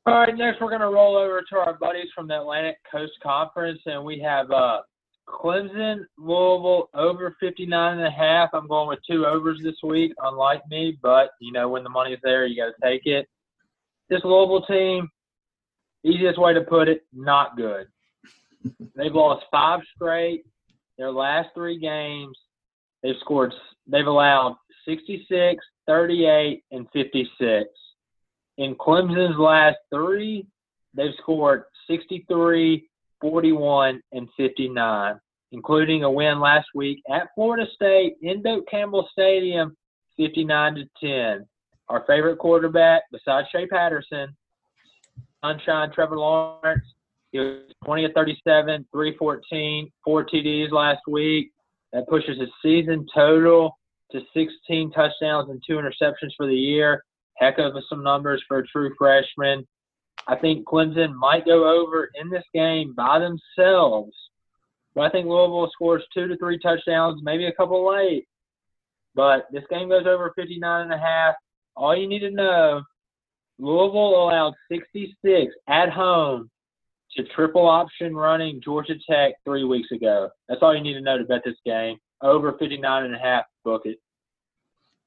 All 0.06 0.12
right, 0.12 0.36
next 0.36 0.60
we're 0.60 0.68
going 0.68 0.82
to 0.82 0.88
roll 0.88 1.16
over 1.16 1.40
to 1.40 1.56
our 1.56 1.78
buddies 1.80 2.08
from 2.14 2.28
the 2.28 2.38
Atlantic 2.38 2.76
Coast 2.92 3.12
Conference, 3.22 3.80
and 3.86 4.04
we 4.04 4.20
have 4.20 4.50
uh, 4.50 4.80
Clemson, 5.26 6.00
Louisville 6.18 6.90
over 6.92 7.34
59 7.40 7.98
and 7.98 8.06
a 8.06 8.10
half. 8.10 8.50
I'm 8.52 8.68
going 8.68 8.86
with 8.88 8.98
two 9.10 9.24
overs 9.24 9.60
this 9.62 9.76
week, 9.82 10.12
unlike 10.22 10.60
me, 10.68 10.98
but 11.00 11.30
you 11.40 11.52
know 11.52 11.70
when 11.70 11.84
the 11.84 11.88
money's 11.88 12.18
there, 12.22 12.44
you 12.44 12.54
got 12.54 12.66
to 12.66 12.90
take 12.90 13.06
it. 13.06 13.26
This 14.10 14.20
Louisville 14.24 14.66
team, 14.66 15.08
easiest 16.04 16.38
way 16.38 16.52
to 16.52 16.60
put 16.60 16.86
it, 16.86 17.06
not 17.14 17.56
good. 17.56 17.86
They've 18.96 19.14
lost 19.14 19.46
five 19.50 19.80
straight. 19.96 20.44
Their 20.98 21.12
last 21.12 21.48
three 21.54 21.78
games, 21.78 22.36
they've 23.02 23.16
scored. 23.20 23.54
They've 23.86 24.06
allowed 24.06 24.56
66, 24.86 25.64
38, 25.86 26.62
and 26.72 26.86
56. 26.92 27.70
In 28.58 28.74
Clemson's 28.76 29.38
last 29.38 29.78
three, 29.92 30.46
they've 30.94 31.14
scored 31.20 31.64
63, 31.88 32.88
41, 33.20 34.00
and 34.12 34.28
59, 34.36 35.20
including 35.52 36.04
a 36.04 36.10
win 36.10 36.40
last 36.40 36.68
week 36.74 37.02
at 37.10 37.28
Florida 37.34 37.66
State 37.74 38.16
in 38.22 38.42
Doak 38.42 38.68
Campbell 38.70 39.08
Stadium, 39.12 39.76
59 40.16 40.74
to 40.76 40.84
10. 41.00 41.46
Our 41.88 42.04
favorite 42.06 42.38
quarterback, 42.38 43.02
besides 43.10 43.48
Shea 43.50 43.66
Patterson, 43.66 44.34
Sunshine 45.42 45.90
Trevor 45.92 46.18
Lawrence, 46.18 46.84
he 47.32 47.40
was 47.40 47.58
20 47.84 48.04
of 48.04 48.12
37, 48.12 48.86
314, 48.92 49.90
four 50.04 50.24
TDs 50.24 50.70
last 50.70 51.00
week. 51.08 51.50
That 51.92 52.08
pushes 52.08 52.38
his 52.38 52.48
season 52.62 53.06
total 53.12 53.76
to 54.12 54.20
16 54.32 54.92
touchdowns 54.92 55.50
and 55.50 55.60
two 55.66 55.74
interceptions 55.74 56.30
for 56.36 56.46
the 56.46 56.54
year. 56.54 57.02
Heck 57.44 57.59
of 57.59 57.74
some 57.90 58.02
numbers 58.02 58.42
for 58.48 58.59
a 58.59 58.66
true 58.66 58.94
freshman. 58.96 59.66
I 60.26 60.35
think 60.37 60.66
Clemson 60.66 61.14
might 61.14 61.44
go 61.44 61.68
over 61.68 62.09
in 62.14 62.30
this 62.30 62.44
game 62.54 62.94
by 62.94 63.18
themselves. 63.18 64.16
But 64.94 65.02
I 65.02 65.11
think 65.11 65.26
Louisville 65.26 65.68
scores 65.70 66.02
two 66.14 66.26
to 66.26 66.38
three 66.38 66.59
touchdowns, 66.59 67.20
maybe 67.22 67.44
a 67.44 67.52
couple 67.52 67.87
late. 67.87 68.26
But 69.14 69.46
this 69.52 69.64
game 69.68 69.90
goes 69.90 70.07
over 70.07 70.33
59 70.35 70.83
and 70.85 70.92
a 70.94 70.98
half. 70.98 71.35
All 71.76 71.94
you 71.94 72.09
need 72.09 72.20
to 72.20 72.30
know, 72.30 72.83
Louisville 73.59 74.24
allowed 74.24 74.54
66 74.72 75.52
at 75.68 75.90
home 75.90 76.48
to 77.14 77.24
triple 77.24 77.68
option 77.68 78.16
running 78.16 78.62
Georgia 78.64 78.94
Tech 79.09 79.35
three 79.44 79.64
weeks 79.64 79.92
ago. 79.92 80.30
That's 80.48 80.62
all 80.62 80.74
you 80.74 80.83
need 80.83 80.94
to 80.94 81.02
know 81.02 81.18
to 81.18 81.24
bet 81.24 81.42
this 81.44 81.57
game. 81.66 81.98
Over 82.22 82.52
59 82.59 83.04
and 83.04 83.14
a 83.14 83.18
half, 83.18 83.44
book 83.64 83.83
it. 83.85 83.98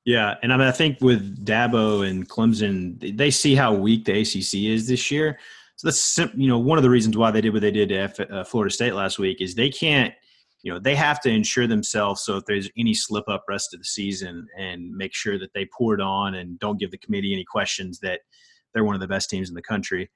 Yeah, 0.08 0.36
and 0.42 0.54
I 0.54 0.58
mean, 0.58 0.68
I 0.68 0.72
think 0.72 1.02
with 1.02 1.46
Dabo 1.46 2.08
and 2.08 2.30
Clemson, 2.30 3.18
they 3.18 3.30
see 3.30 3.56
how 3.56 3.74
weak 3.74 4.06
the 4.06 4.22
ACC 4.22 4.72
is 4.72 4.88
this 4.88 5.12
year. 5.12 5.38
So 5.76 5.90
that's 5.90 6.18
you 6.34 6.48
know 6.48 6.58
one 6.58 6.78
of 6.78 6.84
the 6.84 6.90
reasons 6.90 7.18
why 7.18 7.30
they 7.30 7.42
did 7.42 7.52
what 7.52 7.62
they 7.62 7.72
did 7.72 7.90
to 7.90 7.96
F, 7.96 8.20
uh, 8.22 8.46
Florida 8.46 8.74
State 8.74 8.94
last 8.94 9.20
week 9.20 9.42
is 9.42 9.54
they 9.54 9.70
can't, 9.70 10.14
you 10.62 10.72
know, 10.72 10.80
they 10.80 10.96
have 10.96 11.20
to 11.22 11.30
ensure 11.30 11.68
themselves 11.68 12.24
so 12.24 12.38
if 12.38 12.46
there's 12.46 12.70
any 12.78 12.94
slip 12.94 13.28
up 13.28 13.44
rest 13.50 13.74
of 13.74 13.82
the 13.82 13.86
season 13.86 14.48
and 14.58 14.90
make 14.96 15.14
sure 15.14 15.38
that 15.38 15.52
they 15.54 15.68
pour 15.78 15.94
it 15.94 16.00
on 16.00 16.36
and 16.36 16.58
don't 16.58 16.80
give 16.80 16.92
the 16.92 16.98
committee 17.00 17.34
any 17.34 17.44
questions 17.44 18.00
that 18.00 18.22
they're 18.74 18.86
one 18.86 18.96
of 18.96 19.02
the 19.02 19.10
best 19.10 19.30
teams 19.30 19.50
in 19.50 19.56
the 19.56 19.62
country. 19.62 20.10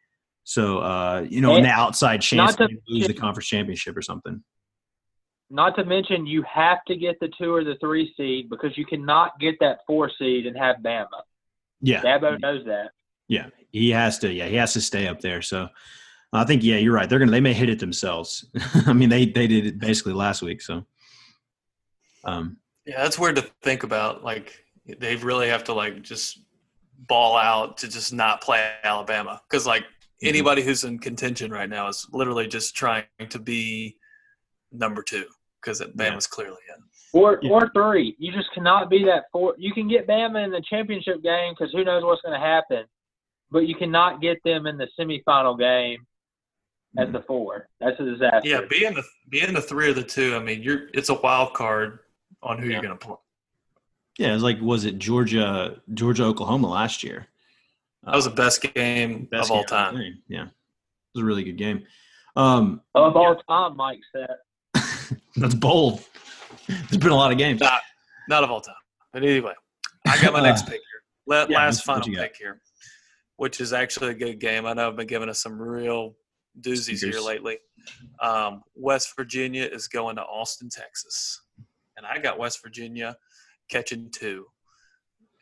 So 0.46 0.78
uh, 0.78 1.26
you 1.30 1.42
know, 1.42 1.58
an 1.58 1.66
outside 1.66 2.22
chance 2.22 2.56
to 2.56 2.70
lose 2.88 3.08
the 3.08 3.14
conference 3.14 3.50
championship 3.50 3.98
or 3.98 4.02
something. 4.02 4.42
Not 5.52 5.76
to 5.76 5.84
mention, 5.84 6.26
you 6.26 6.44
have 6.44 6.78
to 6.88 6.96
get 6.96 7.20
the 7.20 7.30
two 7.38 7.54
or 7.54 7.66
the 7.66 7.76
three 7.82 8.14
seed 8.16 8.50
because 8.50 8.78
you 8.78 8.86
cannot 8.86 9.38
get 9.38 9.56
that 9.60 9.80
four 9.86 10.10
seed 10.18 10.46
and 10.46 10.58
have 10.58 10.78
Bama. 10.78 11.08
Yeah, 11.82 12.02
Dabo 12.02 12.40
knows 12.40 12.64
that. 12.66 12.92
Yeah, 13.28 13.48
he 13.70 13.90
has 13.90 14.18
to. 14.20 14.32
Yeah, 14.32 14.46
he 14.46 14.56
has 14.56 14.72
to 14.74 14.82
stay 14.82 15.08
up 15.08 15.20
there. 15.20 15.42
So 15.42 15.68
I 16.32 16.46
think 16.46 16.64
yeah, 16.64 16.78
you're 16.78 16.94
right. 16.94 17.10
They're 17.10 17.20
gonna 17.20 17.32
they 17.32 17.42
may 17.42 17.54
hit 17.54 17.70
it 17.70 17.80
themselves. 17.80 18.46
I 18.86 18.94
mean, 18.94 19.10
they 19.10 19.26
they 19.26 19.46
did 19.46 19.66
it 19.66 19.80
basically 19.80 20.14
last 20.14 20.42
week. 20.42 20.62
So 20.62 20.86
um, 22.24 22.56
yeah, 22.86 23.04
that's 23.04 23.20
weird 23.20 23.36
to 23.36 23.46
think 23.62 23.84
about. 23.84 24.24
Like 24.24 24.64
they 25.00 25.18
really 25.18 25.50
have 25.50 25.66
to 25.66 25.74
like 25.74 26.02
just 26.02 26.40
ball 27.08 27.36
out 27.36 27.78
to 27.80 27.90
just 27.90 28.14
not 28.14 28.40
play 28.40 28.72
Alabama 28.86 29.42
because 29.50 29.68
like 29.68 29.84
mm-hmm. 29.84 30.28
anybody 30.30 30.62
who's 30.62 30.86
in 30.86 30.98
contention 30.98 31.52
right 31.52 31.70
now 31.70 31.90
is 31.90 32.08
literally 32.14 32.48
just 32.48 32.74
trying 32.74 33.04
to 33.28 33.40
be 33.40 33.98
number 34.72 35.04
two 35.04 35.26
because 35.62 35.82
Bama's 35.82 35.98
yeah. 36.00 36.36
clearly 36.36 36.62
in. 36.76 36.84
Or 37.14 37.40
yeah. 37.42 37.52
or 37.52 37.72
three. 37.74 38.16
You 38.20 38.32
just 38.32 38.52
cannot 38.54 38.90
be 38.90 39.04
that 39.06 39.26
four. 39.32 39.56
You 39.58 39.74
can 39.74 39.88
get 39.88 40.08
Bama 40.08 40.44
in 40.44 40.52
the 40.52 40.64
championship 40.70 41.22
game 41.22 41.54
because 41.58 41.72
who 41.74 41.84
knows 41.84 42.04
what's 42.04 42.22
going 42.22 42.40
to 42.40 42.46
happen, 42.46 42.86
but 43.52 43.68
you 43.68 43.76
cannot 43.76 44.22
get 44.22 44.38
them 44.44 44.66
in 44.66 44.78
the 44.78 44.88
semifinal 44.98 45.60
game 45.60 46.06
as 46.98 47.06
mm-hmm. 47.06 47.14
the 47.14 47.22
four. 47.24 47.68
That's 47.80 48.00
a 48.00 48.04
disaster. 48.04 48.48
Yeah, 48.48 48.62
being 48.70 48.94
the 48.94 49.04
being 49.30 49.54
the 49.54 49.62
three 49.62 49.90
or 49.90 49.94
the 49.94 50.04
two. 50.04 50.36
I 50.36 50.40
mean, 50.40 50.64
you're 50.64 50.88
it's 50.94 51.10
a 51.10 51.16
wild 51.16 51.54
card 51.54 52.00
on 52.42 52.58
who 52.58 52.66
yeah. 52.66 52.74
you're 52.74 52.82
going 52.82 52.98
to 52.98 53.06
play. 53.06 53.16
Yeah, 54.18 54.32
it 54.32 54.34
was 54.34 54.44
like 54.44 54.60
was 54.62 54.86
it 54.86 54.98
Georgia 54.98 55.82
Georgia 55.94 56.24
Oklahoma 56.24 56.70
last 56.70 57.04
year? 57.04 57.28
That 58.04 58.16
was 58.16 58.26
the 58.26 58.32
best 58.32 58.62
game 58.74 59.28
best 59.30 59.44
of 59.44 59.50
game 59.50 59.58
all 59.58 59.64
time. 59.64 60.22
Yeah, 60.28 60.44
it 60.44 60.50
was 61.16 61.24
a 61.24 61.26
really 61.26 61.44
good 61.44 61.58
game. 61.58 61.84
Um, 62.36 62.82
of 62.96 63.16
all 63.16 63.36
time, 63.36 63.76
Mike 63.76 64.00
said. 64.14 64.30
That's 65.36 65.56
bold. 65.56 66.04
There's 66.68 66.98
been 66.98 67.12
a 67.12 67.16
lot 67.16 67.32
of 67.32 67.38
games. 67.38 67.62
Not, 67.62 67.82
not 68.30 68.44
of 68.44 68.52
all 68.52 68.62
time. 68.62 68.76
But 69.14 69.24
anyway, 69.24 69.54
I 70.08 70.22
got 70.22 70.34
my 70.34 70.42
next 70.42 70.64
pick 70.64 70.74
here. 70.74 70.82
Let, 71.28 71.50
yeah, 71.50 71.58
last 71.58 71.84
final 71.84 72.08
pick 72.08 72.36
here, 72.38 72.62
which 73.38 73.62
is 73.62 73.74
actually 73.74 74.12
a 74.12 74.14
good 74.14 74.40
game. 74.40 74.66
I 74.66 74.74
know 74.74 74.88
I've 74.88 74.96
been 74.96 75.08
giving 75.08 75.30
us 75.30 75.42
some 75.42 75.62
real 75.62 76.16
doozies 76.60 77.04
here 77.04 77.20
lately. 77.22 77.58
Um, 78.22 78.64
West 78.76 79.14
Virginia 79.16 79.64
is 79.64 79.88
going 79.88 80.16
to 80.18 80.24
Austin, 80.24 80.70
Texas. 80.70 81.42
And 81.98 82.06
I 82.06 82.20
got 82.20 82.40
West 82.40 82.62
Virginia 82.64 83.16
catching 83.70 84.10
two. 84.12 84.46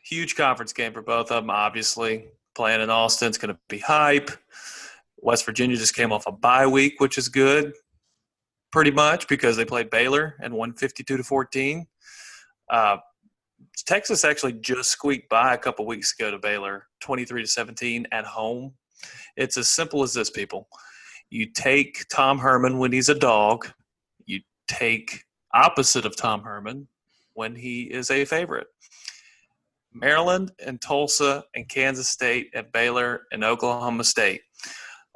Huge 0.04 0.34
conference 0.34 0.72
game 0.72 0.92
for 0.92 1.02
both 1.02 1.30
of 1.30 1.42
them, 1.42 1.50
obviously. 1.50 2.28
Playing 2.54 2.80
in 2.80 2.90
Austin, 2.90 3.28
it's 3.28 3.38
going 3.38 3.54
to 3.54 3.60
be 3.68 3.78
hype. 3.78 4.30
West 5.18 5.44
Virginia 5.44 5.76
just 5.76 5.94
came 5.94 6.12
off 6.12 6.26
a 6.26 6.32
bye 6.32 6.66
week, 6.66 7.00
which 7.00 7.18
is 7.18 7.28
good 7.28 7.74
pretty 8.72 8.90
much 8.90 9.28
because 9.28 9.56
they 9.56 9.64
played 9.64 9.90
Baylor 9.90 10.36
and 10.40 10.54
won 10.54 10.72
52 10.72 11.16
to 11.16 11.24
14. 11.24 11.86
Uh, 12.70 12.98
Texas 13.86 14.24
actually 14.24 14.52
just 14.54 14.90
squeaked 14.90 15.28
by 15.28 15.54
a 15.54 15.58
couple 15.58 15.86
weeks 15.86 16.14
ago 16.18 16.30
to 16.30 16.38
Baylor, 16.38 16.86
23 17.00 17.42
to 17.42 17.48
17 17.48 18.06
at 18.12 18.24
home. 18.24 18.74
It's 19.36 19.56
as 19.56 19.68
simple 19.68 20.02
as 20.02 20.14
this, 20.14 20.30
people. 20.30 20.68
You 21.30 21.46
take 21.46 22.06
Tom 22.08 22.38
Herman 22.38 22.78
when 22.78 22.92
he's 22.92 23.08
a 23.08 23.14
dog. 23.14 23.68
You 24.26 24.40
take 24.68 25.24
opposite 25.54 26.04
of 26.04 26.16
Tom 26.16 26.42
Herman 26.42 26.88
when 27.34 27.54
he 27.54 27.82
is 27.82 28.10
a 28.10 28.24
favorite. 28.24 28.66
Maryland 29.92 30.52
and 30.64 30.80
Tulsa 30.80 31.44
and 31.54 31.68
Kansas 31.68 32.08
State 32.08 32.50
and 32.54 32.70
Baylor 32.72 33.22
and 33.32 33.42
Oklahoma 33.42 34.04
State 34.04 34.42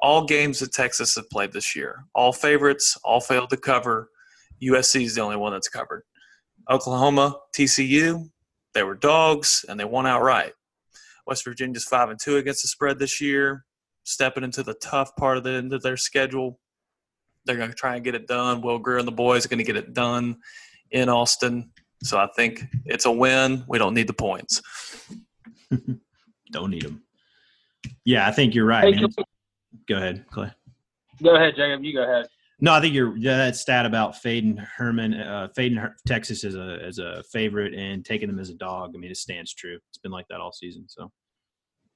all 0.01 0.25
games 0.25 0.59
that 0.59 0.71
Texas 0.71 1.15
have 1.15 1.29
played 1.29 1.51
this 1.51 1.75
year. 1.75 2.05
All 2.13 2.33
favorites, 2.33 2.97
all 3.03 3.21
failed 3.21 3.49
to 3.51 3.57
cover. 3.57 4.09
USC 4.61 5.03
is 5.03 5.15
the 5.15 5.21
only 5.21 5.37
one 5.37 5.53
that's 5.53 5.69
covered. 5.69 6.03
Oklahoma, 6.69 7.37
TCU, 7.55 8.29
they 8.73 8.83
were 8.83 8.95
dogs 8.95 9.65
and 9.67 9.79
they 9.79 9.85
won 9.85 10.05
outright. 10.05 10.53
West 11.25 11.45
Virginia's 11.45 11.85
five 11.85 12.09
and 12.09 12.19
two 12.19 12.37
against 12.37 12.61
the 12.61 12.67
spread 12.67 12.99
this 12.99 13.19
year, 13.19 13.65
stepping 14.03 14.43
into 14.43 14.63
the 14.63 14.75
tough 14.75 15.15
part 15.15 15.37
of 15.37 15.43
the 15.43 15.51
end 15.51 15.73
of 15.73 15.81
their 15.81 15.97
schedule. 15.97 16.59
They're 17.45 17.57
going 17.57 17.69
to 17.69 17.75
try 17.75 17.95
and 17.95 18.03
get 18.03 18.15
it 18.15 18.27
done. 18.27 18.61
Will 18.61 18.79
Grier 18.79 18.97
and 18.97 19.07
the 19.07 19.11
boys 19.11 19.45
are 19.45 19.49
going 19.49 19.59
to 19.59 19.63
get 19.63 19.77
it 19.77 19.93
done 19.93 20.37
in 20.91 21.09
Austin. 21.09 21.71
So 22.03 22.17
I 22.17 22.27
think 22.35 22.63
it's 22.85 23.05
a 23.05 23.11
win. 23.11 23.63
We 23.67 23.77
don't 23.77 23.93
need 23.93 24.07
the 24.07 24.13
points. 24.13 24.61
don't 26.51 26.71
need 26.71 26.83
them. 26.83 27.03
Yeah, 28.03 28.27
I 28.27 28.31
think 28.31 28.53
you're 28.53 28.65
right. 28.65 28.93
Hey, 28.93 29.05
Go 29.87 29.97
ahead, 29.97 30.25
Clay. 30.31 30.51
Go 31.23 31.35
ahead, 31.35 31.53
Jacob. 31.55 31.83
You 31.83 31.93
go 31.93 32.03
ahead. 32.03 32.27
No, 32.59 32.73
I 32.73 32.79
think 32.79 32.93
you're 32.93 33.15
yeah, 33.17 33.37
that 33.37 33.55
stat 33.55 33.85
about 33.85 34.17
fading 34.17 34.57
Herman, 34.57 35.13
uh, 35.13 35.49
fading 35.55 35.77
Her- 35.77 35.95
Texas 36.07 36.43
as 36.43 36.55
a 36.55 36.79
as 36.85 36.99
a 36.99 37.23
favorite 37.31 37.73
and 37.73 38.05
taking 38.05 38.27
them 38.27 38.39
as 38.39 38.49
a 38.49 38.55
dog. 38.55 38.93
I 38.95 38.97
mean, 38.97 39.11
it 39.11 39.17
stands 39.17 39.53
true. 39.53 39.77
It's 39.89 39.97
been 39.97 40.11
like 40.11 40.27
that 40.29 40.39
all 40.39 40.53
season. 40.53 40.85
So 40.87 41.11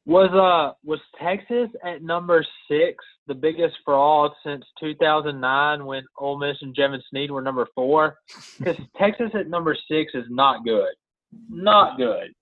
was 0.05 0.29
uh 0.31 0.73
was 0.83 0.99
Texas 1.21 1.69
at 1.85 2.01
number 2.01 2.45
six 2.69 3.03
the 3.27 3.35
biggest 3.35 3.75
fraud 3.85 4.31
since 4.43 4.65
2009 4.79 5.85
when 5.85 6.03
Ole 6.17 6.39
Miss 6.39 6.57
and 6.61 6.75
Jevan 6.75 6.99
Snead 7.09 7.29
were 7.29 7.43
number 7.43 7.67
four? 7.75 8.17
Because 8.57 8.77
Texas 8.97 9.29
at 9.35 9.47
number 9.47 9.77
six 9.89 10.13
is 10.15 10.25
not 10.29 10.65
good, 10.65 10.93
not 11.47 11.97
good. 11.97 12.33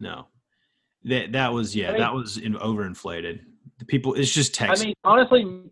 No, 0.00 0.26
that 1.04 1.32
that 1.32 1.52
was 1.52 1.76
yeah, 1.76 1.88
I 1.88 1.92
mean, 1.92 2.00
that 2.00 2.14
was 2.14 2.38
in, 2.38 2.54
overinflated. 2.54 3.40
The 3.78 3.84
people, 3.84 4.14
it's 4.14 4.32
just 4.32 4.54
Texas. 4.54 4.82
I 4.82 4.86
mean, 4.86 4.94
honestly, 5.04 5.62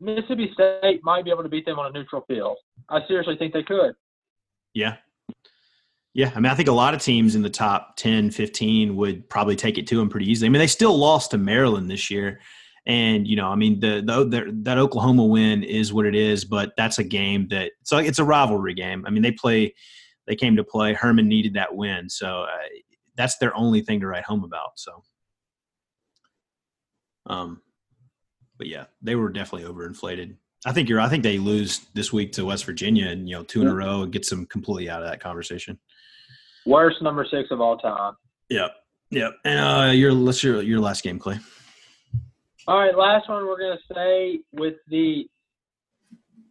Mississippi 0.00 0.50
State 0.54 1.00
might 1.02 1.24
be 1.24 1.30
able 1.30 1.42
to 1.42 1.48
beat 1.48 1.66
them 1.66 1.78
on 1.78 1.86
a 1.86 1.90
neutral 1.90 2.24
field. 2.28 2.56
I 2.88 3.00
seriously 3.06 3.36
think 3.36 3.52
they 3.52 3.62
could. 3.62 3.94
Yeah. 4.74 4.96
Yeah. 6.14 6.32
I 6.34 6.40
mean, 6.40 6.50
I 6.50 6.54
think 6.54 6.68
a 6.68 6.72
lot 6.72 6.94
of 6.94 7.02
teams 7.02 7.34
in 7.34 7.42
the 7.42 7.50
top 7.50 7.96
10, 7.96 8.30
15 8.30 8.96
would 8.96 9.28
probably 9.28 9.56
take 9.56 9.78
it 9.78 9.86
to 9.88 9.96
them 9.96 10.08
pretty 10.08 10.30
easily. 10.30 10.46
I 10.46 10.50
mean, 10.50 10.60
they 10.60 10.66
still 10.66 10.96
lost 10.96 11.32
to 11.32 11.38
Maryland 11.38 11.90
this 11.90 12.10
year. 12.10 12.40
And, 12.86 13.26
you 13.28 13.36
know, 13.36 13.48
I 13.48 13.54
mean, 13.54 13.80
the, 13.80 14.02
the, 14.04 14.24
the 14.24 14.52
that 14.62 14.78
Oklahoma 14.78 15.26
win 15.26 15.62
is 15.62 15.92
what 15.92 16.06
it 16.06 16.14
is, 16.14 16.44
but 16.44 16.72
that's 16.76 16.98
a 16.98 17.04
game 17.04 17.46
that, 17.48 17.72
so 17.82 17.98
it's 17.98 18.18
a 18.18 18.24
rivalry 18.24 18.72
game. 18.72 19.04
I 19.06 19.10
mean, 19.10 19.22
they 19.22 19.32
play, 19.32 19.74
they 20.26 20.36
came 20.36 20.56
to 20.56 20.64
play. 20.64 20.94
Herman 20.94 21.28
needed 21.28 21.54
that 21.54 21.74
win. 21.74 22.08
So 22.08 22.44
uh, 22.44 22.68
that's 23.16 23.36
their 23.38 23.54
only 23.54 23.82
thing 23.82 24.00
to 24.00 24.06
write 24.06 24.24
home 24.24 24.44
about. 24.44 24.70
So. 24.76 25.02
Um, 27.28 27.62
but 28.56 28.66
yeah, 28.66 28.86
they 29.02 29.14
were 29.14 29.28
definitely 29.30 29.68
overinflated. 29.68 30.36
I 30.66 30.72
think 30.72 30.88
you're. 30.88 31.00
I 31.00 31.08
think 31.08 31.22
they 31.22 31.38
lose 31.38 31.86
this 31.94 32.12
week 32.12 32.32
to 32.32 32.44
West 32.44 32.64
Virginia, 32.64 33.06
and 33.06 33.28
you 33.28 33.36
know, 33.36 33.44
two 33.44 33.62
in 33.62 33.68
a 33.68 33.74
row, 33.74 34.02
and 34.02 34.12
gets 34.12 34.28
them 34.28 34.44
completely 34.46 34.90
out 34.90 35.02
of 35.02 35.08
that 35.08 35.20
conversation. 35.20 35.78
Worst 36.66 37.00
number 37.00 37.24
six 37.30 37.50
of 37.50 37.60
all 37.60 37.78
time. 37.78 38.14
Yep. 38.48 38.70
Yep. 39.10 39.32
And 39.44 39.60
uh, 39.60 39.92
your 39.92 40.12
let's 40.12 40.42
your 40.42 40.62
your 40.62 40.80
last 40.80 41.04
game, 41.04 41.18
Clay. 41.18 41.38
All 42.66 42.78
right, 42.78 42.96
last 42.96 43.28
one 43.28 43.46
we're 43.46 43.58
gonna 43.58 43.78
say 43.94 44.40
with 44.52 44.74
the, 44.88 45.26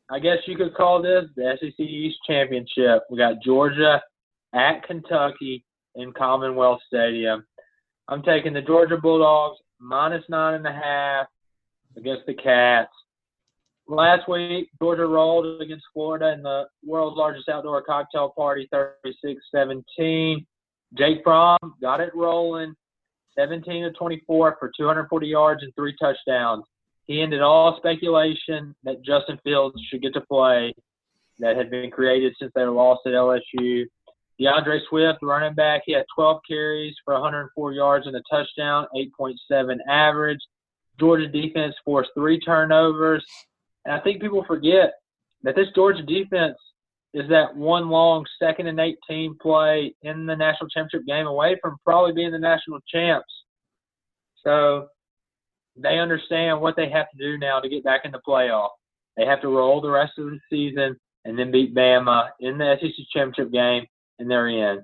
I 0.10 0.18
guess 0.18 0.38
you 0.48 0.58
could 0.58 0.74
call 0.74 1.02
this 1.02 1.26
the 1.36 1.56
SEC 1.60 1.80
East 1.80 2.18
Championship. 2.26 3.04
We 3.12 3.18
got 3.18 3.44
Georgia 3.44 4.02
at 4.56 4.88
Kentucky 4.88 5.64
in 5.94 6.14
Commonwealth 6.14 6.80
Stadium. 6.88 7.46
I'm 8.08 8.24
taking 8.24 8.54
the 8.54 8.62
Georgia 8.62 8.98
Bulldogs 8.98 9.60
minus 9.80 10.24
nine 10.30 10.56
and 10.56 10.68
a 10.68 10.72
half 10.72 11.28
against 11.96 12.26
the 12.26 12.34
Cats. 12.34 12.92
Last 13.88 14.28
week, 14.28 14.70
Georgia 14.82 15.06
rolled 15.06 15.62
against 15.62 15.86
Florida 15.94 16.34
in 16.34 16.44
the 16.44 16.66
world's 16.86 17.18
largest 17.18 17.48
outdoor 17.48 17.82
cocktail 17.82 18.34
party, 18.36 18.70
36-17. 19.56 20.46
Jake 20.98 21.22
Fromm 21.24 21.58
got 21.82 22.02
it 22.02 22.14
rolling, 22.14 22.76
17 23.38 23.84
to 23.84 23.92
24 23.92 24.58
for 24.60 24.72
240 24.76 25.28
yards 25.28 25.64
and 25.64 25.74
three 25.76 25.96
touchdowns. 26.00 26.66
He 27.06 27.22
ended 27.22 27.42
all 27.42 27.78
speculation 27.78 28.76
that 28.84 29.04
Justin 29.04 29.40
Fields 29.44 29.82
should 29.90 30.02
get 30.02 30.14
to 30.16 30.22
play 30.22 30.74
that 31.40 31.56
had 31.56 31.70
been 31.70 31.92
created 31.92 32.36
since 32.40 32.52
they 32.56 32.64
lost 32.66 33.02
at 33.06 33.14
LSU. 33.14 33.86
D'Andre 34.40 34.80
Swift, 34.88 35.20
running 35.22 35.56
back, 35.56 35.82
he 35.86 35.94
had 35.94 36.06
12 36.16 36.42
carries 36.48 36.96
for 37.04 37.14
104 37.16 37.74
yards 37.74 38.06
and 38.08 38.16
a 38.16 38.22
touchdown, 38.30 38.86
8.7 38.96 39.78
average. 39.90 40.40
Georgia 41.00 41.28
defense 41.28 41.76
forced 41.84 42.12
three 42.16 42.40
turnovers. 42.40 43.24
And 43.86 43.94
I 43.94 44.00
think 44.00 44.22
people 44.22 44.44
forget 44.48 44.94
that 45.44 45.56
this 45.56 45.68
Georgia 45.76 46.04
defense 46.04 46.58
is 47.14 47.30
that 47.30 47.56
one 47.56 47.90
long 47.90 48.26
second 48.38 48.68
and 48.68 48.80
18 48.80 49.38
play 49.42 49.96
in 50.04 50.26
the 50.26 50.36
national 50.36 50.70
championship 50.70 51.08
game 51.08 51.26
away 51.26 51.58
from 51.62 51.78
probably 51.84 52.14
being 52.14 52.32
the 52.32 52.40
national 52.40 52.80
champs. 52.92 53.32
So 54.44 54.88
they 55.76 56.00
understand 56.00 56.62
what 56.62 56.76
they 56.76 56.90
have 56.90 57.10
to 57.12 57.18
do 57.18 57.38
now 57.38 57.60
to 57.60 57.70
get 57.70 57.84
back 57.84 58.02
in 58.06 58.12
the 58.12 58.22
playoff. 58.28 58.70
They 59.16 59.26
have 59.26 59.42
to 59.42 59.48
roll 59.48 59.82
the 59.82 59.90
rest 59.90 60.14
of 60.18 60.26
the 60.26 60.40
season 60.50 60.96
and 61.26 61.38
then 61.38 61.52
beat 61.52 61.76
Bama 61.76 62.30
in 62.40 62.58
the 62.58 62.78
SEC 62.80 62.94
championship 63.12 63.52
game, 63.52 63.86
and 64.20 64.30
they're 64.30 64.48
in. 64.48 64.84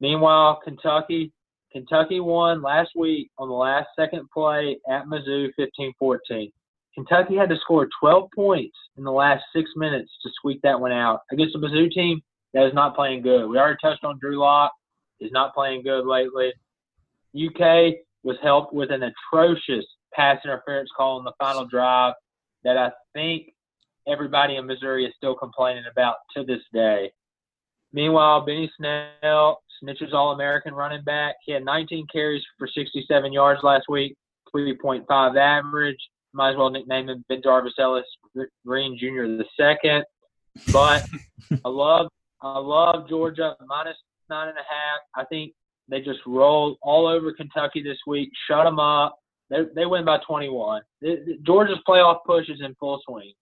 Meanwhile, 0.00 0.60
Kentucky, 0.64 1.32
Kentucky 1.72 2.20
won 2.20 2.62
last 2.62 2.90
week 2.96 3.30
on 3.38 3.48
the 3.48 3.54
last 3.54 3.88
second 3.98 4.28
play 4.32 4.78
at 4.88 5.06
Mizzou, 5.06 5.48
15-14. 5.58 6.50
Kentucky 6.94 7.36
had 7.36 7.48
to 7.48 7.56
score 7.60 7.88
12 8.00 8.28
points 8.34 8.76
in 8.96 9.04
the 9.04 9.12
last 9.12 9.44
six 9.54 9.70
minutes 9.76 10.10
to 10.22 10.30
squeak 10.34 10.60
that 10.62 10.80
one 10.80 10.92
out 10.92 11.20
against 11.30 11.54
a 11.54 11.58
Mizzou 11.58 11.90
team 11.90 12.20
that 12.52 12.66
is 12.66 12.74
not 12.74 12.96
playing 12.96 13.22
good. 13.22 13.46
We 13.46 13.58
already 13.58 13.78
touched 13.82 14.04
on 14.04 14.18
Drew 14.18 14.38
Lock, 14.38 14.72
is 15.20 15.30
not 15.32 15.54
playing 15.54 15.82
good 15.82 16.06
lately. 16.06 16.52
UK 17.34 17.94
was 18.22 18.36
helped 18.42 18.74
with 18.74 18.90
an 18.90 19.02
atrocious 19.02 19.84
pass 20.12 20.38
interference 20.44 20.90
call 20.96 21.18
in 21.18 21.24
the 21.24 21.32
final 21.38 21.66
drive 21.66 22.14
that 22.64 22.76
I 22.76 22.90
think 23.14 23.52
everybody 24.08 24.56
in 24.56 24.66
Missouri 24.66 25.04
is 25.04 25.14
still 25.16 25.34
complaining 25.34 25.84
about 25.90 26.16
to 26.36 26.44
this 26.44 26.62
day. 26.72 27.12
Meanwhile, 27.92 28.46
Benny 28.46 28.70
Snell, 28.76 29.62
Snitcher's 29.82 30.12
All 30.12 30.32
American 30.32 30.74
running 30.74 31.02
back, 31.02 31.36
he 31.44 31.52
had 31.52 31.64
19 31.64 32.06
carries 32.12 32.42
for 32.58 32.68
67 32.68 33.32
yards 33.32 33.62
last 33.62 33.86
week, 33.88 34.16
3.5 34.54 35.36
average. 35.36 35.98
Might 36.32 36.50
as 36.50 36.56
well 36.56 36.70
nickname 36.70 37.08
him 37.08 37.24
Ben 37.28 37.40
Jarvis 37.42 37.74
Ellis 37.78 38.04
Green 38.64 38.96
Jr. 38.96 39.26
the 39.26 39.44
second. 39.58 40.04
But 40.72 41.06
I 41.64 41.68
love 41.68 42.06
I 42.42 42.58
love 42.58 43.08
Georgia 43.08 43.56
minus 43.66 43.96
nine 44.28 44.48
and 44.48 44.56
a 44.56 44.60
half. 44.60 45.00
I 45.16 45.24
think 45.26 45.52
they 45.88 46.00
just 46.00 46.20
rolled 46.26 46.78
all 46.82 47.06
over 47.06 47.32
Kentucky 47.32 47.82
this 47.82 47.98
week, 48.06 48.30
shut 48.48 48.64
them 48.64 48.78
up. 48.78 49.16
They, 49.50 49.64
they 49.74 49.86
win 49.86 50.04
by 50.04 50.18
21. 50.26 50.82
Georgia's 51.42 51.78
playoff 51.86 52.18
push 52.24 52.48
is 52.48 52.60
in 52.64 52.74
full 52.76 53.00
swing. 53.04 53.32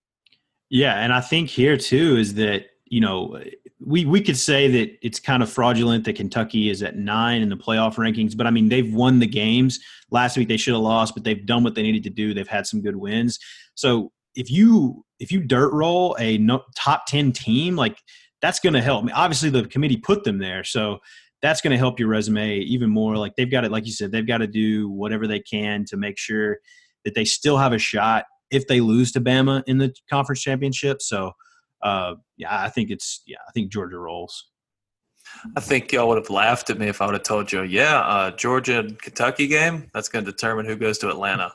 Yeah, 0.70 0.94
and 0.94 1.12
I 1.12 1.20
think 1.20 1.50
here 1.50 1.76
too 1.76 2.16
is 2.16 2.34
that 2.34 2.66
you 2.90 3.00
know 3.00 3.40
we 3.80 4.04
we 4.04 4.20
could 4.20 4.36
say 4.36 4.68
that 4.68 4.98
it's 5.02 5.20
kind 5.20 5.42
of 5.42 5.50
fraudulent 5.50 6.04
that 6.04 6.16
Kentucky 6.16 6.70
is 6.70 6.82
at 6.82 6.96
nine 6.96 7.42
in 7.42 7.48
the 7.48 7.56
playoff 7.56 7.94
rankings, 7.96 8.36
but 8.36 8.46
I 8.46 8.50
mean 8.50 8.68
they've 8.68 8.92
won 8.92 9.18
the 9.18 9.26
games. 9.26 9.78
Last 10.10 10.36
week 10.36 10.48
they 10.48 10.56
should 10.56 10.74
have 10.74 10.82
lost, 10.82 11.14
but 11.14 11.24
they've 11.24 11.44
done 11.44 11.62
what 11.62 11.74
they 11.74 11.82
needed 11.82 12.04
to 12.04 12.10
do. 12.10 12.34
They've 12.34 12.48
had 12.48 12.66
some 12.66 12.80
good 12.80 12.96
wins. 12.96 13.38
So 13.74 14.12
if 14.34 14.50
you 14.50 15.04
if 15.18 15.32
you 15.32 15.40
dirt 15.40 15.72
roll 15.72 16.16
a 16.18 16.38
no, 16.38 16.62
top 16.76 17.06
ten 17.06 17.32
team, 17.32 17.76
like 17.76 17.98
that's 18.40 18.60
going 18.60 18.74
to 18.74 18.82
help. 18.82 19.02
I 19.02 19.06
mean, 19.06 19.14
obviously 19.14 19.50
the 19.50 19.66
committee 19.66 19.96
put 19.96 20.24
them 20.24 20.38
there, 20.38 20.64
so 20.64 20.98
that's 21.42 21.60
going 21.60 21.72
to 21.72 21.78
help 21.78 22.00
your 22.00 22.08
resume 22.08 22.58
even 22.58 22.90
more. 22.90 23.16
Like 23.16 23.36
they've 23.36 23.50
got 23.50 23.64
it, 23.64 23.70
like 23.70 23.86
you 23.86 23.92
said, 23.92 24.10
they've 24.10 24.26
got 24.26 24.38
to 24.38 24.46
do 24.46 24.88
whatever 24.88 25.26
they 25.26 25.40
can 25.40 25.84
to 25.86 25.96
make 25.96 26.18
sure 26.18 26.58
that 27.04 27.14
they 27.14 27.24
still 27.24 27.58
have 27.58 27.72
a 27.72 27.78
shot 27.78 28.24
if 28.50 28.66
they 28.66 28.80
lose 28.80 29.12
to 29.12 29.20
Bama 29.20 29.62
in 29.66 29.78
the 29.78 29.94
conference 30.10 30.40
championship. 30.40 31.00
So 31.00 31.32
uh, 31.82 32.14
yeah, 32.36 32.62
I 32.62 32.68
think 32.68 32.90
it's 32.90 33.22
yeah, 33.26 33.38
I 33.48 33.52
think 33.52 33.72
Georgia 33.72 33.98
rolls. 33.98 34.50
I 35.56 35.60
think 35.60 35.92
y'all 35.92 36.08
would 36.08 36.16
have 36.16 36.30
laughed 36.30 36.70
at 36.70 36.78
me 36.78 36.88
if 36.88 37.02
I 37.02 37.06
would 37.06 37.14
have 37.14 37.22
told 37.22 37.52
you, 37.52 37.62
yeah, 37.62 38.00
uh, 38.00 38.30
Georgia 38.32 38.80
and 38.80 39.00
Kentucky 39.00 39.46
game. 39.46 39.90
That's 39.92 40.08
going 40.08 40.24
to 40.24 40.30
determine 40.30 40.66
who 40.66 40.76
goes 40.76 40.98
to 40.98 41.10
Atlanta. 41.10 41.52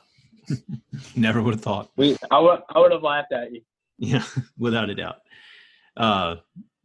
Never 1.16 1.42
would 1.42 1.54
have 1.54 1.62
thought. 1.62 1.90
We, 1.96 2.16
I 2.30 2.38
would, 2.38 2.60
I 2.74 2.78
would 2.78 2.92
have 2.92 3.02
laughed 3.02 3.32
at 3.32 3.52
you. 3.52 3.62
Yeah, 3.98 4.24
without 4.58 4.90
a 4.90 4.94
doubt. 4.94 5.16
Uh, 5.96 6.36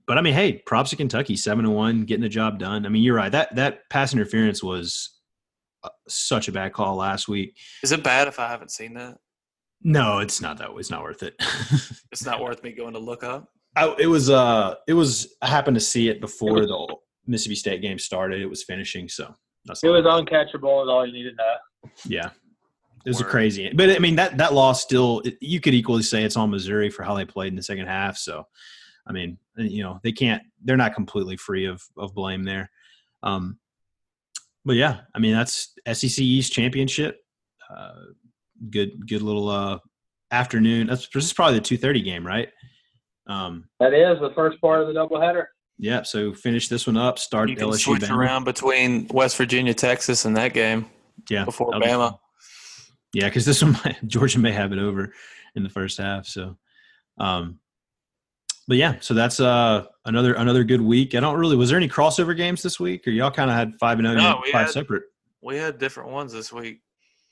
but 0.08 0.18
I 0.18 0.22
mean, 0.22 0.34
hey, 0.34 0.54
props 0.54 0.90
to 0.90 0.96
Kentucky, 0.96 1.36
seven 1.36 1.66
to 1.66 1.72
one, 1.72 2.06
getting 2.06 2.24
the 2.24 2.30
job 2.30 2.60
done. 2.60 2.86
I 2.86 2.90
mean, 2.90 3.04
you're 3.04 3.16
right. 3.16 3.32
That 3.32 3.56
that 3.56 3.90
pass 3.90 4.14
interference 4.14 4.64
was 4.64 5.12
uh, 5.84 5.90
such 6.08 6.48
a 6.48 6.52
bad 6.52 6.74
call 6.74 6.96
last 6.96 7.28
week. 7.28 7.58
Is 7.84 7.92
it 7.92 8.04
bad 8.04 8.28
if 8.28 8.40
I 8.40 8.48
haven't 8.50 8.72
seen 8.72 8.96
that? 8.96 9.18
No, 9.82 10.20
it's 10.20 10.42
not 10.42 10.58
that. 10.58 10.72
It's 10.76 10.90
not 10.90 11.04
worth 11.04 11.24
it. 11.24 11.36
it's 12.12 12.26
not 12.26 12.42
worth 12.42 12.64
me 12.64 12.72
going 12.72 12.94
to 12.94 13.00
look 13.00 13.24
up. 13.24 13.50
I, 13.76 13.96
it 14.00 14.08
was. 14.08 14.30
Uh, 14.30 14.76
it 14.88 14.94
was. 14.94 15.36
I 15.42 15.48
happened 15.48 15.76
to 15.76 15.82
see 15.82 16.10
it 16.10 16.20
before 16.20 16.62
the 16.62 16.96
Mississippi 17.28 17.56
State 17.56 17.82
game 17.82 18.00
started. 18.00 18.42
It 18.42 18.50
was 18.50 18.64
finishing, 18.64 19.08
so 19.08 19.34
that's. 19.66 19.84
It 19.84 19.90
was 19.90 20.04
uncatchable. 20.04 20.84
Is 20.84 20.90
all 20.90 21.06
you 21.06 21.14
needed 21.14 21.32
to 21.32 21.36
know. 21.38 21.92
Yeah, 22.06 22.30
it 23.06 23.10
was 23.10 23.22
Word. 23.22 23.28
a 23.28 23.32
crazy. 23.32 23.72
But 23.74 23.92
I 23.92 24.00
mean, 24.00 24.16
that 24.16 24.38
that 24.38 24.54
loss 24.54 24.82
still. 24.82 25.22
It, 25.24 25.38
you 25.40 25.62
could 25.62 25.74
equally 25.74 26.04
say 26.04 26.24
it's 26.24 26.36
on 26.36 26.50
Missouri 26.50 26.90
for 26.90 27.04
how 27.04 27.14
they 27.14 27.26
played 27.26 27.54
in 27.54 27.56
the 27.56 27.64
second 27.64 27.88
half. 27.88 28.18
So, 28.18 28.46
I 29.08 29.14
mean, 29.14 29.38
you 29.56 29.84
know, 29.84 30.00
they 30.04 30.12
can't. 30.12 30.44
They're 30.64 30.78
not 30.78 30.96
completely 30.96 31.38
free 31.38 31.66
of 31.66 31.82
of 31.98 32.14
blame 32.14 32.44
there. 32.44 32.70
Um, 33.24 33.60
but 34.66 34.76
yeah, 34.76 35.02
I 35.16 35.20
mean, 35.20 35.34
that's 35.34 35.74
SEC 35.94 36.20
East 36.20 36.52
championship. 36.52 37.24
Uh, 37.74 37.94
good 38.70 39.08
good 39.08 39.22
little 39.22 39.50
uh, 39.50 39.80
afternoon. 40.32 40.88
That's 40.88 41.08
this 41.10 41.26
is 41.26 41.34
probably 41.34 41.56
the 41.56 41.66
two 41.66 41.78
thirty 41.78 42.02
game, 42.02 42.26
right? 42.26 42.50
Um, 43.28 43.66
that 43.80 43.94
is 43.94 44.20
the 44.20 44.32
first 44.36 44.60
part 44.60 44.82
of 44.82 44.88
the 44.88 44.94
doubleheader. 44.94 45.46
Yeah, 45.78 46.04
so 46.04 46.34
finish 46.34 46.68
this 46.68 46.88
one 46.88 46.98
up. 46.98 47.18
Start 47.18 47.50
you 47.50 47.56
can 47.56 47.70
LSU 47.70 47.80
switch 47.80 48.02
Bama. 48.02 48.18
around 48.18 48.44
between 48.44 49.08
West 49.08 49.38
Virginia, 49.38 49.74
Texas, 49.74 50.26
and 50.26 50.36
that 50.36 50.54
game. 50.54 50.88
Yeah, 51.30 51.46
before 51.46 51.72
Bama. 51.72 52.18
Yeah, 53.14 53.26
because 53.26 53.46
this 53.46 53.62
one 53.64 53.78
might, 53.84 53.98
Georgia 54.08 54.40
may 54.40 54.52
have 54.52 54.74
it 54.74 54.80
over 54.80 55.14
in 55.56 55.64
the 55.64 55.70
first 55.70 55.98
half. 55.98 56.26
So, 56.26 56.58
um, 57.18 57.60
but 58.68 58.78
yeah, 58.78 58.96
so 59.00 59.14
that's 59.14 59.40
uh 59.40 59.86
another 60.06 60.34
another 60.34 60.64
good 60.64 60.82
week. 60.82 61.16
I 61.16 61.22
don't 61.22 61.38
really. 61.38 61.56
Was 61.56 61.70
there 61.70 61.78
any 61.78 61.90
crossover 61.90 62.36
games 62.36 62.62
this 62.62 62.80
week, 62.80 63.08
or 63.08 63.12
y'all 63.12 63.32
kind 63.32 63.50
of 63.50 63.56
had 63.56 63.74
five 63.80 64.00
and 64.00 64.08
zero, 64.08 64.20
oh, 64.20 64.42
no, 64.42 64.42
five 64.52 64.66
had, 64.66 64.70
separate? 64.72 65.04
We 65.42 65.56
had 65.56 65.78
different 65.78 66.10
ones 66.10 66.34
this 66.34 66.52
week. 66.52 66.82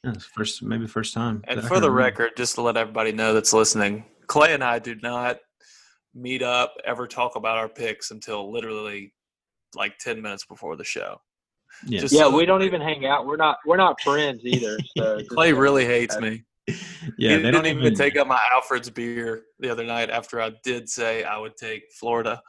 Yeah, 0.04 0.14
first 0.34 0.64
maybe 0.64 0.88
first 0.88 1.14
time. 1.14 1.44
And 1.48 1.64
for 1.64 1.80
the 1.80 1.92
record, 1.92 2.32
just 2.38 2.56
to 2.56 2.62
let 2.62 2.78
everybody 2.78 3.12
know 3.12 3.34
that's 3.34 3.54
listening, 3.54 4.06
Clay 4.28 4.54
and 4.54 4.64
I 4.64 4.80
do 4.80 4.96
not 4.96 5.38
meet 6.14 6.42
up 6.42 6.74
ever 6.86 7.08
talk 7.08 7.36
about 7.36 7.58
our 7.58 7.70
picks 7.70 8.12
until 8.12 8.52
literally 8.52 9.14
like 9.76 9.98
ten 9.98 10.22
minutes 10.22 10.46
before 10.46 10.76
the 10.76 10.84
show. 10.84 11.20
Yeah, 11.86 12.00
just 12.00 12.14
yeah, 12.14 12.22
so 12.22 12.36
we 12.36 12.46
don't 12.46 12.64
even 12.64 12.82
hang 12.82 13.06
out. 13.06 13.26
We're 13.26 13.38
not 13.38 13.58
we're 13.66 13.78
not 13.78 14.00
friends 14.02 14.42
either. 14.44 14.78
So 14.98 15.22
Clay 15.30 15.54
really 15.54 15.86
hates 15.86 16.18
me. 16.20 16.44
Yeah, 17.18 17.38
he 17.38 17.44
they 17.44 17.52
don't 17.52 17.66
even, 17.66 17.82
even 17.82 17.96
take 17.96 18.18
up 18.18 18.28
my 18.28 18.42
Alfred's 18.54 18.90
beer 18.90 19.44
the 19.58 19.70
other 19.70 19.86
night 19.86 20.10
after 20.10 20.42
I 20.42 20.52
did 20.66 20.90
say 20.90 21.24
I 21.24 21.38
would 21.38 21.56
take 21.56 21.84
Florida 21.98 22.42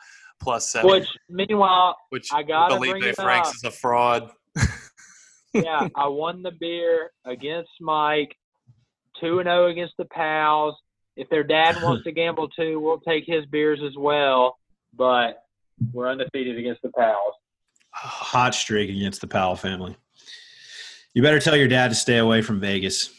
plus 0.42 0.72
seven. 0.72 0.90
Which 0.90 1.08
meanwhile, 1.28 1.96
which 2.08 2.28
I 2.32 2.42
got 2.42 2.72
Feleipe 2.72 3.14
Franks 3.14 3.54
is 3.54 3.62
a 3.62 3.70
fraud 3.70 4.28
yeah, 5.52 5.88
I 5.94 6.08
won 6.08 6.42
the 6.42 6.52
beer 6.52 7.10
against 7.24 7.70
Mike, 7.80 8.36
two 9.20 9.38
and 9.38 9.46
zero 9.46 9.66
oh 9.66 9.70
against 9.70 9.94
the 9.98 10.06
Powells. 10.06 10.74
If 11.16 11.28
their 11.30 11.42
dad 11.42 11.82
wants 11.82 12.04
to 12.04 12.12
gamble 12.12 12.48
too, 12.48 12.78
we'll 12.78 13.00
take 13.00 13.24
his 13.26 13.44
beers 13.46 13.80
as 13.84 13.96
well. 13.96 14.58
But 14.94 15.42
we're 15.92 16.08
undefeated 16.08 16.58
against 16.58 16.82
the 16.82 16.90
Powells. 16.96 17.34
Hot 17.90 18.54
streak 18.54 18.90
against 18.90 19.20
the 19.20 19.26
Powell 19.26 19.56
family. 19.56 19.96
You 21.14 21.22
better 21.22 21.40
tell 21.40 21.56
your 21.56 21.68
dad 21.68 21.88
to 21.88 21.94
stay 21.94 22.18
away 22.18 22.42
from 22.42 22.60
Vegas, 22.60 23.10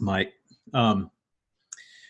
Mike. 0.00 0.32
Um, 0.72 1.10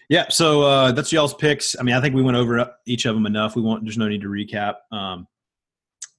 yeah, 0.09 0.29
so 0.29 0.63
uh, 0.63 0.93
that's 0.93 1.13
y'all's 1.13 1.35
picks. 1.35 1.75
I 1.79 1.83
mean, 1.83 1.95
I 1.95 2.01
think 2.01 2.15
we 2.15 2.23
went 2.23 2.37
over 2.37 2.75
each 2.87 3.07
of 3.07 3.15
them 3.15 3.27
enough. 3.27 3.57
We 3.57 3.63
want 3.63 3.85
there's 3.85 3.99
no 3.99 4.09
need 4.09 4.21
to 4.21 4.29
recap. 4.29 4.75
Um, 4.93 5.27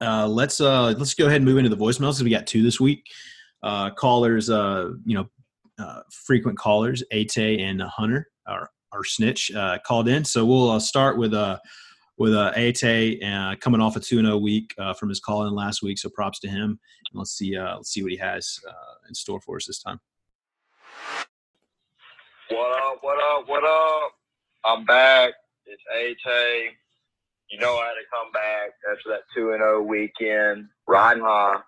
uh, 0.06 0.28
let's 0.28 0.62
uh, 0.62 0.93
let's 0.97 1.14
go 1.14 1.26
ahead 1.26 1.38
and 1.38 1.45
move 1.45 1.58
into 1.58 1.70
the 1.70 1.78
voicemails 1.78 2.14
because 2.14 2.24
we 2.24 2.30
got 2.30 2.47
two 2.47 2.64
this 2.64 2.80
week. 2.80 3.06
Uh, 3.64 3.89
callers, 3.89 4.49
uh, 4.49 4.91
you 5.06 5.16
know, 5.16 5.28
uh, 5.80 6.01
frequent 6.12 6.58
callers, 6.58 7.03
Ate 7.12 7.38
and 7.38 7.82
Hunter, 7.82 8.28
our 8.47 8.70
our 8.91 9.03
snitch, 9.03 9.51
uh, 9.53 9.78
called 9.86 10.08
in. 10.08 10.24
So 10.24 10.45
we'll 10.45 10.72
uh, 10.72 10.80
start 10.80 11.18
with 11.18 11.34
uh, 11.34 11.60
with 12.18 12.34
uh, 12.34 12.51
Ate 12.56 13.24
uh, 13.24 13.56
coming 13.60 13.82
off 13.82 13.95
a 13.95 13.99
2 13.99 14.22
0 14.22 14.38
week 14.38 14.74
uh, 14.78 14.93
from 14.93 15.10
his 15.10 15.20
call 15.20 15.47
in 15.47 15.53
last 15.53 15.82
week. 15.82 15.97
So 15.97 16.10
props 16.10 16.39
to 16.41 16.47
him. 16.47 16.70
And 16.72 16.80
let's 17.20 17.32
see 17.32 17.58
uh, 17.58 17.78
let's 17.78 17.91
see 17.91 18.03
what 18.03 18.12
he 18.12 18.18
has 18.18 18.60
uh, 18.68 19.08
in 19.08 19.16
store 19.16 19.41
for 19.41 19.58
us 19.58 19.66
this 19.66 19.82
time. 19.82 19.99
What 22.49 22.78
up, 22.78 22.99
what 23.01 23.18
up, 23.18 23.49
what 23.49 23.64
up? 23.64 24.12
I'm 24.64 24.86
back. 24.86 25.34
It's 25.66 25.82
A-Tay. 25.95 26.70
You 27.50 27.60
know 27.60 27.78
I 27.78 27.88
had 27.88 27.93
to 27.93 28.06
come 28.12 28.32
back 28.32 28.72
after 28.91 29.10
that 29.10 29.22
2 29.36 29.52
and 29.52 29.62
0 29.62 29.84
weekend, 29.84 30.68
riding 30.88 31.24
high. 31.24 31.60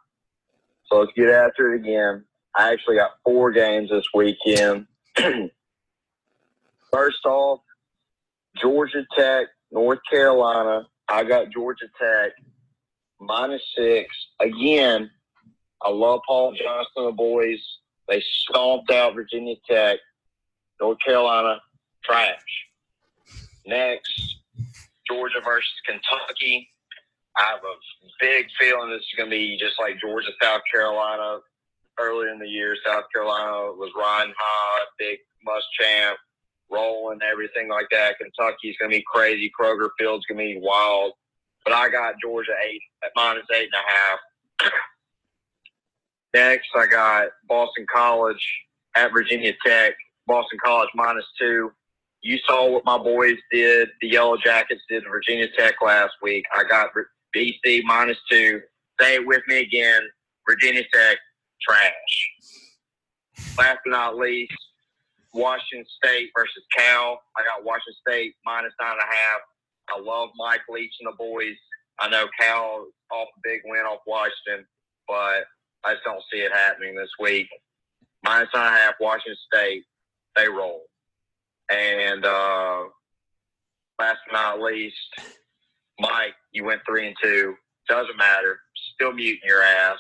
So 0.86 1.00
let's 1.00 1.12
get 1.16 1.30
after 1.30 1.74
it 1.74 1.82
again. 1.82 2.24
I 2.56 2.72
actually 2.72 2.96
got 2.96 3.12
four 3.24 3.52
games 3.52 3.90
this 3.90 4.08
weekend. 4.14 4.88
First 6.92 7.26
off, 7.26 7.60
Georgia 8.60 9.06
Tech, 9.16 9.48
North 9.72 10.00
Carolina. 10.10 10.88
I 11.08 11.24
got 11.24 11.52
Georgia 11.52 11.86
Tech 12.00 12.32
minus 13.20 13.62
six. 13.78 14.14
Again, 14.40 15.10
I 15.82 15.90
love 15.90 16.22
Paul 16.26 16.54
Johnson 16.54 16.92
and 16.98 17.08
the 17.08 17.12
boys. 17.12 17.60
They 18.08 18.22
stomped 18.22 18.92
out 18.92 19.16
Virginia 19.16 19.56
Tech. 19.70 20.00
North 20.82 20.98
Carolina, 21.06 21.62
trash. 22.04 22.66
Next, 23.66 24.37
Georgia 25.10 25.42
versus 25.44 25.70
Kentucky. 25.86 26.70
I 27.38 27.44
have 27.44 27.60
a 27.64 27.76
big 28.20 28.48
feeling 28.60 28.90
this 28.90 29.02
is 29.02 29.14
going 29.16 29.30
to 29.30 29.36
be 29.36 29.58
just 29.58 29.80
like 29.80 30.00
Georgia, 30.02 30.30
South 30.42 30.62
Carolina. 30.72 31.40
Earlier 32.00 32.30
in 32.30 32.40
the 32.40 32.48
year, 32.48 32.76
South 32.86 33.06
Carolina 33.12 33.74
was 33.74 33.92
riding 33.98 34.34
high, 34.38 34.86
big 35.00 35.18
Muschamp, 35.48 36.16
rolling, 36.72 37.20
everything 37.30 37.70
like 37.70 37.88
that. 37.92 38.18
Kentucky's 38.20 38.76
going 38.78 38.92
to 38.92 38.98
be 38.98 39.04
crazy. 39.12 39.52
Kroger 39.60 39.90
Field's 39.98 40.26
going 40.26 40.38
to 40.38 40.54
be 40.56 40.60
wild. 40.62 41.14
But 41.66 41.74
I 41.74 41.90
got 41.90 42.16
Georgia 42.22 42.54
eight 42.68 42.82
at 43.04 43.12
minus 43.16 43.46
eight 43.54 43.70
and 43.74 43.74
a 43.74 44.66
half. 44.66 44.72
Next, 46.34 46.70
I 46.76 46.86
got 46.88 47.30
Boston 47.48 47.86
College 47.92 48.44
at 48.96 49.12
Virginia 49.12 49.54
Tech. 49.66 49.94
Boston 50.28 50.60
College 50.64 50.90
minus 50.94 51.26
two. 51.40 51.72
You 52.28 52.38
saw 52.46 52.70
what 52.70 52.84
my 52.84 52.98
boys 52.98 53.38
did, 53.54 53.88
the 54.02 54.10
Yellow 54.10 54.36
Jackets 54.36 54.82
did 54.90 55.04
to 55.04 55.10
Virginia 55.10 55.48
Tech 55.58 55.76
last 55.82 56.12
week. 56.22 56.44
I 56.54 56.66
got 56.66 56.90
BC 57.34 57.84
minus 57.86 58.18
two. 58.30 58.60
Say 59.00 59.16
it 59.16 59.26
with 59.26 59.44
me 59.48 59.62
again. 59.62 60.02
Virginia 60.46 60.84
Tech, 60.94 61.20
trash. 61.62 61.94
Last 63.58 63.78
but 63.86 63.92
not 63.92 64.18
least, 64.18 64.52
Washington 65.34 65.86
State 66.04 66.32
versus 66.38 66.66
Cal. 66.78 67.22
I 67.38 67.44
got 67.46 67.64
Washington 67.64 67.94
State 68.06 68.34
minus 68.46 68.74
nine 68.82 68.92
and 68.92 69.00
a 69.00 69.16
half. 69.16 69.40
I 69.96 70.02
love 70.02 70.28
Mike 70.36 70.68
Leach 70.68 70.96
and 71.00 71.08
the 71.08 71.16
boys. 71.18 71.56
I 71.98 72.10
know 72.10 72.28
Cal 72.38 72.88
off 73.10 73.28
a 73.38 73.40
big 73.42 73.62
win 73.64 73.86
off 73.86 74.02
Washington, 74.06 74.68
but 75.08 75.46
I 75.86 75.94
just 75.94 76.04
don't 76.04 76.22
see 76.30 76.40
it 76.40 76.52
happening 76.52 76.94
this 76.94 77.12
week. 77.22 77.48
Minus 78.26 78.50
nine 78.54 78.68
and 78.68 78.76
a 78.76 78.80
half, 78.80 78.96
Washington 79.00 79.38
State, 79.50 79.86
they 80.36 80.50
roll. 80.50 80.82
And 81.70 82.26
uh, 82.26 82.84
last 84.00 84.20
but 84.28 84.34
not 84.34 84.62
least, 84.62 84.96
Mike, 86.00 86.36
you 86.52 86.64
went 86.64 86.82
three 86.88 87.08
and 87.08 87.16
two. 87.22 87.56
Doesn't 87.90 88.18
matter. 88.18 88.60
Still 88.96 89.14
muting 89.14 89.42
your 89.46 89.62
ass. 89.62 90.00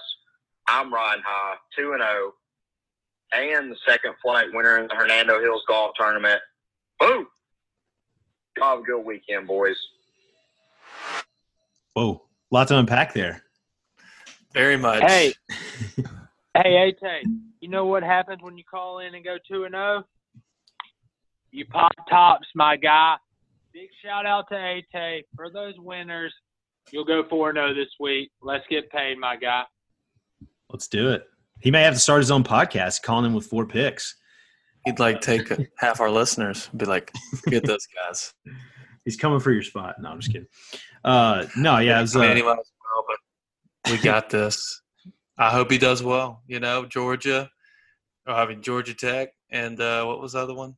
I'm 0.68 0.94
riding 0.94 1.24
high, 1.26 1.56
two 1.78 1.94
and 1.94 2.02
zero, 2.02 2.34
and 3.34 3.72
the 3.72 3.78
second 3.88 4.14
flight 4.22 4.48
winner 4.54 4.78
in 4.80 4.88
the 4.88 4.96
Hernando 4.96 5.40
Hills 5.42 5.64
Golf 5.68 5.92
Tournament. 5.98 6.42
Boom! 7.00 7.28
Have 8.62 8.80
a 8.80 8.82
good 8.82 9.06
weekend, 9.06 9.48
boys. 9.48 9.78
Whoa, 11.94 12.22
lots 12.52 12.70
to 12.70 12.78
unpack 12.78 13.14
there. 13.14 13.44
Very 14.54 14.78
much. 14.78 15.04
Hey, 15.04 15.34
hey, 16.56 16.94
Ate, 17.04 17.28
you 17.60 17.70
know 17.70 17.86
what 17.86 18.04
happens 18.04 18.42
when 18.42 18.58
you 18.58 18.64
call 18.64 19.00
in 19.00 19.16
and 19.16 19.24
go 19.24 19.38
2 19.48 19.66
and 19.66 19.74
0? 19.74 20.04
You 21.58 21.66
pop 21.66 21.92
tops, 22.08 22.46
my 22.54 22.78
guy. 22.78 23.16
Big 23.74 23.90
shout 24.06 24.28
out 24.28 24.46
to 24.52 24.80
Ate 24.94 25.26
for 25.36 25.50
those 25.52 25.74
winners. 25.80 26.32
You'll 26.92 27.04
go 27.04 27.24
4 27.28 27.52
0 27.52 27.74
this 27.74 27.88
week. 28.00 28.30
Let's 28.44 28.64
get 28.70 28.92
paid, 28.92 29.18
my 29.18 29.38
guy. 29.38 29.64
Let's 30.70 30.88
do 30.88 31.10
it. 31.10 31.26
He 31.60 31.72
may 31.72 31.82
have 31.82 31.96
to 31.96 32.00
start 32.00 32.20
his 32.20 32.30
own 32.30 32.44
podcast, 32.44 33.02
calling 33.02 33.26
him 33.26 33.34
with 33.34 33.48
four 33.48 33.66
picks. 33.66 34.18
He'd 34.86 35.00
like 35.00 35.20
take 35.20 35.52
half 35.80 36.00
our 36.00 36.12
listeners 36.12 36.68
and 36.70 36.80
be 36.80 36.86
like, 36.86 37.12
forget 37.44 37.66
those 37.66 37.88
guys. 38.06 38.36
He's 39.04 39.18
coming 39.18 39.40
for 39.40 39.52
your 39.52 39.64
spot. 39.64 39.96
No, 40.00 40.10
I'm 40.10 40.20
just 40.20 40.32
kidding. 40.32 40.48
Uh, 41.04 41.48
no, 41.58 41.80
yeah, 41.80 41.98
it 41.98 42.02
was, 42.02 42.16
I 42.16 42.36
mean, 42.36 42.46
uh, 42.46 42.52
as 42.52 42.72
well, 42.84 43.06
but 43.08 43.92
we 43.92 43.98
got 43.98 44.30
this. 44.30 44.84
I 45.40 45.50
hope 45.50 45.72
he 45.72 45.80
does 45.80 46.04
well. 46.04 46.44
You 46.46 46.60
know, 46.60 46.86
Georgia, 46.86 47.50
or 48.28 48.36
I 48.36 48.48
mean 48.48 48.62
Georgia 48.62 48.94
Tech, 48.94 49.30
and 49.50 49.82
uh, 49.82 50.06
what 50.06 50.22
was 50.22 50.34
the 50.34 50.40
other 50.40 50.54
one? 50.54 50.76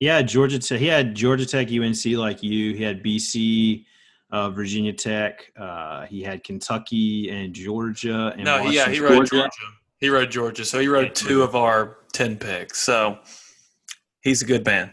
Yeah, 0.00 0.22
Georgia 0.22 0.58
Tech. 0.58 0.80
He 0.80 0.86
had 0.86 1.14
Georgia 1.14 1.46
Tech, 1.46 1.68
UNC, 1.70 2.04
like 2.16 2.42
you. 2.42 2.74
He 2.74 2.82
had 2.82 3.02
BC, 3.04 3.84
uh, 4.30 4.50
Virginia 4.50 4.92
Tech. 4.94 5.52
Uh, 5.56 6.06
he 6.06 6.22
had 6.22 6.42
Kentucky 6.42 7.28
and 7.30 7.54
Georgia. 7.54 8.32
And 8.34 8.44
no, 8.44 8.62
he, 8.62 8.74
yeah, 8.76 8.88
he 8.88 9.00
Washington 9.00 9.18
rode 9.18 9.26
State. 9.26 9.36
Georgia. 9.36 9.50
He 9.98 10.08
rode 10.08 10.30
Georgia, 10.30 10.64
so 10.64 10.78
he 10.80 10.88
rode 10.88 11.14
two 11.14 11.42
of 11.42 11.54
our 11.54 11.98
ten 12.14 12.38
picks. 12.38 12.80
So 12.80 13.18
he's 14.22 14.40
a 14.40 14.46
good 14.46 14.64
man. 14.64 14.90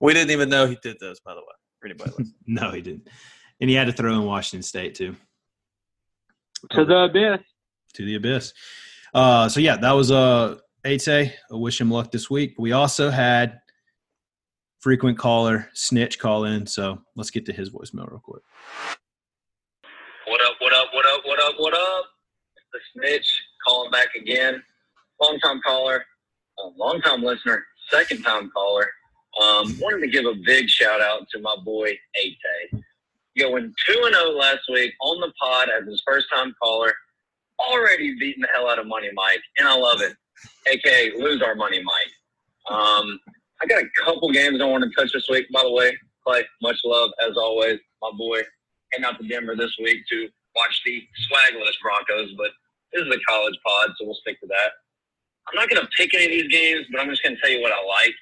We 0.00 0.12
didn't 0.12 0.32
even 0.32 0.48
know 0.48 0.66
he 0.66 0.76
did 0.82 0.96
those, 1.00 1.20
by 1.20 1.34
the 1.34 1.40
way. 1.40 1.46
For 1.80 1.86
anybody. 1.86 2.32
No, 2.46 2.70
he 2.70 2.80
didn't. 2.80 3.08
And 3.60 3.68
he 3.70 3.76
had 3.76 3.86
to 3.86 3.92
throw 3.92 4.12
in 4.14 4.24
Washington 4.24 4.62
State 4.62 4.94
too. 4.96 5.14
To 6.72 6.84
the 6.84 7.04
abyss. 7.04 7.40
to 7.94 8.04
the 8.04 8.16
abyss. 8.16 8.52
Uh, 9.14 9.48
so 9.48 9.60
yeah, 9.60 9.76
that 9.76 9.92
was 9.92 10.10
uh 10.10 10.56
Ate. 10.84 11.08
I 11.08 11.32
wish 11.50 11.80
him 11.80 11.90
luck 11.90 12.10
this 12.10 12.28
week. 12.30 12.54
We 12.58 12.72
also 12.72 13.10
had 13.10 13.60
frequent 14.80 15.18
caller 15.18 15.68
Snitch 15.74 16.18
call 16.18 16.44
in. 16.44 16.66
So 16.66 17.00
let's 17.16 17.30
get 17.30 17.46
to 17.46 17.52
his 17.52 17.70
voicemail 17.70 18.10
real 18.10 18.22
quick. 18.22 18.42
What 20.26 20.40
up, 20.42 20.56
what 20.60 20.72
up, 20.72 20.88
what 20.92 21.06
up, 21.06 21.20
what 21.24 21.40
up, 21.40 21.54
what 21.58 21.74
up? 21.74 22.04
It's 22.56 22.66
the 22.72 23.00
snitch 23.00 23.42
calling 23.66 23.90
back 23.90 24.08
again. 24.14 24.62
Long 25.22 25.38
time 25.40 25.60
caller, 25.66 26.04
long 26.76 27.00
time 27.00 27.22
listener, 27.22 27.64
second 27.90 28.22
time 28.22 28.50
caller. 28.54 28.88
Um, 29.40 29.78
wanted 29.80 30.00
to 30.00 30.08
give 30.08 30.26
a 30.26 30.34
big 30.44 30.68
shout 30.68 31.00
out 31.00 31.28
to 31.30 31.40
my 31.40 31.56
boy 31.64 31.92
Ate. 32.16 32.82
Going 33.38 33.72
2 33.86 34.02
and 34.04 34.14
0 34.14 34.30
last 34.32 34.62
week 34.72 34.92
on 35.00 35.20
the 35.20 35.32
pod 35.40 35.68
as 35.70 35.86
his 35.86 36.02
first 36.06 36.26
time 36.32 36.54
caller. 36.60 36.92
Already 37.58 38.16
beating 38.18 38.42
the 38.42 38.48
hell 38.52 38.68
out 38.68 38.78
of 38.78 38.86
Money 38.86 39.10
Mike, 39.14 39.40
and 39.58 39.68
I 39.68 39.74
love 39.74 40.00
it. 40.00 40.14
AKA 40.66 41.12
lose 41.18 41.42
our 41.42 41.54
Money 41.54 41.82
Mike. 41.82 42.76
Um, 42.78 43.18
I 43.60 43.66
got 43.66 43.82
a 43.82 43.88
couple 44.04 44.30
games 44.30 44.60
I 44.60 44.64
want 44.64 44.84
to 44.84 44.90
touch 44.94 45.12
this 45.12 45.26
week, 45.28 45.46
by 45.52 45.62
the 45.62 45.72
way. 45.72 45.96
Clay, 46.24 46.44
much 46.62 46.78
love 46.84 47.10
as 47.26 47.36
always, 47.36 47.78
my 48.00 48.10
boy. 48.16 48.42
Heading 48.92 49.04
out 49.04 49.18
to 49.20 49.26
Denver 49.26 49.56
this 49.56 49.74
week 49.82 50.06
to 50.10 50.28
watch 50.54 50.80
the 50.84 51.02
swagless 51.28 51.76
Broncos, 51.82 52.32
but 52.38 52.50
this 52.92 53.02
is 53.02 53.12
a 53.12 53.20
college 53.28 53.58
pod, 53.66 53.90
so 53.98 54.06
we'll 54.06 54.18
stick 54.22 54.40
to 54.40 54.46
that. 54.48 54.72
I'm 55.48 55.56
not 55.56 55.68
going 55.68 55.80
to 55.82 55.88
pick 55.96 56.14
any 56.14 56.24
of 56.26 56.30
these 56.30 56.48
games, 56.52 56.86
but 56.92 57.00
I'm 57.00 57.08
just 57.10 57.22
going 57.22 57.34
to 57.34 57.40
tell 57.40 57.50
you 57.50 57.60
what 57.60 57.72
I 57.72 57.80
like. 57.82 58.14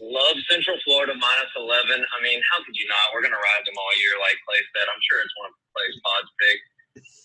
Love 0.00 0.36
Central 0.48 0.78
Florida 0.86 1.12
minus 1.12 1.52
11. 1.54 1.76
I 1.92 2.18
mean, 2.22 2.40
how 2.50 2.64
could 2.64 2.74
you 2.74 2.86
not? 2.88 3.12
We're 3.12 3.20
going 3.22 3.36
to 3.36 3.42
ride 3.42 3.64
them 3.66 3.76
all 3.76 3.92
year, 4.00 4.16
like 4.18 4.38
Clay 4.48 4.62
said. 4.72 4.86
I'm 4.88 5.02
sure 5.04 5.20
it's 5.20 5.36
one 5.36 5.52
of 5.52 5.54
Clay's 5.76 5.98
pods 6.00 6.30
pick. 6.40 6.58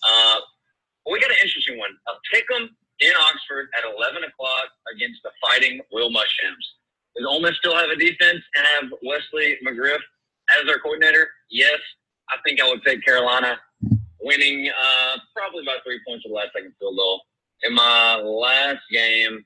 Uh, 0.04 0.38
we 1.10 1.22
got 1.22 1.32
an 1.32 1.40
interesting 1.42 1.78
one. 1.80 1.94
A 2.10 2.14
pick 2.34 2.46
'em 2.52 2.70
in 3.00 3.14
Oxford 3.30 3.70
at 3.78 3.86
11 3.86 4.26
o'clock 4.26 4.68
against 4.94 5.22
the 5.24 5.32
Fighting 5.42 5.82
Will 5.92 6.10
Muschamps. 6.10 6.66
Does 7.16 7.26
Ole 7.28 7.42
Miss 7.42 7.58
still 7.58 7.76
have 7.76 7.90
a 7.90 7.96
defense 7.96 8.42
and 8.56 8.68
have 8.76 9.00
Wesley 9.04 9.58
McGriff 9.66 10.00
as 10.58 10.66
their 10.66 10.80
coordinator? 10.80 11.30
Yes. 11.50 11.80
I 12.30 12.38
think 12.46 12.62
I 12.62 12.68
would 12.68 12.84
pick 12.84 13.06
Carolina 13.06 13.60
winning 14.20 14.70
uh, 14.70 15.18
probably 15.36 15.64
by 15.64 15.78
three 15.86 16.00
points 16.08 16.26
with 16.26 16.32
the 16.32 16.36
last 16.36 16.50
second 16.54 16.74
field 16.80 16.98
goal. 16.98 17.22
In 17.62 17.74
my 17.74 18.16
last 18.16 18.82
game, 18.92 19.46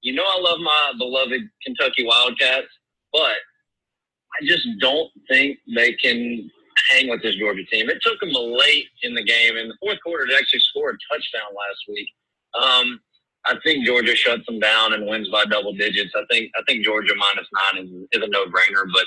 you 0.00 0.14
know 0.14 0.24
I 0.24 0.40
love 0.40 0.58
my 0.60 0.92
beloved 0.98 1.42
Kentucky 1.64 2.04
Wildcats, 2.06 2.68
but 3.12 3.20
I 3.20 4.44
just 4.44 4.66
don't 4.80 5.10
think 5.28 5.58
they 5.74 5.92
can 5.92 6.50
hang 6.90 7.08
with 7.10 7.22
this 7.22 7.36
Georgia 7.36 7.64
team. 7.64 7.88
It 7.88 7.98
took 8.02 8.18
them 8.20 8.32
late 8.32 8.86
in 9.02 9.14
the 9.14 9.22
game 9.22 9.56
in 9.56 9.68
the 9.68 9.76
fourth 9.80 9.98
quarter 10.02 10.26
to 10.26 10.34
actually 10.34 10.60
score 10.60 10.90
a 10.90 10.92
touchdown 11.12 11.50
last 11.54 11.84
week. 11.88 12.08
Um, 12.54 13.00
I 13.46 13.54
think 13.64 13.86
Georgia 13.86 14.14
shuts 14.14 14.44
them 14.46 14.58
down 14.58 14.92
and 14.92 15.06
wins 15.06 15.28
by 15.28 15.44
double 15.44 15.72
digits. 15.72 16.12
I 16.16 16.22
think 16.30 16.50
I 16.56 16.62
think 16.66 16.84
Georgia 16.84 17.14
minus 17.16 17.48
nine 17.52 17.84
is, 17.84 17.90
is 18.12 18.22
a 18.22 18.28
no 18.28 18.46
brainer. 18.46 18.84
But 18.92 19.06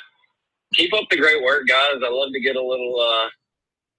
keep 0.74 0.94
up 0.94 1.06
the 1.10 1.18
great 1.18 1.44
work, 1.44 1.68
guys. 1.68 1.96
I 2.04 2.10
love 2.10 2.32
to 2.34 2.40
get 2.40 2.56
a 2.56 2.64
little 2.64 3.00
uh, 3.00 3.28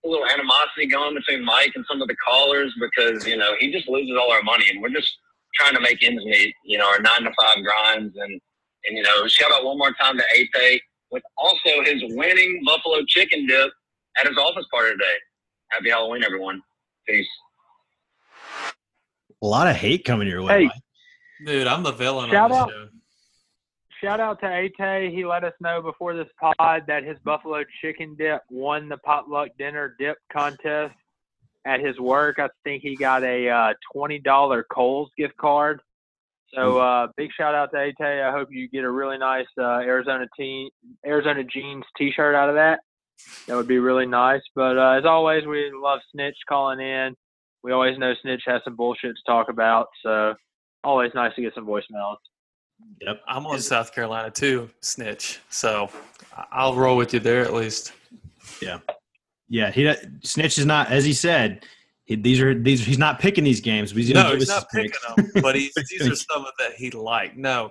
a 0.05 0.09
little 0.09 0.27
animosity 0.27 0.87
going 0.87 1.15
between 1.15 1.45
Mike 1.45 1.73
and 1.75 1.85
some 1.87 2.01
of 2.01 2.09
the 2.09 2.17
callers 2.17 2.75
because 2.81 3.27
you 3.27 3.37
know 3.37 3.55
he 3.59 3.71
just 3.71 3.89
loses 3.89 4.17
all 4.19 4.33
our 4.33 4.43
money, 4.43 4.65
and 4.71 4.81
we're 4.81 4.89
just 4.89 5.13
trying 5.55 5.75
to 5.75 5.81
make 5.81 6.03
ends 6.03 6.25
meet. 6.25 6.55
You 6.65 6.79
know, 6.79 6.87
our 6.87 7.01
nine 7.01 7.23
to 7.23 7.33
five 7.39 7.63
grinds, 7.63 8.15
and 8.17 8.41
and 8.87 8.97
you 8.97 9.03
know, 9.03 9.27
shout 9.27 9.53
out 9.53 9.65
one 9.65 9.79
more 9.79 9.93
time 9.93 10.17
to 10.17 10.25
Ate 10.35 10.83
with 11.11 11.23
also 11.37 11.83
his 11.85 12.03
winning 12.15 12.63
buffalo 12.65 13.03
chicken 13.07 13.47
dip 13.47 13.71
at 14.19 14.27
his 14.27 14.37
office 14.37 14.65
party 14.73 14.93
today. 14.93 15.17
Happy 15.71 15.91
Halloween, 15.91 16.25
everyone. 16.25 16.63
Peace. 17.07 17.29
A 19.43 19.47
lot 19.47 19.67
of 19.69 19.77
hate 19.77 20.05
coming 20.05 20.29
your 20.29 20.43
way. 20.43 20.61
Hey. 20.61 20.65
Mike. 20.67 21.47
Dude, 21.47 21.67
I'm 21.67 21.83
the 21.83 21.93
villain 21.93 22.31
Shout 22.31 22.53
on 22.53 22.59
out- 22.59 22.71
show. 22.71 22.89
Shout 24.03 24.19
out 24.21 24.41
to 24.41 24.51
Ate. 24.51 25.13
He 25.13 25.27
let 25.27 25.45
us 25.45 25.53
know 25.61 25.83
before 25.83 26.15
this 26.15 26.29
pod 26.41 26.85
that 26.87 27.05
his 27.05 27.19
buffalo 27.23 27.63
chicken 27.83 28.15
dip 28.17 28.41
won 28.51 28.89
the 28.89 28.97
potluck 28.97 29.51
dinner 29.59 29.95
dip 29.99 30.17
contest 30.33 30.95
at 31.67 31.81
his 31.81 31.99
work. 32.01 32.39
I 32.39 32.49
think 32.65 32.83
he 32.83 32.97
got 32.97 33.23
a 33.25 33.49
uh, 33.51 33.75
twenty 33.93 34.19
dollar 34.19 34.65
Kohl's 34.71 35.11
gift 35.19 35.37
card. 35.37 35.81
So 36.55 36.79
uh, 36.79 37.09
big 37.19 37.31
shout 37.37 37.55
out 37.55 37.73
to 37.73 37.79
Ate. 37.79 38.01
I 38.01 38.31
hope 38.33 38.49
you 38.51 38.69
get 38.71 38.85
a 38.85 38.91
really 38.91 39.19
nice 39.19 39.47
uh, 39.59 39.81
Arizona 39.81 40.27
team 40.35 40.71
Arizona 41.05 41.45
jeans 41.45 41.85
T-shirt 41.99 42.35
out 42.35 42.49
of 42.49 42.55
that. 42.55 42.81
That 43.49 43.57
would 43.57 43.69
be 43.69 43.79
really 43.81 44.07
nice. 44.07 44.41
But 44.55 44.79
uh, 44.79 44.93
as 44.99 45.05
always, 45.05 45.45
we 45.47 45.71
love 45.75 46.01
Snitch 46.13 46.39
calling 46.49 46.81
in. 46.81 47.15
We 47.63 47.73
always 47.73 47.99
know 47.99 48.13
Snitch 48.23 48.43
has 48.47 48.63
some 48.65 48.77
bullshit 48.77 49.15
to 49.17 49.23
talk 49.27 49.49
about. 49.49 49.89
So 50.03 50.35
always 50.85 51.13
nice 51.15 51.35
to 51.37 51.43
get 51.43 51.55
some 51.55 51.67
voicemails. 51.67 52.17
Yep. 53.03 53.21
I'm 53.29 53.47
on 53.47 53.61
South 53.61 53.95
Carolina 53.95 54.31
too, 54.31 54.71
snitch. 54.81 55.41
So 55.51 55.91
I- 56.37 56.47
I'll 56.53 56.75
roll 56.75 56.97
with 56.97 57.13
you 57.13 57.21
there 57.21 57.43
at 57.43 57.53
least. 57.53 57.93
Yeah, 58.63 58.79
yeah. 59.49 59.71
he 59.71 59.93
snitch 60.23 60.59
is 60.59 60.65
not 60.67 60.91
as 60.91 61.05
he 61.05 61.13
said. 61.13 61.65
He, 62.05 62.17
these 62.17 62.41
are 62.41 62.55
these. 62.55 62.85
He's 62.85 62.99
not 62.99 63.21
picking 63.21 63.45
these 63.45 63.61
games, 63.61 63.93
but 63.93 64.03
he's 64.03 64.11
No, 64.15 64.35
he's 64.35 64.49
not 64.49 64.67
picking 64.71 64.91
picks. 64.91 65.33
them, 65.33 65.43
but 65.43 65.55
he's, 65.55 65.73
these 65.91 66.09
are 66.09 66.15
some 66.17 66.45
of 66.45 66.53
that 66.59 66.73
he 66.73 66.91
liked. 66.91 67.37
No, 67.37 67.71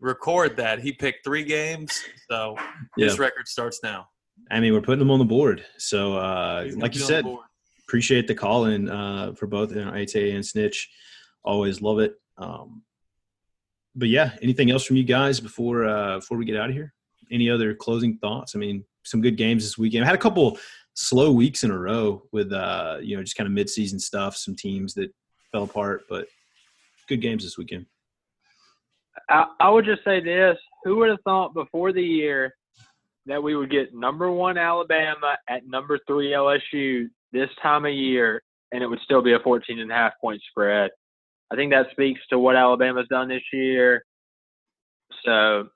record 0.00 0.56
that. 0.56 0.80
He 0.80 0.92
picked 0.92 1.22
three 1.24 1.44
games, 1.44 2.02
so 2.30 2.56
Yeah. 2.96 3.04
his 3.06 3.18
record 3.18 3.46
starts 3.46 3.80
now. 3.82 4.08
I 4.50 4.60
mean, 4.60 4.72
we're 4.72 4.80
putting 4.80 4.98
them 5.00 5.10
on 5.10 5.18
the 5.18 5.24
board. 5.24 5.64
So, 5.78 6.16
uh, 6.16 6.64
like 6.64 6.72
you 6.72 6.78
be 6.78 6.82
on 6.84 6.90
the 6.92 6.98
said, 7.00 7.24
board. 7.24 7.44
Appreciate 7.86 8.26
the 8.26 8.34
call 8.34 8.66
in 8.66 8.88
uh, 8.88 9.32
for 9.34 9.46
both 9.46 9.74
you 9.74 9.84
know, 9.84 9.92
AT 9.92 10.14
and 10.14 10.44
Snitch. 10.44 10.90
Always 11.44 11.80
love 11.80 12.00
it. 12.00 12.16
Um, 12.38 12.82
but 13.94 14.08
yeah, 14.08 14.32
anything 14.42 14.70
else 14.70 14.84
from 14.84 14.96
you 14.96 15.04
guys 15.04 15.40
before 15.40 15.84
uh, 15.86 16.16
before 16.16 16.36
we 16.36 16.44
get 16.44 16.56
out 16.56 16.68
of 16.68 16.74
here? 16.74 16.92
Any 17.30 17.48
other 17.48 17.74
closing 17.74 18.18
thoughts? 18.18 18.54
I 18.54 18.58
mean, 18.58 18.84
some 19.04 19.20
good 19.20 19.36
games 19.36 19.64
this 19.64 19.78
weekend. 19.78 20.04
I 20.04 20.08
had 20.08 20.14
a 20.14 20.18
couple 20.18 20.58
slow 20.94 21.30
weeks 21.30 21.64
in 21.64 21.70
a 21.70 21.78
row 21.78 22.22
with 22.32 22.52
uh, 22.52 22.98
you 23.00 23.16
know 23.16 23.22
just 23.22 23.36
kind 23.36 23.46
of 23.46 23.52
mid 23.52 23.70
season 23.70 23.98
stuff. 23.98 24.36
Some 24.36 24.54
teams 24.56 24.94
that 24.94 25.12
fell 25.52 25.64
apart, 25.64 26.02
but 26.08 26.26
good 27.08 27.22
games 27.22 27.44
this 27.44 27.56
weekend. 27.56 27.86
I, 29.30 29.46
I 29.60 29.70
would 29.70 29.84
just 29.84 30.04
say 30.04 30.20
this: 30.20 30.58
Who 30.84 30.96
would 30.96 31.08
have 31.08 31.22
thought 31.24 31.54
before 31.54 31.92
the 31.92 32.02
year 32.02 32.54
that 33.26 33.42
we 33.42 33.56
would 33.56 33.70
get 33.70 33.94
number 33.94 34.30
one 34.30 34.58
Alabama 34.58 35.36
at 35.48 35.66
number 35.66 35.98
three 36.06 36.30
LSU 36.30 37.08
this 37.36 37.50
time 37.62 37.84
of 37.84 37.92
year, 37.92 38.42
and 38.72 38.82
it 38.82 38.86
would 38.86 39.00
still 39.04 39.22
be 39.22 39.32
a 39.34 39.38
14 39.40 39.78
and 39.78 39.90
a 39.90 39.94
half 39.94 40.12
point 40.20 40.40
spread? 40.50 40.90
I 41.52 41.56
think 41.56 41.72
that 41.72 41.86
speaks 41.92 42.20
to 42.30 42.38
what 42.38 42.56
Alabama's 42.56 43.06
done 43.08 43.28
this 43.28 43.42
year. 43.52 44.04
So 45.24 45.68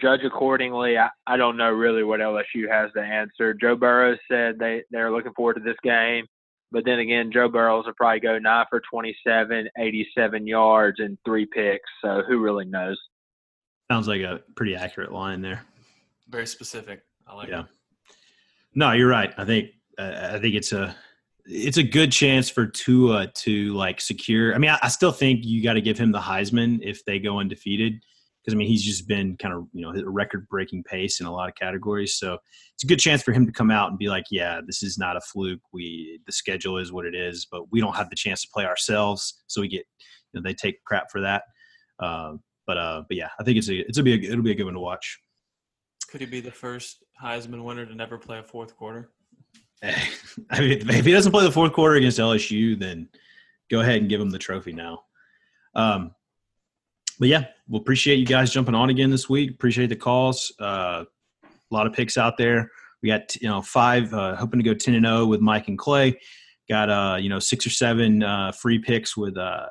judge 0.00 0.20
accordingly. 0.24 0.98
I, 0.98 1.08
I 1.26 1.36
don't 1.36 1.56
know 1.56 1.70
really 1.70 2.02
what 2.02 2.20
LSU 2.20 2.68
has 2.70 2.90
to 2.94 3.00
answer. 3.00 3.54
Joe 3.54 3.76
Burrow 3.76 4.16
said 4.30 4.58
they 4.58 4.82
they're 4.90 5.12
looking 5.12 5.32
forward 5.34 5.54
to 5.54 5.60
this 5.60 5.76
game. 5.82 6.26
But 6.72 6.84
then 6.84 6.98
again, 6.98 7.30
Joe 7.32 7.48
Burrows 7.48 7.86
will 7.86 7.94
probably 7.96 8.18
go 8.20 8.38
nine 8.38 8.66
for 8.68 8.82
27, 8.90 9.68
87 9.78 10.46
yards, 10.48 10.98
and 10.98 11.16
three 11.24 11.46
picks. 11.46 11.88
So 12.02 12.22
who 12.26 12.40
really 12.40 12.64
knows? 12.64 12.98
Sounds 13.90 14.08
like 14.08 14.22
a 14.22 14.40
pretty 14.56 14.74
accurate 14.74 15.12
line 15.12 15.42
there. 15.42 15.64
Very 16.28 16.46
specific. 16.46 17.02
I 17.26 17.36
like 17.36 17.48
Yeah. 17.48 17.60
it. 17.60 17.66
No, 18.74 18.90
you're 18.92 19.08
right. 19.08 19.32
I 19.38 19.44
think 19.44 19.70
I 19.98 20.38
think 20.38 20.54
it's 20.54 20.72
a 20.72 20.94
it's 21.46 21.76
a 21.76 21.82
good 21.82 22.10
chance 22.10 22.48
for 22.48 22.66
Tua 22.66 23.28
to 23.28 23.72
like 23.74 24.00
secure. 24.00 24.54
I 24.54 24.58
mean, 24.58 24.70
I, 24.70 24.78
I 24.82 24.88
still 24.88 25.12
think 25.12 25.44
you 25.44 25.62
got 25.62 25.74
to 25.74 25.80
give 25.80 25.98
him 25.98 26.12
the 26.12 26.18
Heisman 26.18 26.80
if 26.82 27.04
they 27.04 27.18
go 27.18 27.38
undefeated 27.38 28.00
because 28.46 28.54
I 28.54 28.58
mean 28.58 28.68
he's 28.68 28.84
just 28.84 29.08
been 29.08 29.36
kind 29.36 29.54
of 29.54 29.66
you 29.72 29.82
know 29.82 29.90
a 29.90 30.08
record 30.08 30.46
breaking 30.48 30.84
pace 30.84 31.20
in 31.20 31.26
a 31.26 31.32
lot 31.32 31.48
of 31.48 31.54
categories. 31.56 32.18
So 32.18 32.38
it's 32.74 32.84
a 32.84 32.86
good 32.86 33.00
chance 33.00 33.22
for 33.22 33.32
him 33.32 33.44
to 33.46 33.52
come 33.52 33.70
out 33.70 33.90
and 33.90 33.98
be 33.98 34.08
like, 34.08 34.24
yeah, 34.30 34.60
this 34.64 34.82
is 34.82 34.98
not 34.98 35.16
a 35.16 35.20
fluke. 35.20 35.60
We 35.72 36.20
the 36.26 36.32
schedule 36.32 36.78
is 36.78 36.92
what 36.92 37.06
it 37.06 37.14
is, 37.14 37.46
but 37.50 37.70
we 37.72 37.80
don't 37.80 37.96
have 37.96 38.10
the 38.10 38.16
chance 38.16 38.42
to 38.42 38.48
play 38.52 38.64
ourselves, 38.64 39.42
so 39.46 39.60
we 39.60 39.68
get 39.68 39.84
you 40.32 40.40
know 40.40 40.48
they 40.48 40.54
take 40.54 40.82
crap 40.84 41.10
for 41.10 41.20
that. 41.22 41.42
Uh, 41.98 42.34
but 42.66 42.76
uh, 42.76 43.02
but 43.08 43.16
yeah, 43.16 43.28
I 43.40 43.44
think 43.44 43.58
it's 43.58 43.68
a 43.68 43.78
it's 43.80 43.98
a 43.98 44.02
be 44.02 44.14
a, 44.14 44.30
it'll 44.30 44.42
be 44.42 44.52
a 44.52 44.54
good 44.54 44.64
one 44.64 44.74
to 44.74 44.80
watch. 44.80 45.18
Could 46.08 46.20
he 46.20 46.26
be 46.26 46.40
the 46.40 46.52
first 46.52 47.04
Heisman 47.22 47.64
winner 47.64 47.84
to 47.84 47.94
never 47.94 48.16
play 48.16 48.38
a 48.38 48.44
fourth 48.44 48.76
quarter? 48.76 49.10
I 50.50 50.60
mean, 50.60 50.88
if 50.88 51.04
he 51.04 51.12
doesn't 51.12 51.32
play 51.32 51.44
the 51.44 51.52
fourth 51.52 51.72
quarter 51.72 51.96
against 51.96 52.18
LSU, 52.18 52.78
then 52.78 53.08
go 53.70 53.80
ahead 53.80 53.96
and 53.96 54.08
give 54.08 54.20
him 54.20 54.30
the 54.30 54.38
trophy 54.38 54.72
now. 54.72 55.04
Um, 55.74 56.14
but 57.18 57.28
yeah, 57.28 57.46
we'll 57.68 57.80
appreciate 57.80 58.16
you 58.16 58.26
guys 58.26 58.50
jumping 58.50 58.74
on 58.74 58.90
again 58.90 59.10
this 59.10 59.28
week. 59.28 59.50
Appreciate 59.50 59.88
the 59.88 59.96
calls. 59.96 60.52
Uh, 60.60 61.04
a 61.44 61.74
lot 61.74 61.86
of 61.86 61.92
picks 61.92 62.16
out 62.16 62.36
there. 62.36 62.70
We 63.02 63.08
got 63.08 63.36
you 63.36 63.48
know 63.48 63.62
five, 63.62 64.12
uh, 64.12 64.36
hoping 64.36 64.58
to 64.58 64.64
go 64.64 64.74
ten 64.74 64.94
and 64.94 65.06
zero 65.06 65.26
with 65.26 65.40
Mike 65.40 65.68
and 65.68 65.78
Clay. 65.78 66.18
Got 66.68 66.90
uh 66.90 67.16
you 67.16 67.28
know 67.28 67.38
six 67.38 67.66
or 67.66 67.70
seven 67.70 68.22
uh, 68.22 68.52
free 68.52 68.78
picks 68.78 69.16
with 69.16 69.36
uh, 69.36 69.66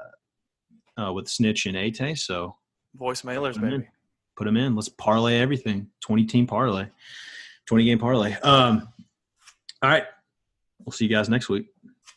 uh 1.00 1.14
with 1.14 1.28
Snitch 1.28 1.66
and 1.66 1.76
Ate. 1.76 2.18
So 2.18 2.56
Voice 2.96 3.24
mailers, 3.24 3.58
I'm 3.58 3.66
in. 3.66 3.70
baby. 3.82 3.90
put 4.38 4.46
them 4.46 4.58
in. 4.58 4.76
Let's 4.76 4.90
parlay 4.90 5.40
everything. 5.40 5.88
Twenty 6.02 6.26
team 6.26 6.48
parlay, 6.48 6.88
twenty 7.66 7.86
game 7.86 8.00
parlay. 8.00 8.34
Um, 8.42 8.88
all 9.86 9.92
right, 9.92 10.06
we'll 10.84 10.92
see 10.92 11.06
you 11.06 11.16
guys 11.16 11.30
next 11.30 11.48
week. 11.48 11.68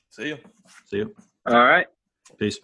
See 0.09 0.29
you. 0.29 0.39
See 0.87 0.97
you. 0.97 1.15
All 1.47 1.63
right. 1.63 1.87
Peace. 2.39 2.59